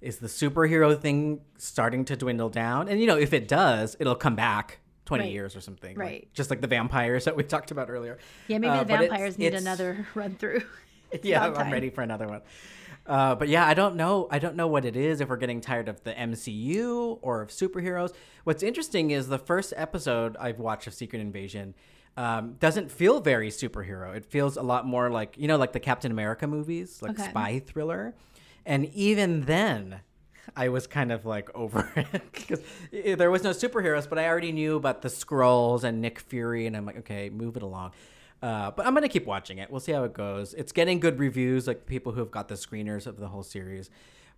is 0.00 0.18
the 0.18 0.28
superhero 0.28 0.98
thing 0.98 1.40
starting 1.56 2.04
to 2.06 2.16
dwindle 2.16 2.48
down? 2.48 2.88
And 2.88 3.00
you 3.00 3.06
know, 3.06 3.18
if 3.18 3.32
it 3.32 3.48
does, 3.48 3.96
it'll 3.98 4.14
come 4.14 4.36
back. 4.36 4.78
20 5.08 5.24
Right. 5.24 5.32
years 5.32 5.56
or 5.56 5.60
something. 5.62 5.96
like- 5.96 6.06
Right. 6.06 6.28
just 6.34 6.50
like 6.50 6.60
the 6.60 6.66
vampires 6.66 7.24
that 7.24 7.34
we 7.34 7.42
talked 7.42 7.70
about 7.70 7.88
earlier. 7.88 8.18
Yeah, 8.46 8.58
maybe 8.58 8.70
Uh, 8.72 8.78
the 8.80 8.84
but 8.84 8.94
it's- 9.00 9.08
vampires 9.10 9.38
need 9.38 9.46
it's- 9.46 9.62
another 9.62 10.06
run 10.14 10.34
through. 10.36 10.60
yeah, 11.22 11.46
I'm 11.46 11.54
time. 11.54 11.72
ready 11.72 11.88
for 11.88 12.02
another 12.02 12.28
one. 12.28 12.42
Uh, 13.06 13.34
but 13.34 13.48
yeah, 13.48 13.66
I 13.66 13.72
don't 13.72 13.96
know. 13.96 14.28
I 14.30 14.38
don't 14.38 14.54
know 14.54 14.66
what 14.66 14.84
it 14.84 14.94
is. 14.94 15.22
If 15.22 15.30
we're 15.30 15.38
getting 15.38 15.62
tired 15.62 15.88
of 15.88 16.04
the 16.04 16.12
MCU 16.12 17.18
or 17.22 17.40
of 17.40 17.48
superheroes. 17.48 18.12
What's 18.44 18.62
interesting 18.62 19.10
is 19.12 19.28
the 19.28 19.38
first 19.38 19.72
episode 19.78 20.36
I've 20.38 20.58
watched 20.58 20.86
of 20.86 20.92
Secret 20.92 21.20
Invasion 21.20 21.74
um, 22.18 22.56
doesn't 22.60 22.90
feel 22.90 23.20
very 23.20 23.48
superhero. 23.48 24.14
It 24.14 24.26
feels 24.26 24.58
a 24.58 24.62
lot 24.62 24.84
more 24.86 25.08
like 25.08 25.38
you 25.38 25.48
know, 25.48 25.56
like 25.56 25.72
the 25.72 25.80
Captain 25.80 26.10
America 26.12 26.46
movies, 26.46 27.00
like 27.00 27.12
Okay. 27.18 27.30
spy 27.30 27.58
thriller. 27.60 28.14
And 28.66 28.84
even 28.94 29.42
then, 29.46 30.00
I 30.56 30.68
was 30.68 30.86
kind 30.86 31.12
of 31.12 31.26
like 31.26 31.54
over 31.54 31.90
it 31.96 32.22
because 32.32 32.60
there 32.92 33.30
was 33.30 33.42
no 33.42 33.50
superheroes, 33.50 34.08
but 34.08 34.18
I 34.18 34.26
already 34.28 34.52
knew 34.52 34.76
about 34.76 35.02
the 35.02 35.08
Skrulls 35.08 35.84
and 35.84 36.00
Nick 36.00 36.20
Fury, 36.20 36.66
and 36.66 36.76
I'm 36.76 36.86
like, 36.86 36.98
okay, 36.98 37.30
move 37.30 37.56
it 37.56 37.62
along. 37.62 37.92
Uh, 38.42 38.70
but 38.70 38.86
I'm 38.86 38.94
gonna 38.94 39.08
keep 39.08 39.26
watching 39.26 39.58
it. 39.58 39.70
We'll 39.70 39.80
see 39.80 39.92
how 39.92 40.04
it 40.04 40.12
goes. 40.12 40.54
It's 40.54 40.72
getting 40.72 41.00
good 41.00 41.18
reviews, 41.18 41.66
like 41.66 41.86
people 41.86 42.12
who 42.12 42.20
have 42.20 42.30
got 42.30 42.48
the 42.48 42.54
screeners 42.54 43.06
of 43.06 43.18
the 43.18 43.28
whole 43.28 43.42
series. 43.42 43.90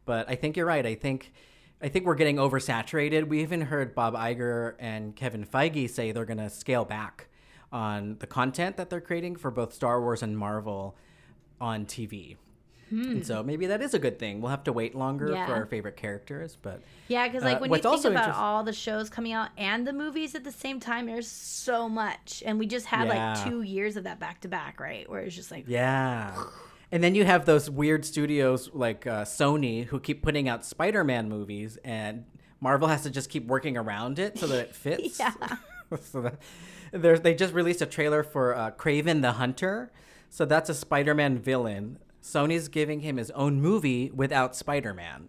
But 0.07 0.29
I 0.29 0.35
think 0.35 0.57
you're 0.57 0.67
right. 0.67 0.85
I 0.87 0.95
think 0.95 1.33
I 1.83 1.89
think 1.89 2.07
we're 2.07 2.15
getting 2.15 2.37
oversaturated. 2.37 3.29
We 3.29 3.43
even 3.43 3.63
heard 3.63 3.95
Bob 3.95 4.15
Iger 4.15 4.75
and 4.79 5.15
Kevin 5.15 5.45
Feige 5.45 5.89
say 5.89 6.13
they're 6.13 6.25
gonna 6.25 6.51
scale 6.51 6.85
back 6.85 7.29
on 7.73 8.17
the 8.19 8.27
content 8.27 8.77
that 8.77 8.91
they're 8.91 9.01
creating 9.01 9.37
for 9.37 9.51
both 9.51 9.75
Star 9.75 10.01
Wars 10.01 10.23
and 10.23 10.37
Marvel 10.37 10.97
on 11.61 11.85
TV. 11.85 12.37
And 12.91 13.25
so 13.25 13.43
maybe 13.43 13.67
that 13.67 13.81
is 13.83 13.95
a 13.95 13.99
good 13.99 14.19
thing. 14.19 14.41
We'll 14.41 14.51
have 14.51 14.65
to 14.65 14.73
wait 14.73 14.95
longer 14.95 15.29
Hmm. 15.29 15.35
Yeah. 15.35 15.47
for 15.47 15.55
our 15.55 15.67
favorite 15.67 15.97
characters, 15.97 16.57
but 16.61 16.83
Yeah, 17.09 17.27
because 17.29 17.45
like 17.45 17.59
Uh, 17.59 17.61
when 17.61 17.71
you 17.73 17.79
think 17.79 18.05
about 18.05 18.35
all 18.35 18.65
the 18.65 18.73
shows 18.73 19.09
coming 19.09 19.33
out 19.33 19.51
and 19.57 19.87
the 19.87 19.93
movies 19.93 20.35
at 20.35 20.43
the 20.45 20.51
same 20.53 20.81
time, 20.81 21.07
there's 21.07 21.29
so 21.29 21.89
much, 21.89 22.43
and 22.45 22.59
we 22.59 22.67
just 22.67 22.87
had 22.87 23.07
Yeah. 23.09 23.35
like 23.35 23.45
two 23.49 23.63
years 23.63 23.97
of 23.97 24.05
that 24.05 24.19
back 24.19 24.41
to 24.41 24.49
back, 24.49 24.81
right? 24.81 25.09
Where 25.09 25.21
it's 25.21 25.37
just 25.37 25.51
like, 25.51 25.65
Yeah. 25.69 26.35
And 26.93 27.05
then 27.05 27.15
you 27.15 27.25
have 27.25 27.45
those 27.47 27.71
weird 27.71 28.05
studios 28.05 28.69
like 28.75 29.07
uh, 29.07 29.25
Sony 29.25 29.85
who 29.85 30.01
keep 30.01 30.23
putting 30.23 30.49
out 30.49 30.65
Spider 30.65 31.05
Man 31.05 31.29
movies, 31.29 31.79
and 31.85 32.25
Marvel 32.61 32.89
has 32.89 33.03
to 33.05 33.11
just 33.11 33.31
keep 33.31 33.47
working 33.47 33.77
around 33.77 34.19
it 34.19 34.37
so 34.39 34.47
that 34.49 34.59
it 34.61 34.75
fits. 34.85 35.19
Yeah. 35.21 35.33
so 36.03 36.23
that, 36.23 36.35
there's, 36.93 37.21
they 37.21 37.35
just 37.35 37.55
released 37.55 37.81
a 37.83 37.87
trailer 37.87 38.25
for 38.25 38.57
uh, 38.57 38.73
Kraven 38.73 39.23
the 39.23 39.33
Hunter. 39.33 39.93
So 40.29 40.45
that's 40.45 40.69
a 40.69 40.75
Spider 40.75 41.15
Man 41.15 41.39
villain. 41.39 41.99
Sony's 42.23 42.69
giving 42.69 43.01
him 43.01 43.17
his 43.17 43.31
own 43.33 43.61
movie 43.61 44.11
without 44.15 44.55
Spider 44.57 44.95
Man. 44.95 45.29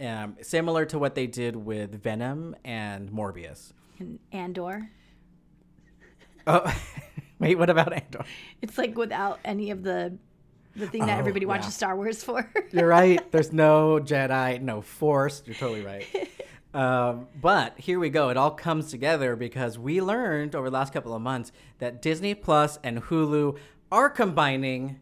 Um, 0.00 0.36
similar 0.40 0.86
to 0.86 0.98
what 0.98 1.14
they 1.14 1.26
did 1.26 1.54
with 1.56 2.02
Venom 2.02 2.56
and 2.64 3.10
Morbius. 3.10 3.72
and 3.98 4.18
Andor. 4.32 4.90
Oh, 6.46 6.74
wait, 7.38 7.56
what 7.58 7.68
about 7.70 7.92
Andor? 7.92 8.24
It's 8.62 8.78
like 8.78 8.96
without 8.96 9.40
any 9.44 9.70
of 9.70 9.82
the 9.82 10.16
the 10.76 10.86
thing 10.86 11.04
that 11.06 11.16
Oh, 11.16 11.18
everybody 11.18 11.44
yeah. 11.44 11.48
watches 11.48 11.74
Star 11.74 11.96
Wars 11.96 12.22
for. 12.22 12.48
You're 12.70 12.86
right. 12.86 13.30
There's 13.32 13.52
no 13.52 13.98
Jedi, 14.02 14.60
no 14.62 14.80
Force. 14.80 15.42
You're 15.46 15.56
totally 15.56 15.82
right. 15.84 16.06
Um, 16.72 17.26
but 17.40 17.76
here 17.80 17.98
we 17.98 18.10
go. 18.10 18.28
It 18.28 18.36
all 18.36 18.52
comes 18.52 18.92
together 18.92 19.34
because 19.34 19.76
we 19.76 20.00
learned 20.00 20.54
over 20.54 20.70
the 20.70 20.74
last 20.74 20.92
couple 20.92 21.12
of 21.12 21.20
months 21.20 21.50
that 21.80 22.00
Disney 22.00 22.32
Plus 22.32 22.78
and 22.84 23.02
Hulu 23.02 23.58
are 23.90 24.08
combining. 24.08 25.00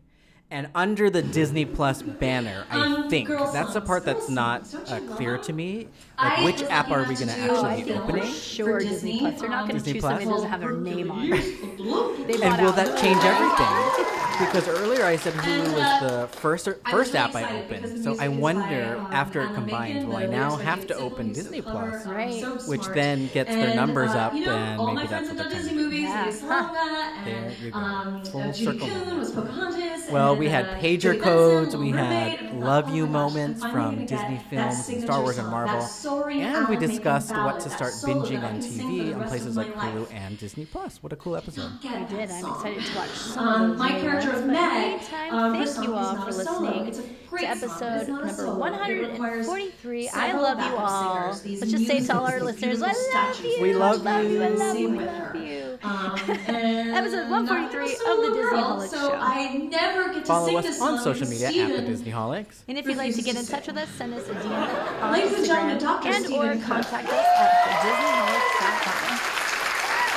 And 0.51 0.69
under 0.75 1.11
the 1.11 1.21
Disney 1.23 1.67
Plus 1.67 2.01
banner, 2.03 2.65
I 2.71 2.79
Um, 2.81 3.11
think 3.11 3.29
that's 3.29 3.75
the 3.75 3.83
part 3.83 4.05
that's 4.07 4.31
not 4.31 4.63
uh, 4.87 5.01
clear 5.15 5.37
to 5.39 5.53
me. 5.53 5.89
I 6.19 6.29
Like, 6.29 6.45
which 6.45 6.63
was 6.63 6.71
app 6.71 6.91
are 6.91 7.05
we 7.05 7.17
going 7.17 7.29
to 7.29 7.39
actually 7.39 7.71
I 7.71 7.77
be 7.77 7.83
think 7.83 8.05
for 8.07 8.19
opening? 8.19 8.33
sure 8.33 8.79
For 8.79 8.85
Disney, 8.85 9.13
Disney, 9.13 9.19
Plus. 9.19 9.41
They're 9.41 9.49
not 9.49 9.67
going 9.67 9.77
to 9.79 9.85
choose 9.93 10.03
Plus? 10.03 10.11
something 10.11 10.29
that 10.29 10.35
doesn't 10.35 10.51
have 10.51 10.61
their 10.61 10.73
name 10.73 11.11
on. 11.11 11.33
it. 11.33 11.45
And 12.43 12.61
will 12.61 12.73
that 12.73 12.99
change 12.99 13.25
everything? 13.25 13.91
Because 14.39 14.69
earlier 14.69 15.05
I 15.05 15.17
said 15.17 15.35
Hulu 15.35 15.65
And, 15.65 15.73
was 15.73 15.89
uh, 15.89 15.99
the 15.99 16.29
first 16.29 16.69
I 16.85 16.93
first 16.93 17.15
really 17.15 17.19
app 17.19 17.35
I 17.35 17.45
opened. 17.45 18.05
So 18.05 18.15
I 18.19 18.29
is 18.29 18.29
by, 18.29 18.39
wonder 18.41 18.99
um, 18.99 19.09
after 19.13 19.43
it 19.43 19.51
Anna 19.51 19.55
combined, 19.55 19.95
Macon, 19.95 20.09
will 20.09 20.17
I 20.17 20.27
now 20.27 20.57
have 20.57 20.87
to 20.89 20.95
open 20.97 21.35
so 21.35 21.43
Disney 21.43 21.61
clever, 21.61 22.03
Plus? 22.03 22.07
Right. 22.07 22.41
so 22.41 22.59
Which 22.65 22.93
then 22.93 23.27
gets 23.29 23.57
their 23.59 23.71
numbers 23.71 24.15
uh, 24.15 24.19
up, 24.19 24.35
You 24.35 24.45
know, 24.45 24.53
and 24.57 24.81
all 24.81 24.87
maybe 24.95 24.97
my 25.03 25.07
that's 25.07 25.29
what 25.29 25.37
they're 25.39 25.47
trying 25.49 25.65
Disney 25.65 25.73
to 25.73 25.79
do. 25.79 25.85
movies. 25.85 26.03
Yeah. 26.03 26.25
Lea 26.27 26.33
Salonga 26.33 27.25
There 27.25 27.49
and 27.49 27.59
you 27.59 27.71
go. 27.73 27.79
um, 27.81 28.23
Full 28.25 28.51
uh, 28.51 28.53
Judy 28.53 28.79
circle 28.79 28.89
was 29.19 29.33
Pocahontas. 29.33 30.11
Well, 30.11 30.37
we 30.37 30.49
had 30.49 30.67
uh, 30.67 30.79
pager 30.79 31.21
codes, 31.21 31.77
we 31.77 31.91
had 31.91 32.53
love 32.53 32.89
oh 32.89 32.93
you 32.95 33.07
moments 33.07 33.65
from 33.65 34.07
Disney 34.07 34.39
films 34.39 34.89
and 34.89 35.01
Star 35.03 35.21
Wars 35.21 35.39
and 35.39 35.49
Marvel. 35.49 35.83
That 36.09 36.23
soaring 36.23 36.43
And 36.43 36.69
we 36.69 36.77
discussed 36.77 37.31
what 37.35 37.61
to 37.61 37.71
start 37.71 37.93
binging 38.05 38.43
on 38.43 38.55
can 38.55 38.63
sing 38.63 38.79
for 38.79 38.93
TV 38.93 39.15
on 39.15 39.29
places 39.29 39.57
like 39.57 39.77
my 39.77 39.85
Hulu 39.87 40.01
life. 40.01 40.13
and 40.15 40.39
Disney 40.39 40.65
Plus. 40.65 41.03
What 41.03 41.13
a 41.13 41.17
cool 41.17 41.37
episode. 41.37 41.71
Get 41.83 41.93
I 41.95 41.99
that 42.01 42.09
did. 42.11 42.31
I'm 42.31 42.47
excited 42.53 42.85
to 42.85 42.97
watch 42.97 43.09
some 43.11 43.49
Um, 43.49 43.63
of 43.63 43.69
those 43.71 43.79
my 43.79 43.93
new 43.93 44.01
character 44.01 44.29
ones. 44.33 44.41
of 44.41 44.47
But 44.47 44.49
in 44.49 44.49
the 44.49 44.53
Meg, 44.53 44.91
meantime, 45.01 45.35
um, 45.35 45.53
thank 45.65 45.87
you 45.87 45.95
all 45.95 46.17
for 46.17 46.33
listening 46.33 46.87
It's 46.89 46.99
a 46.99 47.03
to 47.03 47.09
great 47.29 47.41
song, 47.43 47.51
episode 47.51 48.01
it's 48.01 48.09
number 48.09 48.29
solo. 48.31 48.65
It 48.67 49.11
requires 49.11 49.47
143. 49.47 50.09
I 50.09 50.33
love 50.33 50.59
you 50.59 50.77
all. 50.77 51.33
singers, 51.35 51.61
Let's 51.61 51.73
just 51.73 51.87
say 51.87 52.01
to 52.01 52.19
all 52.19 52.27
our 52.27 52.41
listeners, 52.41 52.83
I 52.83 52.93
beautiful 52.93 53.21
love 53.21 53.45
you. 53.45 53.63
We 53.63 53.75
love 53.75 54.07
I 54.07 54.23
love 54.23 54.79
you. 54.79 55.01
I 55.01 55.05
love 55.05 55.37
you. 55.37 55.78
Sing 55.83 55.91
I 55.91 56.03
with 56.03 56.13
love 56.13 56.21
her. 56.21 56.27
you. 56.27 56.33
Um, 56.35 56.41
and 56.57 56.91
Episode 56.97 57.29
143 57.31 57.81
I'm 57.81 57.85
of 57.85 57.91
the 57.91 57.97
solo 58.05 58.29
Disney 58.35 58.43
girl, 58.43 58.63
Holic 58.63 58.89
so 58.89 58.97
Show. 59.11 59.15
I 59.21 59.57
never 59.57 60.05
get 60.13 60.21
to 60.21 60.27
Follow 60.27 60.47
sing 60.47 60.57
us 60.59 60.65
this 60.65 60.81
on 60.81 60.87
song, 60.97 61.05
social 61.05 61.23
and 61.23 61.31
media 61.31 61.47
at 61.49 61.53
Steven 61.53 61.85
the 61.85 61.91
Disneyholics. 61.93 62.55
And 62.69 62.79
if 62.79 62.87
you'd 62.87 62.97
like 62.97 63.15
to 63.15 63.23
get 63.23 63.37
in 63.37 63.45
touch 63.47 63.67
with 63.67 63.77
us, 63.77 63.89
send 63.91 64.15
us 64.15 64.29
a 64.29 64.35
DM 64.35 65.03
on 65.03 65.13
Ladies 65.13 65.33
and 65.35 65.45
gentlemen, 65.47 65.77
Instagram 65.79 65.81
Dr. 65.81 66.09
and 66.09 66.25
or 66.25 66.29
Stephen 66.29 66.63
contact 66.63 67.09
us 67.09 67.27
at 67.39 67.51
thedisneyholics.com. 67.83 69.19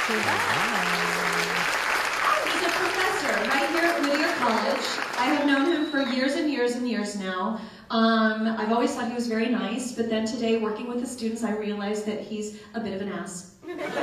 Goodbye. 0.07 0.31
He's 2.45 2.63
a 2.63 2.69
professor 2.71 3.33
right 3.49 3.69
here 3.69 3.85
at 3.85 4.01
Whittier 4.01 4.33
College. 4.37 4.87
I 5.19 5.25
have 5.25 5.45
known 5.47 5.65
him 5.71 5.85
for 5.91 6.01
years 6.01 6.33
and 6.35 6.49
years 6.51 6.75
and 6.75 6.87
years 6.89 7.15
now. 7.17 7.59
Um, 7.89 8.47
I've 8.47 8.71
always 8.71 8.95
thought 8.95 9.07
he 9.09 9.13
was 9.13 9.27
very 9.27 9.49
nice, 9.49 9.91
but 9.91 10.09
then 10.09 10.25
today, 10.25 10.57
working 10.57 10.87
with 10.87 11.01
the 11.01 11.07
students, 11.07 11.43
I 11.43 11.51
realized 11.51 12.05
that 12.07 12.21
he's 12.21 12.57
a 12.73 12.79
bit 12.79 12.93
of 12.93 13.01
an 13.01 13.11
ass. 13.11 13.55
That's 13.67 13.95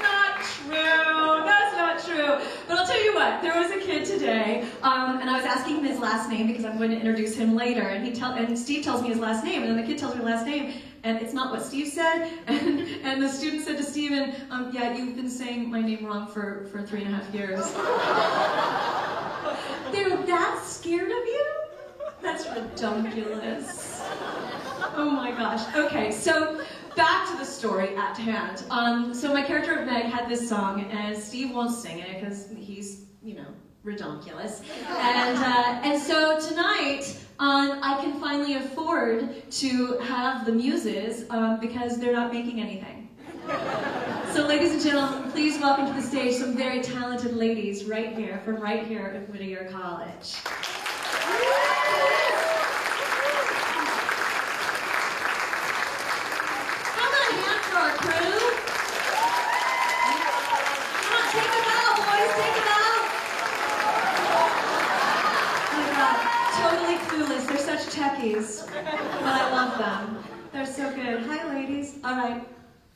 not 0.00 0.42
true. 0.42 1.44
That's 1.44 1.76
not 1.76 2.00
true. 2.36 2.46
But 2.66 2.78
I'll 2.78 2.86
tell 2.86 3.02
you 3.02 3.14
what. 3.14 3.42
There 3.42 3.54
was 3.54 3.70
a 3.70 3.78
kid 3.78 4.04
today, 4.04 4.66
um, 4.82 5.20
and 5.20 5.30
I 5.30 5.36
was 5.36 5.44
asking 5.44 5.76
him 5.76 5.84
his 5.84 5.98
last 5.98 6.28
name 6.30 6.46
because 6.46 6.64
I'm 6.64 6.78
going 6.78 6.90
to 6.90 6.96
introduce 6.96 7.34
him 7.36 7.56
later. 7.56 7.82
And 7.82 8.04
he 8.04 8.12
tell 8.12 8.32
and 8.32 8.58
Steve 8.58 8.84
tells 8.84 9.02
me 9.02 9.08
his 9.08 9.18
last 9.18 9.44
name, 9.44 9.62
and 9.62 9.70
then 9.70 9.76
the 9.76 9.86
kid 9.86 9.98
tells 9.98 10.14
me 10.14 10.22
last 10.22 10.46
name, 10.46 10.74
and 11.04 11.18
it's 11.18 11.32
not 11.32 11.50
what 11.50 11.62
Steve 11.62 11.88
said. 11.88 12.30
And 12.48 12.80
and 13.04 13.22
the 13.22 13.28
student 13.28 13.64
said 13.64 13.76
to 13.78 13.84
Steven, 13.84 14.34
um, 14.50 14.70
"Yeah, 14.72 14.96
you've 14.96 15.16
been 15.16 15.30
saying 15.30 15.70
my 15.70 15.80
name 15.80 16.04
wrong 16.04 16.26
for 16.26 16.66
for 16.70 16.82
three 16.82 17.02
and 17.04 17.14
a 17.14 17.18
half 17.18 17.34
years." 17.34 17.72
They're 19.92 20.16
that 20.26 20.62
scared 20.64 21.10
of 21.10 21.24
you? 21.34 21.46
That's 22.20 22.46
ridiculous. 22.48 24.02
Oh 24.96 25.10
my 25.10 25.30
gosh. 25.30 25.62
Okay, 25.74 26.10
so 26.10 26.60
back 26.98 27.30
to 27.30 27.36
the 27.38 27.44
story 27.44 27.94
at 27.96 28.16
hand. 28.16 28.64
Um, 28.70 29.14
so 29.14 29.32
my 29.32 29.42
character 29.42 29.86
Meg 29.86 30.06
had 30.06 30.28
this 30.28 30.48
song, 30.48 30.80
and 30.90 31.16
Steve 31.16 31.54
won't 31.54 31.70
sing 31.70 32.00
it 32.00 32.20
because 32.20 32.48
he's, 32.58 33.04
you 33.22 33.34
know, 33.36 33.46
redonkulous. 33.84 34.62
And 34.88 35.38
uh, 35.38 35.80
and 35.84 36.02
so 36.02 36.40
tonight, 36.40 37.16
um, 37.38 37.78
I 37.84 37.98
can 38.02 38.18
finally 38.18 38.54
afford 38.54 39.48
to 39.52 39.98
have 39.98 40.44
the 40.44 40.50
muses 40.50 41.30
um, 41.30 41.60
because 41.60 42.00
they're 42.00 42.12
not 42.12 42.32
making 42.32 42.60
anything. 42.60 43.08
So, 44.34 44.44
ladies 44.46 44.72
and 44.72 44.82
gentlemen, 44.82 45.30
please 45.30 45.58
welcome 45.60 45.86
to 45.86 45.92
the 45.92 46.02
stage 46.02 46.34
some 46.34 46.56
very 46.56 46.82
talented 46.82 47.34
ladies 47.36 47.84
right 47.84 48.12
here 48.16 48.42
from 48.44 48.56
right 48.56 48.84
here 48.84 49.06
at 49.06 49.30
Whittier 49.30 49.68
College. 49.70 50.34
How 56.82 57.08
about 57.08 57.30
a 57.30 57.34
hand 57.34 57.62
for 57.64 57.76
our 57.78 57.94
crew? 57.96 58.38
Come 61.00 61.14
on, 61.16 61.26
take 61.32 61.50
them 61.56 61.68
out, 61.72 61.96
boys, 61.96 62.32
take 62.36 62.56
them 62.58 62.68
out. 62.68 63.02
Oh 65.58 65.74
my 65.74 65.86
God, 65.96 66.16
totally 66.60 66.96
clueless. 67.08 67.44
They're 67.48 67.58
such 67.58 67.87
techies, 67.98 68.64
but 68.64 68.86
I 69.24 69.50
love 69.50 69.76
them. 69.76 70.22
They're 70.52 70.64
so 70.66 70.94
good. 70.94 71.26
Hi, 71.26 71.52
ladies. 71.52 71.96
All 72.04 72.14
right, 72.14 72.46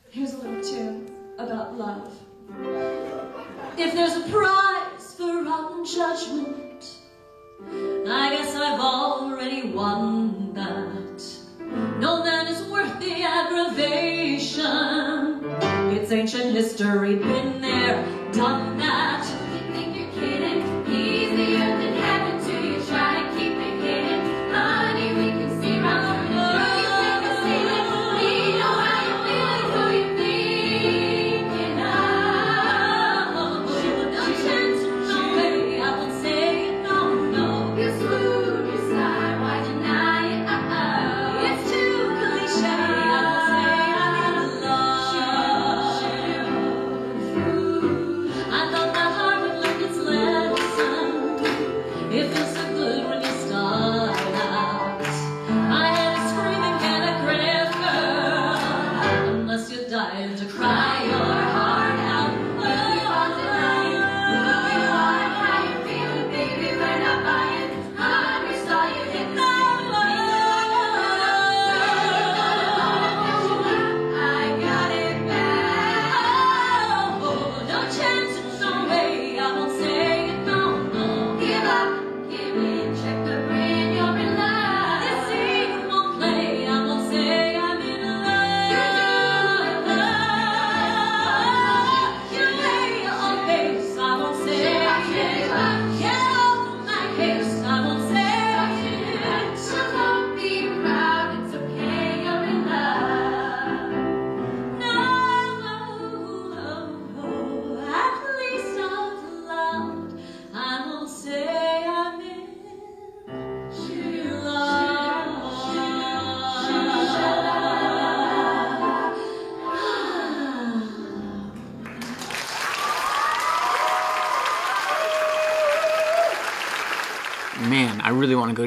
here's 0.09 0.33
a 0.33 0.37
little 0.37 0.63
tune 0.63 1.11
about 1.37 1.77
love. 1.77 2.09
If 3.77 3.93
there's 3.93 4.15
a 4.15 4.21
prize 4.31 5.13
for 5.17 5.43
rotten 5.43 5.83
judgment, 5.85 6.99
I 8.07 8.29
guess 8.31 8.55
I've 8.55 8.79
already 8.79 9.71
won 9.71 10.53
that. 10.53 11.21
No 11.99 12.23
man 12.23 12.47
is 12.47 12.63
worth 12.71 12.97
the 13.01 13.23
aggravation. 13.23 14.63
It's 15.93 16.13
ancient 16.13 16.53
history, 16.53 17.15
been 17.15 17.61
there, 17.61 18.05
done 18.31 18.77
that. 18.77 19.12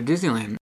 Disneyland. 0.07 0.56